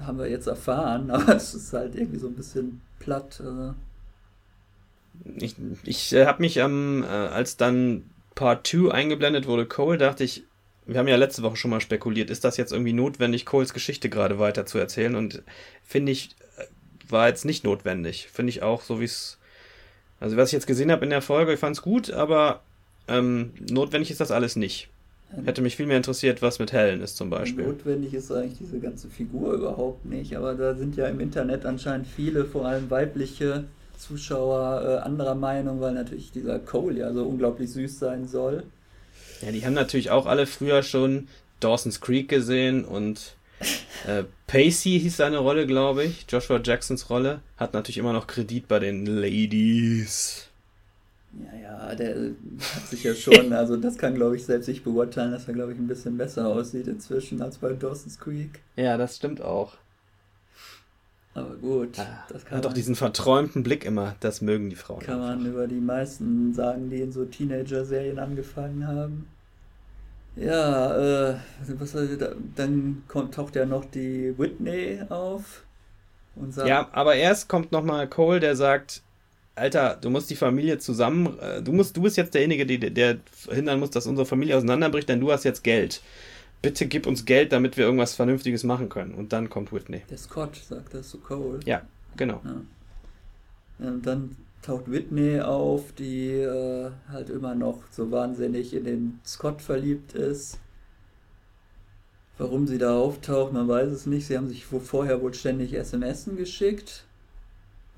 Haben 0.00 0.18
wir 0.18 0.28
jetzt 0.28 0.46
erfahren, 0.46 1.10
aber 1.12 1.36
es 1.36 1.54
ist 1.54 1.72
halt 1.72 1.94
irgendwie 1.94 2.18
so 2.18 2.28
ein 2.28 2.34
bisschen 2.34 2.80
platt. 2.98 3.40
Äh. 3.40 3.72
Ich, 5.44 5.56
ich 5.84 6.12
äh, 6.12 6.26
habe 6.26 6.42
mich, 6.42 6.56
ähm, 6.58 7.04
äh, 7.04 7.06
als 7.06 7.56
dann 7.56 8.04
Part 8.34 8.66
2 8.66 8.92
eingeblendet 8.92 9.46
wurde, 9.46 9.66
Cole, 9.66 9.98
dachte 9.98 10.24
ich, 10.24 10.44
wir 10.86 10.98
haben 10.98 11.08
ja 11.08 11.16
letzte 11.16 11.42
Woche 11.42 11.56
schon 11.56 11.70
mal 11.70 11.80
spekuliert, 11.80 12.30
ist 12.30 12.44
das 12.44 12.56
jetzt 12.56 12.72
irgendwie 12.72 12.94
notwendig, 12.94 13.44
Coles 13.44 13.74
Geschichte 13.74 14.08
gerade 14.08 14.38
weiter 14.38 14.64
zu 14.64 14.78
erzählen? 14.78 15.16
Und 15.16 15.42
finde 15.82 16.12
ich, 16.12 16.36
äh, 16.56 16.64
war 17.10 17.28
jetzt 17.28 17.44
nicht 17.44 17.64
notwendig. 17.64 18.28
Finde 18.32 18.50
ich 18.50 18.62
auch, 18.62 18.82
so 18.82 19.00
wie 19.00 19.04
es. 19.04 19.38
Also, 20.20 20.36
was 20.36 20.48
ich 20.48 20.54
jetzt 20.54 20.66
gesehen 20.66 20.90
habe 20.90 21.04
in 21.04 21.10
der 21.10 21.22
Folge, 21.22 21.52
ich 21.52 21.60
fand 21.60 21.76
es 21.76 21.82
gut, 21.82 22.10
aber 22.10 22.62
ähm, 23.06 23.52
notwendig 23.70 24.10
ist 24.10 24.20
das 24.20 24.30
alles 24.30 24.56
nicht. 24.56 24.88
Hätte 25.44 25.60
mich 25.60 25.76
viel 25.76 25.86
mehr 25.86 25.98
interessiert, 25.98 26.40
was 26.40 26.58
mit 26.58 26.72
Helen 26.72 27.02
ist 27.02 27.16
zum 27.16 27.28
Beispiel. 27.28 27.66
Notwendig 27.66 28.14
ist 28.14 28.32
eigentlich 28.32 28.58
diese 28.58 28.80
ganze 28.80 29.08
Figur 29.08 29.52
überhaupt 29.52 30.06
nicht, 30.06 30.34
aber 30.36 30.54
da 30.54 30.74
sind 30.74 30.96
ja 30.96 31.06
im 31.06 31.20
Internet 31.20 31.66
anscheinend 31.66 32.06
viele, 32.06 32.46
vor 32.46 32.64
allem 32.66 32.88
weibliche 32.88 33.64
Zuschauer 33.98 34.82
äh, 34.82 35.04
anderer 35.04 35.34
Meinung, 35.34 35.80
weil 35.80 35.92
natürlich 35.92 36.32
dieser 36.32 36.58
Cole 36.58 37.00
ja 37.00 37.12
so 37.12 37.24
unglaublich 37.24 37.70
süß 37.70 37.98
sein 37.98 38.26
soll. 38.26 38.62
Ja, 39.42 39.52
die 39.52 39.64
haben 39.64 39.74
natürlich 39.74 40.10
auch 40.10 40.26
alle 40.26 40.46
früher 40.46 40.82
schon 40.82 41.28
Dawson's 41.60 42.00
Creek 42.00 42.28
gesehen 42.28 42.84
und 42.84 43.36
äh, 44.06 44.24
Pacey 44.46 44.98
hieß 45.00 45.16
seine 45.16 45.38
Rolle, 45.38 45.66
glaube 45.66 46.04
ich. 46.04 46.26
Joshua 46.28 46.60
Jacksons 46.62 47.10
Rolle. 47.10 47.40
Hat 47.56 47.74
natürlich 47.74 47.98
immer 47.98 48.12
noch 48.12 48.26
Kredit 48.26 48.68
bei 48.68 48.78
den 48.78 49.04
Ladies. 49.04 50.47
Ja, 51.32 51.58
ja, 51.60 51.94
der 51.94 52.14
hat 52.74 52.86
sich 52.88 53.04
ja 53.04 53.14
schon, 53.14 53.52
also 53.52 53.76
das 53.76 53.98
kann, 53.98 54.14
glaube 54.14 54.36
ich, 54.36 54.44
selbst 54.44 54.68
ich 54.68 54.82
beurteilen, 54.82 55.32
dass 55.32 55.46
er, 55.46 55.54
glaube 55.54 55.72
ich, 55.72 55.78
ein 55.78 55.86
bisschen 55.86 56.16
besser 56.16 56.48
aussieht 56.48 56.86
inzwischen 56.86 57.42
als 57.42 57.58
bei 57.58 57.72
Dawson's 57.72 58.18
Creek. 58.18 58.60
Ja, 58.76 58.96
das 58.96 59.16
stimmt 59.16 59.42
auch. 59.42 59.76
Aber 61.34 61.54
gut. 61.56 61.98
Ah, 61.98 62.24
das 62.28 62.44
kann 62.44 62.58
hat 62.58 62.64
doch 62.64 62.72
diesen 62.72 62.96
verträumten 62.96 63.62
Blick 63.62 63.84
immer, 63.84 64.16
das 64.20 64.40
mögen 64.40 64.70
die 64.70 64.76
Frauen. 64.76 65.00
Kann 65.00 65.20
einfach. 65.20 65.36
man 65.36 65.46
über 65.46 65.66
die 65.66 65.80
meisten 65.80 66.52
sagen, 66.54 66.90
die 66.90 67.00
in 67.00 67.12
so 67.12 67.24
Teenager-Serien 67.24 68.18
angefangen 68.18 68.86
haben. 68.86 69.28
Ja, 70.34 71.30
äh, 71.30 71.36
was, 71.78 71.96
dann 72.54 73.02
kommt, 73.08 73.34
taucht 73.34 73.56
ja 73.56 73.66
noch 73.66 73.84
die 73.84 74.36
Whitney 74.38 75.00
auf. 75.08 75.64
Und 76.36 76.54
sagt, 76.54 76.68
ja, 76.68 76.88
aber 76.92 77.16
erst 77.16 77.48
kommt 77.48 77.72
nochmal 77.72 78.08
Cole, 78.08 78.38
der 78.38 78.54
sagt, 78.54 79.02
Alter, 79.58 79.98
du 80.00 80.10
musst 80.10 80.30
die 80.30 80.36
Familie 80.36 80.78
zusammen, 80.78 81.38
äh, 81.40 81.62
du 81.62 81.72
musst, 81.72 81.96
du 81.96 82.02
bist 82.02 82.16
jetzt 82.16 82.34
derjenige, 82.34 82.66
der, 82.66 82.90
der 82.90 83.18
verhindern 83.30 83.80
muss, 83.80 83.90
dass 83.90 84.06
unsere 84.06 84.26
Familie 84.26 84.56
auseinanderbricht, 84.56 85.08
denn 85.08 85.20
du 85.20 85.30
hast 85.32 85.44
jetzt 85.44 85.64
Geld 85.64 86.00
bitte 86.62 86.86
gib 86.86 87.06
uns 87.06 87.24
Geld, 87.24 87.52
damit 87.52 87.76
wir 87.76 87.84
irgendwas 87.84 88.14
Vernünftiges 88.14 88.64
machen 88.64 88.88
können. 88.88 89.14
Und 89.14 89.32
dann 89.32 89.48
kommt 89.48 89.72
Whitney. 89.72 90.02
Der 90.10 90.18
Scott 90.18 90.56
sagt 90.56 90.94
das 90.94 91.10
so 91.10 91.18
Cole. 91.18 91.60
Ja, 91.64 91.82
genau. 92.16 92.40
Ja. 92.44 93.88
Und 93.88 94.06
dann 94.06 94.36
taucht 94.62 94.90
Whitney 94.90 95.40
auf, 95.40 95.92
die 95.92 96.30
äh, 96.30 96.90
halt 97.10 97.30
immer 97.30 97.54
noch 97.54 97.82
so 97.90 98.10
wahnsinnig 98.10 98.74
in 98.74 98.84
den 98.84 99.20
Scott 99.24 99.62
verliebt 99.62 100.14
ist. 100.14 100.58
Warum 102.38 102.66
sie 102.66 102.78
da 102.78 102.96
auftaucht, 102.96 103.52
man 103.52 103.66
weiß 103.66 103.90
es 103.90 104.06
nicht. 104.06 104.26
Sie 104.26 104.36
haben 104.36 104.48
sich 104.48 104.64
vorher 104.64 105.20
wohl 105.20 105.34
ständig 105.34 105.74
SMS 105.74 106.28
geschickt, 106.36 107.04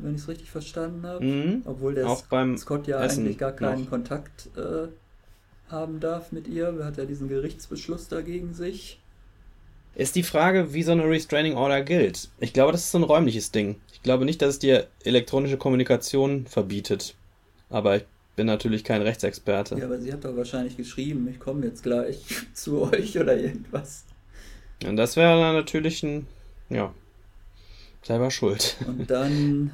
wenn 0.03 0.15
ich 0.15 0.23
es 0.23 0.29
richtig 0.29 0.51
verstanden 0.51 1.07
habe. 1.07 1.25
Mhm. 1.25 1.63
Obwohl 1.65 1.95
der 1.95 2.09
Scott 2.57 2.87
ja 2.87 3.03
Essen 3.03 3.25
eigentlich 3.25 3.39
gar 3.39 3.53
keinen 3.53 3.83
noch. 3.83 3.91
Kontakt 3.91 4.49
äh, 4.57 4.89
haben 5.71 6.01
darf 6.01 6.33
mit 6.33 6.49
ihr. 6.49 6.75
Er 6.79 6.87
hat 6.87 6.97
ja 6.97 7.05
diesen 7.05 7.29
Gerichtsbeschluss 7.29 8.09
dagegen 8.09 8.55
sich. 8.55 9.01
Ist 9.95 10.15
die 10.15 10.23
Frage, 10.23 10.73
wie 10.73 10.83
so 10.83 10.93
eine 10.93 11.05
Restraining 11.05 11.55
Order 11.55 11.83
gilt. 11.83 12.29
Ich 12.39 12.53
glaube, 12.53 12.73
das 12.73 12.83
ist 12.83 12.93
so 12.93 12.99
ein 12.99 13.05
räumliches 13.05 13.51
Ding. 13.51 13.77
Ich 13.93 14.03
glaube 14.03 14.25
nicht, 14.25 14.41
dass 14.41 14.51
es 14.51 14.59
dir 14.59 14.87
elektronische 15.05 15.57
Kommunikation 15.57 16.47
verbietet. 16.47 17.15
Aber 17.69 17.97
ich 17.97 18.05
bin 18.37 18.47
natürlich 18.47 18.85
kein 18.85 19.03
Rechtsexperte. 19.03 19.77
Ja, 19.77 19.85
aber 19.85 19.99
sie 19.99 20.13
hat 20.13 20.25
doch 20.25 20.37
wahrscheinlich 20.37 20.77
geschrieben, 20.77 21.29
ich 21.29 21.39
komme 21.39 21.67
jetzt 21.67 21.83
gleich 21.83 22.25
zu 22.55 22.83
euch 22.83 23.19
oder 23.19 23.37
irgendwas. 23.37 24.05
Und 24.87 24.97
das 24.97 25.17
wäre 25.17 25.53
natürlich 25.53 26.03
ein, 26.03 26.27
ja, 26.71 26.95
selber 28.03 28.31
schuld. 28.31 28.77
Und 28.87 29.11
dann 29.11 29.73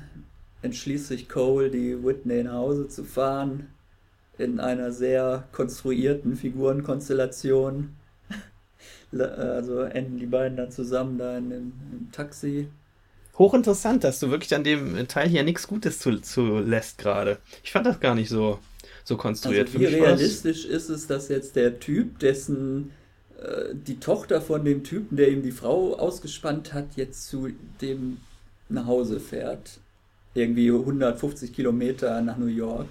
entschließt 0.62 1.09
sich 1.09 1.29
Cole, 1.29 1.71
die 1.71 2.03
Whitney 2.03 2.43
nach 2.43 2.55
Hause 2.55 2.89
zu 2.89 3.05
fahren 3.05 3.69
in 4.39 4.61
einer 4.61 4.93
sehr 4.93 5.45
konstruierten 5.53 6.37
Figurenkonstellation. 6.37 7.95
also 9.12 9.81
enden 9.81 10.19
die 10.19 10.27
beiden 10.27 10.57
dann 10.57 10.71
zusammen 10.71 11.19
da 11.19 11.39
in, 11.39 11.51
in, 11.51 11.73
im 11.93 12.12
Taxi. 12.12 12.69
Hochinteressant, 13.39 14.03
dass 14.03 14.19
du 14.19 14.31
wirklich 14.31 14.55
an 14.55 14.65
dem 14.65 15.09
Teil 15.09 15.29
hier 15.29 15.43
nichts 15.43 15.67
Gutes 15.67 15.99
zu, 15.99 16.19
zu 16.21 16.59
lässt 16.59 16.99
gerade. 16.99 17.39
Ich 17.62 17.73
fand 17.73 17.87
das 17.87 18.01
gar 18.01 18.15
nicht 18.15 18.31
so, 18.31 18.59
so 19.05 19.17
konstruiert. 19.17 19.69
Also 19.69 19.81
wie 19.81 19.85
realistisch 19.87 20.65
ist 20.65 20.89
es, 20.89 21.07
dass 21.07 21.29
jetzt 21.29 21.55
der 21.55 21.79
Typ, 21.79 22.19
dessen 22.19 22.91
äh, 22.91 23.06
die 23.87 24.01
Tochter 24.01 24.40
von 24.40 24.64
dem 24.64 24.83
Typen, 24.83 25.16
der 25.16 25.29
ihm 25.29 25.42
die 25.42 25.53
Frau 25.53 25.94
ausgespannt 25.94 26.72
hat, 26.72 26.96
jetzt 26.96 27.29
zu 27.29 27.49
dem 27.81 28.18
nach 28.68 28.87
Hause 28.87 29.20
fährt? 29.20 29.79
Irgendwie 30.35 30.70
150 30.70 31.53
Kilometer 31.53 32.20
nach 32.22 32.37
New 32.37 32.46
York. 32.46 32.88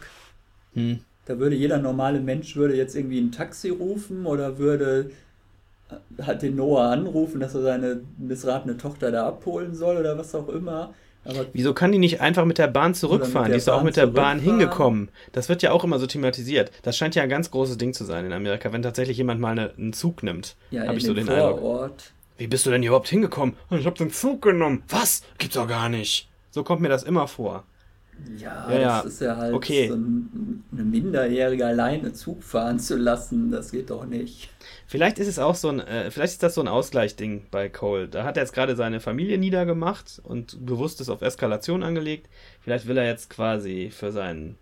Hm. 0.73 0.99
Da 1.25 1.39
würde 1.39 1.55
jeder 1.55 1.79
normale 1.79 2.19
Mensch 2.19 2.55
würde 2.55 2.75
jetzt 2.75 2.95
irgendwie 2.95 3.19
ein 3.19 3.31
Taxi 3.31 3.69
rufen 3.69 4.25
oder 4.25 4.59
würde 4.59 5.11
äh, 5.89 6.21
hat 6.21 6.43
den 6.43 6.55
Noah 6.55 6.91
anrufen, 6.91 7.39
dass 7.39 7.55
er 7.55 7.61
seine 7.61 8.01
missratene 8.17 8.77
Tochter 8.77 9.11
da 9.11 9.27
abholen 9.27 9.73
soll 9.73 9.97
oder 9.97 10.17
was 10.17 10.35
auch 10.35 10.49
immer. 10.49 10.93
Aber 11.25 11.47
Wieso 11.53 11.73
kann 11.73 11.91
die 11.91 11.97
nicht 11.97 12.21
einfach 12.21 12.45
mit 12.45 12.57
der 12.57 12.67
Bahn 12.67 12.93
zurückfahren? 12.93 13.47
Der 13.47 13.55
die 13.55 13.57
ist 13.57 13.65
Bahn 13.65 13.79
auch 13.79 13.83
mit 13.83 13.97
der 13.97 14.07
Bahn 14.07 14.39
hingekommen. 14.39 15.09
Das 15.31 15.49
wird 15.49 15.63
ja 15.63 15.71
auch 15.71 15.83
immer 15.83 15.99
so 15.99 16.07
thematisiert. 16.07 16.71
Das 16.83 16.95
scheint 16.95 17.15
ja 17.15 17.23
ein 17.23 17.29
ganz 17.29 17.51
großes 17.51 17.77
Ding 17.77 17.93
zu 17.93 18.05
sein 18.05 18.25
in 18.25 18.33
Amerika, 18.33 18.71
wenn 18.71 18.83
tatsächlich 18.83 19.17
jemand 19.17 19.41
mal 19.41 19.51
eine, 19.51 19.71
einen 19.77 19.93
Zug 19.93 20.23
nimmt. 20.23 20.55
Ja, 20.69 20.87
habe 20.87 20.97
ich 20.97 21.03
so 21.03 21.13
den 21.13 21.25
Vorort. 21.25 21.55
Eindruck. 21.55 21.97
Wie 22.37 22.47
bist 22.47 22.65
du 22.65 22.69
denn 22.69 22.81
hier 22.81 22.89
überhaupt 22.89 23.07
hingekommen? 23.07 23.55
Ich 23.71 23.85
habe 23.85 23.97
den 23.97 24.11
Zug 24.11 24.41
genommen. 24.41 24.83
Was? 24.89 25.23
Gibt's 25.37 25.55
doch 25.55 25.67
gar 25.67 25.89
nicht. 25.89 26.29
So 26.51 26.63
kommt 26.63 26.81
mir 26.81 26.89
das 26.89 27.03
immer 27.03 27.27
vor. 27.27 27.63
Ja, 28.37 28.71
ja, 28.71 29.01
das 29.01 29.13
ist 29.13 29.21
ja 29.21 29.37
halt 29.37 29.53
okay. 29.53 29.87
so 29.87 29.95
ein, 29.95 30.63
eine 30.71 30.83
Minderjährige 30.83 31.65
alleine 31.65 32.13
Zug 32.13 32.43
fahren 32.43 32.79
zu 32.79 32.97
lassen, 32.97 33.51
das 33.51 33.71
geht 33.71 33.89
doch 33.89 34.05
nicht. 34.05 34.49
Vielleicht 34.87 35.19
ist 35.19 35.27
es 35.27 35.39
auch 35.39 35.55
so 35.55 35.69
ein, 35.69 35.79
äh, 35.79 36.11
vielleicht 36.11 36.33
ist 36.33 36.43
das 36.43 36.55
so 36.55 36.61
ein 36.61 36.67
Ausgleichding 36.67 37.47
bei 37.51 37.69
Cole. 37.69 38.07
Da 38.07 38.23
hat 38.23 38.37
er 38.37 38.43
jetzt 38.43 38.53
gerade 38.53 38.75
seine 38.75 38.99
Familie 38.99 39.37
niedergemacht 39.37 40.21
und 40.23 40.65
bewusstes 40.65 41.09
auf 41.09 41.21
Eskalation 41.21 41.83
angelegt. 41.83 42.27
Vielleicht 42.61 42.87
will 42.87 42.97
er 42.97 43.05
jetzt 43.05 43.29
quasi 43.29 43.91
für 43.91 44.11
seinen 44.11 44.57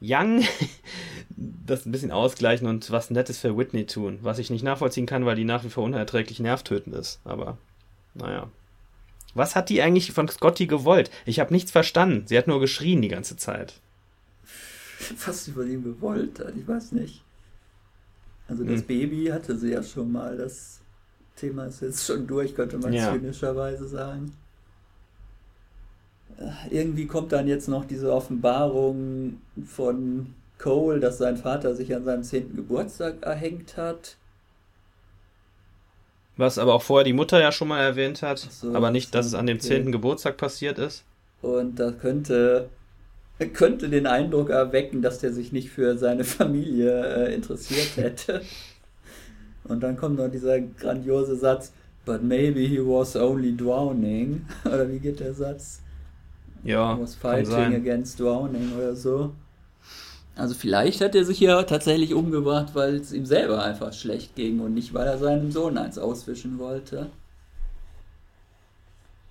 Young 0.00 0.44
das 1.30 1.86
ein 1.86 1.92
bisschen 1.92 2.12
ausgleichen 2.12 2.68
und 2.68 2.90
was 2.90 3.10
Nettes 3.10 3.38
für 3.38 3.56
Whitney 3.56 3.86
tun. 3.86 4.18
Was 4.22 4.38
ich 4.38 4.50
nicht 4.50 4.62
nachvollziehen 4.62 5.06
kann, 5.06 5.26
weil 5.26 5.36
die 5.36 5.44
nach 5.44 5.64
wie 5.64 5.70
vor 5.70 5.84
unerträglich 5.84 6.40
nervtötend 6.40 6.94
ist. 6.94 7.20
Aber, 7.24 7.58
naja. 8.14 8.48
Was 9.34 9.56
hat 9.56 9.68
die 9.68 9.82
eigentlich 9.82 10.12
von 10.12 10.28
Scotty 10.28 10.66
gewollt? 10.66 11.10
Ich 11.26 11.40
habe 11.40 11.52
nichts 11.52 11.70
verstanden. 11.70 12.26
Sie 12.26 12.38
hat 12.38 12.46
nur 12.46 12.60
geschrien 12.60 13.02
die 13.02 13.08
ganze 13.08 13.36
Zeit. 13.36 13.74
Was 15.26 15.44
sie 15.44 15.52
von 15.52 15.70
ihm 15.70 15.82
gewollt 15.82 16.38
hat, 16.38 16.54
ich 16.56 16.66
weiß 16.66 16.92
nicht. 16.92 17.22
Also 18.48 18.64
das 18.64 18.80
hm. 18.80 18.86
Baby 18.86 19.26
hatte 19.26 19.56
sie 19.56 19.72
ja 19.72 19.82
schon 19.82 20.12
mal. 20.12 20.36
Das 20.36 20.80
Thema 21.36 21.66
ist 21.66 21.82
jetzt 21.82 22.06
schon 22.06 22.26
durch, 22.26 22.54
könnte 22.54 22.78
man 22.78 22.92
ja. 22.92 23.12
zynischerweise 23.12 23.88
sagen. 23.88 24.32
Äh, 26.38 26.50
irgendwie 26.70 27.06
kommt 27.06 27.32
dann 27.32 27.48
jetzt 27.48 27.68
noch 27.68 27.84
diese 27.84 28.12
Offenbarung 28.12 29.40
von 29.66 30.34
Cole, 30.58 31.00
dass 31.00 31.18
sein 31.18 31.36
Vater 31.36 31.74
sich 31.74 31.94
an 31.94 32.04
seinem 32.04 32.22
10. 32.22 32.56
Geburtstag 32.56 33.22
erhängt 33.22 33.76
hat. 33.76 34.16
Was 36.36 36.58
aber 36.58 36.74
auch 36.74 36.82
vorher 36.82 37.04
die 37.04 37.12
Mutter 37.12 37.40
ja 37.40 37.52
schon 37.52 37.68
mal 37.68 37.80
erwähnt 37.80 38.22
hat, 38.22 38.38
so, 38.38 38.74
aber 38.74 38.90
nicht, 38.90 39.14
dass 39.14 39.26
es 39.26 39.34
an 39.34 39.46
dem 39.46 39.60
10. 39.60 39.82
Okay. 39.82 39.90
Geburtstag 39.92 40.36
passiert 40.36 40.78
ist. 40.78 41.04
Und 41.42 41.78
das 41.78 41.98
könnte, 42.00 42.68
könnte 43.52 43.88
den 43.88 44.06
Eindruck 44.06 44.50
erwecken, 44.50 45.00
dass 45.02 45.18
der 45.18 45.32
sich 45.32 45.52
nicht 45.52 45.70
für 45.70 45.96
seine 45.96 46.24
Familie 46.24 47.28
äh, 47.28 47.34
interessiert 47.34 47.96
hätte. 47.96 48.42
Und 49.64 49.82
dann 49.82 49.96
kommt 49.96 50.18
noch 50.18 50.28
dieser 50.28 50.60
grandiose 50.60 51.36
Satz, 51.36 51.72
But 52.04 52.22
maybe 52.22 52.60
he 52.60 52.80
was 52.80 53.16
only 53.16 53.56
drowning. 53.56 54.44
Oder 54.64 54.88
wie 54.90 54.98
geht 54.98 55.20
der 55.20 55.32
Satz? 55.32 55.80
Ja. 56.62 56.96
He 56.96 57.02
was 57.02 57.14
fighting 57.14 57.74
against 57.74 58.20
drowning 58.20 58.72
oder 58.76 58.94
so. 58.94 59.32
Also 60.36 60.54
vielleicht 60.54 61.00
hat 61.00 61.14
er 61.14 61.24
sich 61.24 61.38
ja 61.38 61.62
tatsächlich 61.62 62.12
umgebracht, 62.12 62.74
weil 62.74 62.96
es 62.96 63.12
ihm 63.12 63.24
selber 63.24 63.62
einfach 63.62 63.92
schlecht 63.92 64.34
ging 64.34 64.60
und 64.60 64.74
nicht, 64.74 64.92
weil 64.92 65.06
er 65.06 65.18
seinem 65.18 65.52
Sohn 65.52 65.78
eins 65.78 65.96
auswischen 65.96 66.58
wollte. 66.58 67.06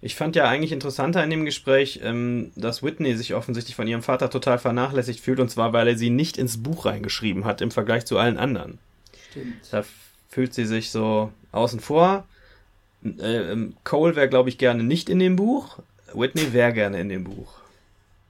Ich 0.02 0.16
fand 0.16 0.36
ja 0.36 0.50
eigentlich 0.50 0.74
interessanter 0.74 1.24
in 1.24 1.30
dem 1.30 1.46
Gespräch, 1.46 2.02
ähm, 2.04 2.52
dass 2.56 2.84
Whitney 2.84 3.16
sich 3.16 3.36
offensichtlich 3.36 3.76
von 3.76 3.88
ihrem 3.88 4.04
Vater 4.04 4.30
total 4.30 4.60
vernachlässigt 4.60 5.22
fühlt, 5.22 5.40
und 5.40 5.50
zwar, 5.50 5.72
weil 5.72 5.88
er 5.88 5.98
sie 5.98 6.10
nicht 6.10 6.38
ins 6.38 6.62
Buch 6.62 6.86
reingeschrieben 6.86 7.46
hat 7.46 7.62
im 7.62 7.72
Vergleich 7.72 8.06
zu 8.06 8.18
allen 8.18 8.38
anderen. 8.38 8.80
Stimmt. 9.32 9.56
Da 9.72 9.84
fühlt 10.30 10.54
sie 10.54 10.66
sich 10.66 10.92
so 10.92 11.32
außen 11.54 11.80
vor. 11.80 12.26
Äh, 13.04 13.52
ähm, 13.52 13.76
Cole 13.86 14.16
wäre, 14.16 14.28
glaube 14.28 14.50
ich, 14.50 14.58
gerne 14.58 14.84
nicht 14.84 15.10
in 15.10 15.20
dem 15.20 15.38
Buch. 15.38 15.80
Whitney 16.14 16.52
wäre 16.52 16.74
gerne 16.74 17.00
in 17.00 17.10
dem 17.10 17.24
Buch. 17.24 17.63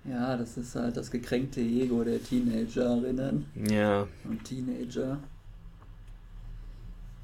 Ja, 0.05 0.35
das 0.35 0.57
ist 0.57 0.75
halt 0.75 0.97
das 0.97 1.09
gekränkte 1.11 1.61
Ego 1.61 2.03
der 2.03 2.21
Teenagerinnen. 2.21 3.45
Ja. 3.69 4.07
Und 4.25 4.43
Teenager. 4.43 5.17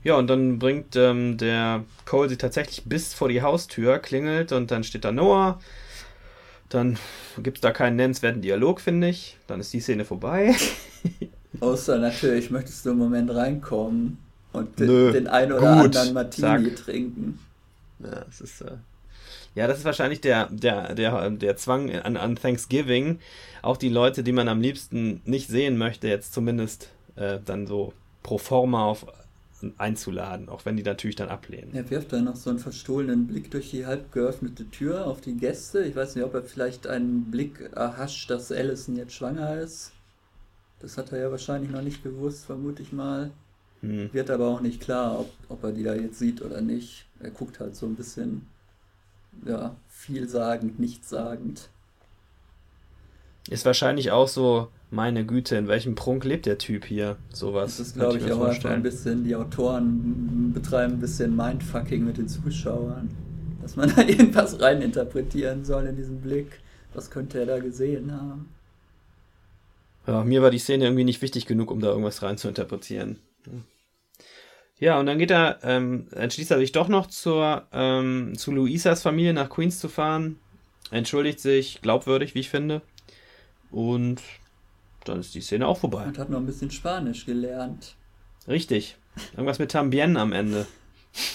Ja, 0.04 0.16
und 0.16 0.28
dann 0.28 0.60
bringt 0.60 0.96
ähm, 0.96 1.38
der 1.38 1.84
Cole 2.06 2.30
sie 2.30 2.38
tatsächlich 2.38 2.86
bis 2.86 3.14
vor 3.14 3.28
die 3.28 3.42
Haustür, 3.42 4.00
klingelt 4.00 4.54
und 4.54 4.72
dann 4.72 4.86
steht 4.86 5.04
da 5.04 5.12
Noah. 5.12 5.60
Dann 6.70 6.98
gibt 7.42 7.58
es 7.58 7.62
da 7.62 7.72
keinen 7.72 7.98
nennenswerten 7.98 8.42
Dialog, 8.42 8.80
finde 8.80 9.10
ich. 9.10 9.38
Dann 9.48 9.60
ist 9.60 9.74
die 9.74 9.82
Szene 9.82 10.06
vorbei. 10.06 10.56
Außer 11.60 11.98
natürlich 11.98 12.52
möchtest 12.52 12.86
du 12.86 12.92
im 12.92 12.98
Moment 12.98 13.34
reinkommen 13.34 14.20
und 14.54 14.80
den, 14.80 14.88
Nö, 14.88 15.12
den 15.12 15.28
ein 15.28 15.52
oder 15.52 15.76
gut, 15.76 15.98
anderen 15.98 16.14
Martini 16.14 16.70
sag. 16.70 16.76
trinken. 16.78 17.40
Ja, 18.00 18.24
das 18.26 18.40
ist, 18.40 18.62
äh, 18.62 18.78
ja, 19.56 19.68
das 19.68 19.80
ist 19.80 19.86
wahrscheinlich 19.86 20.22
der, 20.22 20.48
der, 20.52 20.96
der, 20.96 21.30
der 21.32 21.58
Zwang 21.58 21.92
an, 21.92 22.18
an 22.18 22.36
Thanksgiving, 22.36 23.20
auch 23.62 23.78
die 23.78 23.90
Leute, 23.90 24.24
die 24.24 24.32
man 24.32 24.48
am 24.48 24.62
liebsten 24.62 25.22
nicht 25.26 25.50
sehen 25.50 25.78
möchte, 25.78 26.08
jetzt 26.08 26.34
zumindest 26.34 26.90
äh, 27.16 27.40
dann 27.44 27.68
so 27.68 27.94
pro 28.24 28.38
forma 28.38 28.86
auf 28.86 29.06
einzuladen, 29.78 30.50
auch 30.50 30.66
wenn 30.66 30.78
die 30.78 30.84
natürlich 30.84 31.16
dann 31.16 31.30
ablehnen. 31.30 31.72
Er 31.74 31.90
wirft 31.90 32.14
dann 32.14 32.26
noch 32.26 32.36
so 32.36 32.50
einen 32.50 32.60
verstohlenen 32.60 33.28
Blick 33.28 33.52
durch 33.52 33.72
die 33.72 33.86
halb 33.86 34.12
geöffnete 34.12 34.70
Tür 34.70 35.06
auf 35.06 35.22
die 35.22 35.36
Gäste. 35.36 35.84
Ich 35.84 35.96
weiß 35.96 36.16
nicht, 36.16 36.24
ob 36.24 36.34
er 36.34 36.44
vielleicht 36.44 36.88
einen 36.88 37.26
Blick 37.30 37.70
erhascht, 37.76 38.30
dass 38.30 38.52
Allison 38.52 38.96
jetzt 38.96 39.14
schwanger 39.14 39.60
ist. 39.60 39.92
Das 40.80 40.98
hat 40.98 41.12
er 41.12 41.20
ja 41.20 41.32
wahrscheinlich 41.32 41.72
noch 41.72 41.82
nicht 41.82 42.04
gewusst, 42.04 42.46
vermute 42.46 42.82
ich 42.82 42.94
mal. 42.94 43.32
Hm. 43.82 44.10
Wird 44.14 44.30
aber 44.30 44.48
auch 44.48 44.62
nicht 44.62 44.82
klar, 44.82 45.20
ob, 45.20 45.32
ob 45.50 45.64
er 45.64 45.72
die 45.72 45.84
da 45.84 45.94
jetzt 45.94 46.20
sieht 46.20 46.42
oder 46.42 46.62
nicht. 46.62 47.06
Er 47.20 47.32
guckt 47.32 47.60
halt 47.60 47.76
so 47.76 47.86
ein 47.86 47.96
bisschen, 47.96 48.48
ja, 49.46 49.76
vielsagend, 49.88 50.80
nichtssagend. 50.80 51.70
Ist 53.50 53.66
wahrscheinlich 53.66 54.12
auch 54.12 54.28
so, 54.28 54.68
meine 54.92 55.26
Güte, 55.26 55.56
in 55.56 55.68
welchem 55.68 55.96
Prunk 55.96 56.24
lebt 56.24 56.46
der 56.46 56.58
Typ 56.58 56.86
hier? 56.86 57.18
Sowas. 57.34 57.78
Das 57.78 57.88
ist, 57.88 57.96
glaube 57.96 58.18
ich, 58.18 58.26
ich 58.26 58.32
auch 58.32 58.42
einfach 58.42 58.70
ein 58.70 58.84
bisschen, 58.84 59.24
die 59.24 59.36
Autoren 59.36 60.52
betreiben 60.54 60.94
ein 60.94 61.00
bisschen 61.00 61.36
Mindfucking 61.36 62.06
mit 62.06 62.18
den 62.18 62.28
Zuschauern. 62.28 63.10
Dass 63.62 63.76
man 63.76 63.90
da 63.96 64.02
irgendwas 64.02 64.60
reininterpretieren 64.60 65.66
soll 65.66 65.86
in 65.86 65.96
diesen 65.96 66.22
Blick. 66.22 66.60
Was 66.94 67.10
könnte 67.10 67.40
er 67.40 67.46
da 67.46 67.60
gesehen 67.60 68.12
haben? 68.12 68.50
Ja, 70.08 70.24
mir 70.24 70.42
war 70.42 70.50
die 70.50 70.60
Szene 70.60 70.86
irgendwie 70.86 71.04
nicht 71.04 71.22
wichtig 71.22 71.46
genug, 71.46 71.70
um 71.70 71.80
da 71.80 71.90
irgendwas 71.90 72.24
rein 72.24 72.38
zu 72.38 72.48
interpretieren. 72.48 73.20
Ja, 74.80 75.00
und 75.00 75.06
dann 75.08 75.20
geht 75.20 75.32
er, 75.32 75.60
ähm, 75.64 76.08
entschließt 76.16 76.52
er 76.52 76.58
sich 76.58 76.72
doch 76.72 76.88
noch 76.88 77.08
zur, 77.08 77.64
ähm, 77.74 78.34
zu 78.38 78.52
Luisas 78.52 79.02
Familie 79.02 79.34
nach 79.34 79.50
Queens 79.50 79.80
zu 79.80 79.90
fahren. 79.90 80.40
Entschuldigt 80.92 81.40
sich, 81.40 81.82
glaubwürdig, 81.82 82.34
wie 82.34 82.40
ich 82.40 82.50
finde. 82.50 82.82
Und 83.72 84.22
dann 85.06 85.20
ist 85.20 85.36
die 85.36 85.42
Szene 85.42 85.68
auch 85.68 85.80
vorbei. 85.80 86.06
Und 86.06 86.18
hat 86.18 86.30
noch 86.30 86.40
ein 86.40 86.46
bisschen 86.46 86.72
Spanisch 86.72 87.26
gelernt. 87.26 87.96
Richtig. 88.48 88.96
Irgendwas 89.34 89.60
mit 89.60 89.72
Tambien 89.72 90.16
am 90.18 90.32
Ende. 90.32 90.66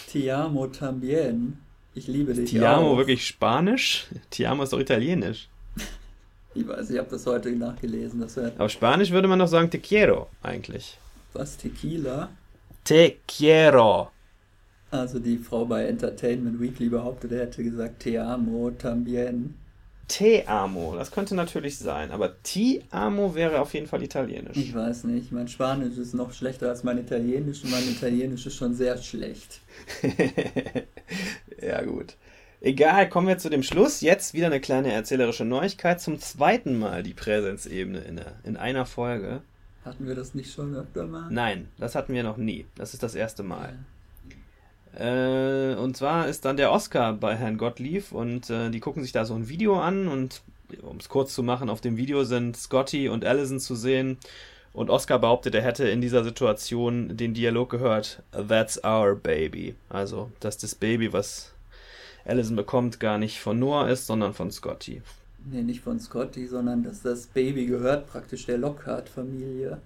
Tiamo 0.08 0.66
tambien. 0.68 1.58
Ich 1.94 2.06
liebe 2.08 2.32
dich 2.34 2.50
Tiamo 2.50 2.92
auch. 2.92 2.96
wirklich 2.96 3.26
Spanisch? 3.26 4.06
Tiamo 4.30 4.62
ist 4.62 4.72
doch 4.72 4.80
Italienisch. 4.80 5.48
ich 6.54 6.66
weiß, 6.66 6.90
ich 6.90 6.98
habe 6.98 7.10
das 7.10 7.26
heute 7.26 7.52
nachgelesen. 7.52 8.20
Das 8.20 8.38
Auf 8.58 8.70
Spanisch 8.70 9.10
würde 9.10 9.28
man 9.28 9.38
doch 9.38 9.48
sagen 9.48 9.70
te 9.70 9.78
quiero 9.78 10.28
eigentlich. 10.42 10.98
Was, 11.34 11.56
Tequila? 11.56 12.30
Te 12.84 13.20
quiero. 13.26 14.10
Also 14.90 15.18
die 15.18 15.38
Frau 15.38 15.64
bei 15.64 15.86
Entertainment 15.86 16.60
Weekly 16.60 16.88
behauptet, 16.88 17.32
er 17.32 17.40
hätte 17.40 17.64
gesagt 17.64 18.00
Te 18.00 18.22
amo 18.22 18.70
tambien. 18.70 19.54
Te 20.06 20.46
amo, 20.46 20.94
das 20.94 21.10
könnte 21.10 21.34
natürlich 21.34 21.78
sein, 21.78 22.10
aber 22.10 22.42
Ti 22.42 22.82
amo 22.90 23.34
wäre 23.34 23.60
auf 23.60 23.72
jeden 23.72 23.86
Fall 23.86 24.02
italienisch. 24.02 24.56
Ich 24.56 24.74
weiß 24.74 25.04
nicht, 25.04 25.32
mein 25.32 25.48
Spanisch 25.48 25.96
ist 25.96 26.12
noch 26.12 26.32
schlechter 26.32 26.68
als 26.68 26.84
mein 26.84 26.98
Italienisch 26.98 27.64
und 27.64 27.70
mein 27.70 27.88
Italienisch 27.88 28.44
ist 28.44 28.56
schon 28.56 28.74
sehr 28.74 28.98
schlecht. 28.98 29.62
ja, 31.62 31.82
gut. 31.82 32.16
Egal, 32.60 33.08
kommen 33.08 33.28
wir 33.28 33.38
zu 33.38 33.50
dem 33.50 33.62
Schluss. 33.62 34.02
Jetzt 34.02 34.34
wieder 34.34 34.46
eine 34.46 34.60
kleine 34.60 34.92
erzählerische 34.92 35.44
Neuigkeit. 35.44 36.00
Zum 36.00 36.18
zweiten 36.18 36.78
Mal 36.78 37.02
die 37.02 37.14
Präsenzebene 37.14 38.00
in, 38.00 38.20
in 38.44 38.56
einer 38.56 38.86
Folge. 38.86 39.42
Hatten 39.84 40.06
wir 40.06 40.14
das 40.14 40.34
nicht 40.34 40.52
schon 40.52 40.74
öfter 40.74 41.06
mal? 41.06 41.28
Nein, 41.30 41.68
das 41.78 41.94
hatten 41.94 42.14
wir 42.14 42.22
noch 42.22 42.36
nie. 42.36 42.66
Das 42.74 42.94
ist 42.94 43.02
das 43.02 43.14
erste 43.14 43.42
Mal. 43.42 43.78
Ja. 44.98 45.72
Äh, 45.72 45.76
und 45.76 45.96
zwar 45.96 46.28
ist 46.28 46.44
dann 46.44 46.56
der 46.56 46.72
Oscar 46.72 47.12
bei 47.12 47.36
Herrn 47.36 47.58
Gottlieb 47.58 48.12
und 48.12 48.48
äh, 48.50 48.70
die 48.70 48.80
gucken 48.80 49.02
sich 49.02 49.12
da 49.12 49.24
so 49.24 49.34
ein 49.34 49.48
Video 49.48 49.78
an 49.80 50.08
und 50.08 50.42
um 50.82 50.96
es 50.96 51.08
kurz 51.08 51.34
zu 51.34 51.42
machen, 51.42 51.68
auf 51.68 51.80
dem 51.80 51.96
Video 51.96 52.24
sind 52.24 52.56
Scotty 52.56 53.08
und 53.08 53.24
Allison 53.24 53.60
zu 53.60 53.74
sehen 53.74 54.18
und 54.72 54.90
Oscar 54.90 55.20
behauptet, 55.20 55.54
er 55.54 55.62
hätte 55.62 55.88
in 55.88 56.00
dieser 56.00 56.24
Situation 56.24 57.16
den 57.16 57.32
Dialog 57.32 57.70
gehört, 57.70 58.22
That's 58.32 58.82
our 58.82 59.14
baby. 59.14 59.76
Also, 59.88 60.32
dass 60.40 60.58
das 60.58 60.74
Baby, 60.74 61.12
was 61.12 61.52
Allison 62.24 62.56
bekommt, 62.56 62.98
gar 62.98 63.18
nicht 63.18 63.40
von 63.40 63.58
Noah 63.58 63.88
ist, 63.88 64.06
sondern 64.06 64.34
von 64.34 64.50
Scotty. 64.50 65.02
Nee, 65.50 65.62
nicht 65.62 65.80
von 65.80 66.00
Scotty, 66.00 66.46
sondern 66.46 66.82
dass 66.82 67.02
das 67.02 67.26
Baby 67.26 67.66
gehört 67.66 68.06
praktisch 68.06 68.46
der 68.46 68.58
Lockhart-Familie. 68.58 69.78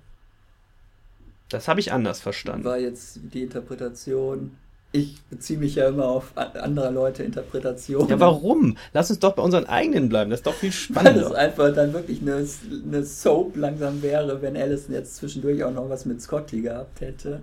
Das 1.49 1.67
habe 1.67 1.81
ich 1.81 1.93
anders 1.93 2.21
verstanden. 2.21 2.65
War 2.65 2.79
jetzt 2.79 3.21
die 3.33 3.43
Interpretation 3.43 4.57
ich 4.91 5.21
beziehe 5.29 5.59
mich 5.59 5.75
ja 5.75 5.89
immer 5.89 6.07
auf 6.07 6.33
andere 6.37 6.91
Leute 6.91 7.23
Interpretationen. 7.23 8.09
Ja, 8.09 8.21
warum? 8.21 8.79
Lass 8.95 9.11
uns 9.11 9.19
doch 9.19 9.35
bei 9.35 9.43
unseren 9.43 9.67
eigenen 9.67 10.09
bleiben. 10.09 10.31
Das 10.31 10.41
ist 10.41 10.47
doch 10.47 10.55
viel 10.55 10.73
spannender. 10.73 11.25
Weil 11.25 11.31
es 11.31 11.33
einfach 11.33 11.75
dann 11.75 11.93
wirklich 11.93 12.23
eine, 12.23 12.47
eine 12.87 13.05
Soap 13.05 13.57
langsam 13.57 14.01
wäre, 14.03 14.41
wenn 14.41 14.57
Allison 14.57 14.95
jetzt 14.95 15.17
zwischendurch 15.17 15.63
auch 15.63 15.73
noch 15.73 15.91
was 15.91 16.07
mit 16.07 16.23
Scotty 16.23 16.63
gehabt 16.63 17.03
hätte. 17.03 17.43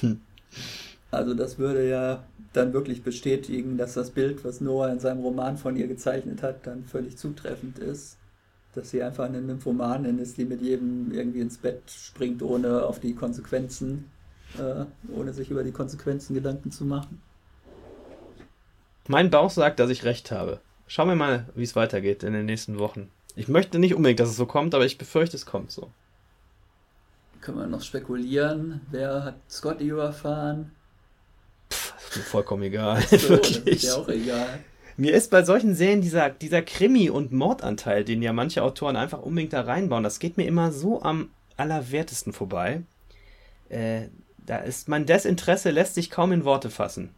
Hm. 0.00 0.20
Also 1.10 1.34
das 1.34 1.58
würde 1.58 1.88
ja 1.88 2.24
dann 2.52 2.72
wirklich 2.72 3.02
bestätigen, 3.02 3.78
dass 3.78 3.94
das 3.94 4.10
Bild, 4.10 4.44
was 4.44 4.60
Noah 4.60 4.90
in 4.90 5.00
seinem 5.00 5.20
Roman 5.20 5.56
von 5.56 5.76
ihr 5.76 5.86
gezeichnet 5.86 6.42
hat, 6.42 6.66
dann 6.66 6.84
völlig 6.84 7.16
zutreffend 7.16 7.78
ist. 7.78 8.18
Dass 8.74 8.90
sie 8.90 9.02
einfach 9.02 9.24
eine 9.24 9.40
Nymphomanin 9.40 10.18
ist, 10.18 10.36
die 10.36 10.44
mit 10.44 10.60
jedem 10.60 11.10
irgendwie 11.12 11.40
ins 11.40 11.58
Bett 11.58 11.82
springt, 11.86 12.42
ohne 12.42 12.84
auf 12.84 13.00
die 13.00 13.14
Konsequenzen 13.14 14.10
äh, 14.58 14.84
ohne 15.12 15.32
sich 15.32 15.50
über 15.50 15.64
die 15.64 15.72
Konsequenzen 15.72 16.34
Gedanken 16.34 16.70
zu 16.70 16.84
machen. 16.84 17.20
Mein 19.08 19.30
Bauch 19.30 19.50
sagt, 19.50 19.80
dass 19.80 19.90
ich 19.90 20.04
recht 20.04 20.30
habe. 20.30 20.60
Schauen 20.86 21.08
wir 21.08 21.14
mal, 21.14 21.46
wie 21.54 21.62
es 21.62 21.76
weitergeht 21.76 22.22
in 22.22 22.32
den 22.32 22.46
nächsten 22.46 22.78
Wochen. 22.78 23.10
Ich 23.34 23.48
möchte 23.48 23.78
nicht 23.78 23.94
unbedingt, 23.94 24.20
dass 24.20 24.30
es 24.30 24.36
so 24.36 24.46
kommt, 24.46 24.74
aber 24.74 24.84
ich 24.84 24.98
befürchte, 24.98 25.36
es 25.36 25.46
kommt 25.46 25.70
so. 25.70 25.90
Können 27.40 27.58
wir 27.58 27.66
noch 27.66 27.82
spekulieren? 27.82 28.80
Wer 28.90 29.24
hat 29.24 29.36
Scotty 29.48 29.88
überfahren? 29.88 30.72
Mir 32.16 32.22
vollkommen 32.22 32.62
egal. 32.62 33.02
So, 33.02 33.30
Wirklich. 33.30 33.64
Das 33.64 33.74
ist 33.74 33.84
ja 33.84 33.94
auch 33.96 34.08
egal. 34.08 34.58
Mir 34.96 35.12
ist 35.12 35.30
bei 35.30 35.42
solchen 35.44 35.74
Serien 35.74 36.00
dieser, 36.00 36.30
dieser 36.30 36.62
Krimi- 36.62 37.10
und 37.10 37.30
Mordanteil, 37.30 38.04
den 38.04 38.22
ja 38.22 38.32
manche 38.32 38.62
Autoren 38.62 38.96
einfach 38.96 39.20
unbedingt 39.20 39.52
da 39.52 39.60
reinbauen, 39.60 40.02
das 40.02 40.18
geht 40.18 40.38
mir 40.38 40.46
immer 40.46 40.72
so 40.72 41.02
am 41.02 41.30
allerwertesten 41.58 42.32
vorbei. 42.32 42.82
Äh, 43.68 44.08
da 44.38 44.58
ist 44.58 44.88
mein 44.88 45.06
Desinteresse 45.06 45.70
lässt 45.70 45.94
sich 45.94 46.10
kaum 46.10 46.32
in 46.32 46.44
Worte 46.44 46.70
fassen. 46.70 47.10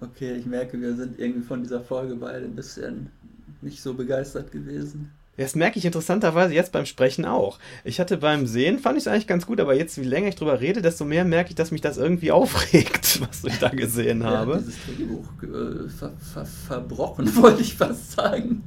Okay, 0.00 0.34
ich 0.34 0.46
merke, 0.46 0.80
wir 0.80 0.94
sind 0.94 1.18
irgendwie 1.18 1.46
von 1.46 1.62
dieser 1.62 1.80
Folge 1.80 2.14
beide 2.16 2.44
ein 2.44 2.54
bisschen 2.54 3.10
nicht 3.62 3.82
so 3.82 3.94
begeistert 3.94 4.52
gewesen. 4.52 5.12
Das 5.40 5.54
merke 5.54 5.78
ich 5.78 5.86
interessanterweise 5.86 6.52
jetzt 6.52 6.70
beim 6.70 6.84
Sprechen 6.84 7.24
auch. 7.24 7.58
Ich 7.82 7.98
hatte 7.98 8.18
beim 8.18 8.46
Sehen, 8.46 8.78
fand 8.78 8.98
ich 8.98 9.04
es 9.04 9.08
eigentlich 9.08 9.26
ganz 9.26 9.46
gut, 9.46 9.58
aber 9.58 9.74
jetzt, 9.74 9.96
je 9.96 10.02
länger 10.02 10.28
ich 10.28 10.36
drüber 10.36 10.60
rede, 10.60 10.82
desto 10.82 11.06
mehr 11.06 11.24
merke 11.24 11.48
ich, 11.48 11.54
dass 11.54 11.70
mich 11.70 11.80
das 11.80 11.96
irgendwie 11.96 12.30
aufregt, 12.30 13.22
was 13.22 13.44
ich 13.44 13.58
da 13.58 13.70
gesehen 13.70 14.22
habe. 14.22 14.52
Ja, 14.52 14.58
dieses 14.58 14.76
Drehbuch 14.84 15.42
äh, 15.42 15.88
ver 15.88 16.12
ver 16.18 16.44
verbrochen, 16.44 17.34
wollte 17.42 17.62
ich 17.62 17.74
fast 17.74 18.12
sagen. 18.12 18.62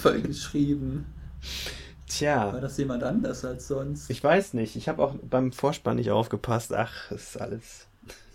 Voll 0.00 0.20
geschrieben. 0.22 1.06
Tja. 2.08 2.52
War 2.52 2.60
das 2.60 2.76
jemand 2.76 3.04
anders 3.04 3.44
als 3.44 3.68
sonst? 3.68 4.10
Ich 4.10 4.22
weiß 4.22 4.54
nicht. 4.54 4.74
Ich 4.74 4.88
habe 4.88 5.02
auch 5.02 5.14
beim 5.14 5.52
Vorspann 5.52 5.96
nicht 5.96 6.10
aufgepasst. 6.10 6.74
Ach, 6.74 7.12
ist 7.12 7.40
alles. 7.40 7.86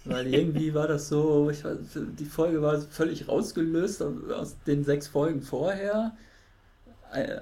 Weil 0.06 0.34
irgendwie 0.34 0.74
war 0.74 0.88
das 0.88 1.10
so, 1.10 1.50
ich 1.50 1.66
weiß, 1.66 1.78
die 2.18 2.26
Folge 2.26 2.62
war 2.62 2.80
völlig 2.80 3.28
rausgelöst 3.28 4.02
aus 4.02 4.56
den 4.66 4.86
sechs 4.86 5.08
Folgen 5.08 5.42
vorher. 5.42 6.14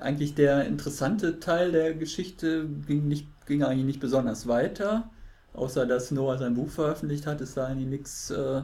Eigentlich 0.02 0.36
der 0.36 0.66
interessante 0.66 1.40
Teil 1.40 1.72
der 1.72 1.94
Geschichte 1.94 2.68
ging, 2.88 3.08
nicht, 3.08 3.28
ging 3.46 3.64
eigentlich 3.64 3.86
nicht 3.86 4.00
besonders 4.00 4.48
weiter. 4.48 5.10
Außer 5.54 5.86
dass 5.86 6.12
Noah 6.12 6.38
sein 6.38 6.56
Buch 6.56 6.70
veröffentlicht 6.70 7.26
hat, 7.26 7.42
ist 7.42 7.58
da 7.58 7.68
eigentlich 7.68 7.88
nichts, 7.88 8.30
äh, 8.32 8.62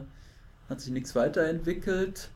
hat 0.69 0.81
sich 0.81 0.91
nichts 0.91 1.15
weiterentwickelt, 1.15 2.29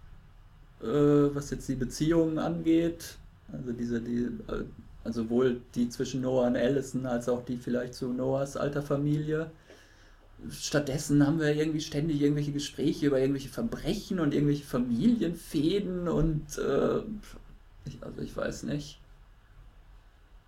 äh, 0.82 0.86
was 0.86 1.49
jetzt 1.51 1.67
die 1.67 1.76
Beziehungen 1.76 2.39
angeht. 2.39 3.17
Also 3.51 3.73
diese, 3.73 4.01
die, 4.01 4.23
äh, 4.47 4.63
also 5.03 5.23
sowohl 5.23 5.61
die 5.76 5.89
zwischen 5.89 6.21
Noah 6.21 6.47
und 6.47 6.55
Allison 6.55 7.05
als 7.05 7.30
auch 7.30 7.43
die 7.43 7.57
vielleicht 7.57 7.93
zu 7.95 8.07
Noahs 8.13 8.57
alter 8.57 8.82
Familie 8.82 9.51
stattdessen 10.51 11.26
haben 11.26 11.39
wir 11.39 11.55
irgendwie 11.55 11.82
ständig 11.82 12.21
irgendwelche 12.21 12.51
Gespräche 12.51 13.07
über 13.07 13.19
irgendwelche 13.19 13.49
Verbrechen 13.49 14.19
und 14.19 14.34
irgendwelche 14.34 14.65
Familienfäden 14.65 16.07
und 16.07 16.57
äh, 16.57 17.01
ich, 17.86 18.04
also 18.04 18.22
ich 18.22 18.36
weiß 18.36 18.64
nicht. 18.64 19.00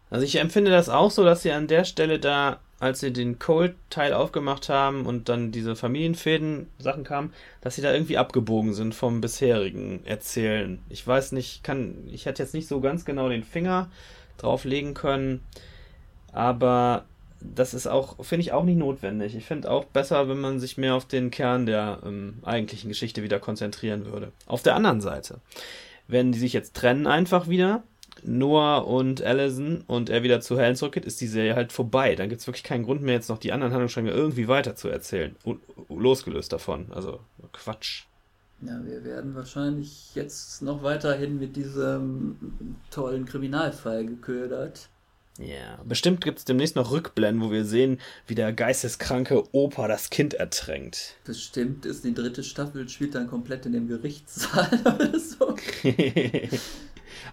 Also 0.09 0.25
ich 0.25 0.37
empfinde 0.37 0.71
das 0.71 0.89
auch 0.89 1.11
so, 1.11 1.23
dass 1.23 1.41
sie 1.41 1.51
an 1.51 1.67
der 1.67 1.83
Stelle 1.83 2.19
da, 2.19 2.59
als 2.79 3.01
sie 3.01 3.11
den 3.11 3.39
Cold-Teil 3.39 4.13
aufgemacht 4.13 4.69
haben 4.69 5.05
und 5.05 5.27
dann 5.27 5.51
diese 5.51 5.75
Familienfäden-Sachen 5.75 7.03
kamen, 7.03 7.33
dass 7.61 7.75
sie 7.75 7.81
da 7.81 7.91
irgendwie 7.91 8.17
abgebogen 8.17 8.73
sind 8.73 8.95
vom 8.95 9.19
bisherigen 9.19 10.05
Erzählen. 10.05 10.79
Ich 10.89 11.05
weiß 11.05 11.33
nicht, 11.33 11.63
kann, 11.63 12.07
ich 12.11 12.25
hätte 12.25 12.41
jetzt 12.41 12.53
nicht 12.53 12.67
so 12.67 12.79
ganz 12.79 13.03
genau 13.03 13.27
den 13.27 13.43
Finger 13.43 13.89
drauflegen 14.37 14.93
können, 14.93 15.41
aber 16.31 17.05
das 17.41 17.73
ist 17.73 17.87
auch, 17.87 18.23
finde 18.23 18.41
ich 18.41 18.51
auch 18.53 18.63
nicht 18.63 18.77
notwendig. 18.77 19.35
Ich 19.35 19.45
finde 19.45 19.69
auch 19.69 19.85
besser, 19.85 20.29
wenn 20.29 20.39
man 20.39 20.59
sich 20.59 20.77
mehr 20.77 20.95
auf 20.95 21.05
den 21.05 21.31
Kern 21.31 21.65
der 21.65 21.99
ähm, 22.05 22.39
eigentlichen 22.43 22.89
Geschichte 22.89 23.23
wieder 23.23 23.39
konzentrieren 23.39 24.05
würde. 24.05 24.31
Auf 24.45 24.63
der 24.63 24.75
anderen 24.75 25.01
Seite, 25.01 25.39
wenn 26.07 26.31
die 26.31 26.39
sich 26.39 26.53
jetzt 26.53 26.75
trennen 26.75 27.07
einfach 27.07 27.47
wieder, 27.47 27.83
Noah 28.23 28.87
und 28.87 29.21
Allison 29.21 29.83
und 29.87 30.09
er 30.09 30.23
wieder 30.23 30.41
zu 30.41 30.59
Helen 30.59 30.75
zurückgeht, 30.75 31.05
ist 31.05 31.21
die 31.21 31.27
Serie 31.27 31.55
halt 31.55 31.71
vorbei. 31.71 32.15
Dann 32.15 32.29
gibt 32.29 32.41
es 32.41 32.47
wirklich 32.47 32.63
keinen 32.63 32.83
Grund 32.83 33.01
mehr, 33.01 33.13
jetzt 33.13 33.29
noch 33.29 33.37
die 33.37 33.51
anderen 33.51 33.73
Handlungsstränge 33.73 34.11
irgendwie 34.11 34.47
weiter 34.47 34.75
zu 34.75 34.89
erzählen. 34.89 35.35
Losgelöst 35.89 36.51
davon. 36.51 36.91
Also 36.91 37.19
Quatsch. 37.53 38.05
Ja, 38.61 38.83
wir 38.83 39.03
werden 39.03 39.35
wahrscheinlich 39.35 40.15
jetzt 40.15 40.63
noch 40.63 40.81
weiterhin 40.81 41.37
mit 41.37 41.55
diesem 41.55 42.75
tollen 42.89 43.25
Kriminalfall 43.25 44.05
geködert. 44.05 44.89
Ja, 45.39 45.79
bestimmt 45.85 46.23
gibt 46.23 46.39
es 46.39 46.45
demnächst 46.45 46.75
noch 46.75 46.91
Rückblenden, 46.91 47.43
wo 47.43 47.51
wir 47.51 47.63
sehen, 47.63 47.99
wie 48.25 48.35
der 48.35 48.53
geisteskranke 48.53 49.43
Opa 49.53 49.87
das 49.87 50.09
Kind 50.09 50.33
ertränkt. 50.33 51.15
Bestimmt 51.25 51.85
ist 51.85 52.03
die 52.03 52.13
dritte 52.13 52.43
Staffel, 52.43 52.89
spielt 52.89 53.13
dann 53.13 53.27
komplett 53.27 53.65
in 53.65 53.73
dem 53.73 53.87
Gerichtssaal 53.87 54.69
oder 54.85 55.19
so. 55.19 55.55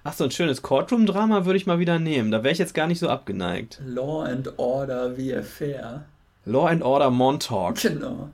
Ach, 0.04 0.12
so 0.12 0.24
ein 0.24 0.30
schönes 0.30 0.60
Courtroom-Drama 0.62 1.46
würde 1.46 1.56
ich 1.56 1.66
mal 1.66 1.78
wieder 1.78 1.98
nehmen. 1.98 2.30
Da 2.30 2.42
wäre 2.42 2.52
ich 2.52 2.58
jetzt 2.58 2.74
gar 2.74 2.86
nicht 2.86 2.98
so 2.98 3.08
abgeneigt. 3.08 3.80
Law 3.86 4.24
and 4.24 4.58
Order 4.58 5.16
wie 5.16 5.34
Affair. 5.34 6.04
Law 6.44 6.66
and 6.66 6.82
Order 6.82 7.10
Montauk. 7.10 7.76
Genau. 7.76 8.28